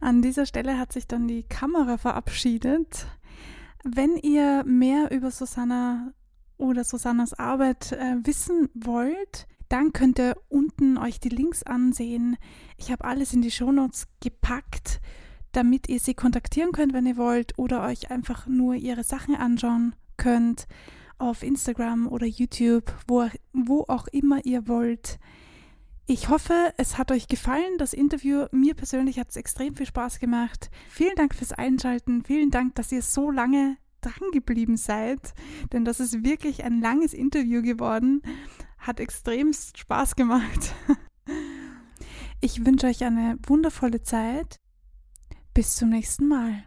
an 0.00 0.22
dieser 0.22 0.46
Stelle 0.46 0.78
hat 0.78 0.92
sich 0.92 1.06
dann 1.06 1.28
die 1.28 1.42
Kamera 1.42 1.98
verabschiedet. 1.98 3.06
Wenn 3.84 4.16
ihr 4.16 4.64
mehr 4.64 5.10
über 5.10 5.30
Susanna 5.30 6.12
oder 6.56 6.84
Susannas 6.84 7.34
Arbeit 7.34 7.92
äh, 7.92 8.16
wissen 8.24 8.68
wollt, 8.74 9.46
dann 9.68 9.92
könnt 9.92 10.18
ihr 10.18 10.36
unten 10.48 10.96
euch 10.96 11.20
die 11.20 11.28
Links 11.28 11.62
ansehen. 11.62 12.36
Ich 12.76 12.90
habe 12.90 13.04
alles 13.04 13.32
in 13.32 13.42
die 13.42 13.50
Shownotes 13.50 14.06
gepackt, 14.20 15.00
damit 15.52 15.88
ihr 15.88 16.00
sie 16.00 16.14
kontaktieren 16.14 16.72
könnt, 16.72 16.92
wenn 16.92 17.06
ihr 17.06 17.16
wollt, 17.16 17.58
oder 17.58 17.84
euch 17.84 18.10
einfach 18.10 18.46
nur 18.46 18.74
ihre 18.74 19.04
Sachen 19.04 19.34
anschauen 19.34 19.94
könnt 20.16 20.66
auf 21.18 21.42
Instagram 21.42 22.08
oder 22.08 22.26
YouTube, 22.26 22.92
wo, 23.08 23.26
wo 23.52 23.84
auch 23.88 24.06
immer 24.08 24.44
ihr 24.44 24.68
wollt. 24.68 25.18
Ich 26.08 26.28
hoffe, 26.28 26.72
es 26.76 26.98
hat 26.98 27.10
euch 27.10 27.26
gefallen, 27.26 27.78
das 27.78 27.92
Interview. 27.92 28.46
Mir 28.52 28.74
persönlich 28.74 29.18
hat 29.18 29.30
es 29.30 29.36
extrem 29.36 29.74
viel 29.74 29.86
Spaß 29.86 30.20
gemacht. 30.20 30.70
Vielen 30.88 31.16
Dank 31.16 31.34
fürs 31.34 31.52
Einschalten. 31.52 32.22
Vielen 32.24 32.52
Dank, 32.52 32.76
dass 32.76 32.92
ihr 32.92 33.02
so 33.02 33.32
lange 33.32 33.76
dran 34.02 34.30
geblieben 34.32 34.76
seid. 34.76 35.34
Denn 35.72 35.84
das 35.84 35.98
ist 35.98 36.22
wirklich 36.22 36.62
ein 36.62 36.80
langes 36.80 37.12
Interview 37.12 37.60
geworden. 37.60 38.22
Hat 38.78 39.00
extrem 39.00 39.52
Spaß 39.52 40.14
gemacht. 40.14 40.74
Ich 42.40 42.64
wünsche 42.64 42.86
euch 42.86 43.02
eine 43.02 43.38
wundervolle 43.46 44.02
Zeit. 44.02 44.60
Bis 45.54 45.74
zum 45.74 45.88
nächsten 45.88 46.28
Mal. 46.28 46.64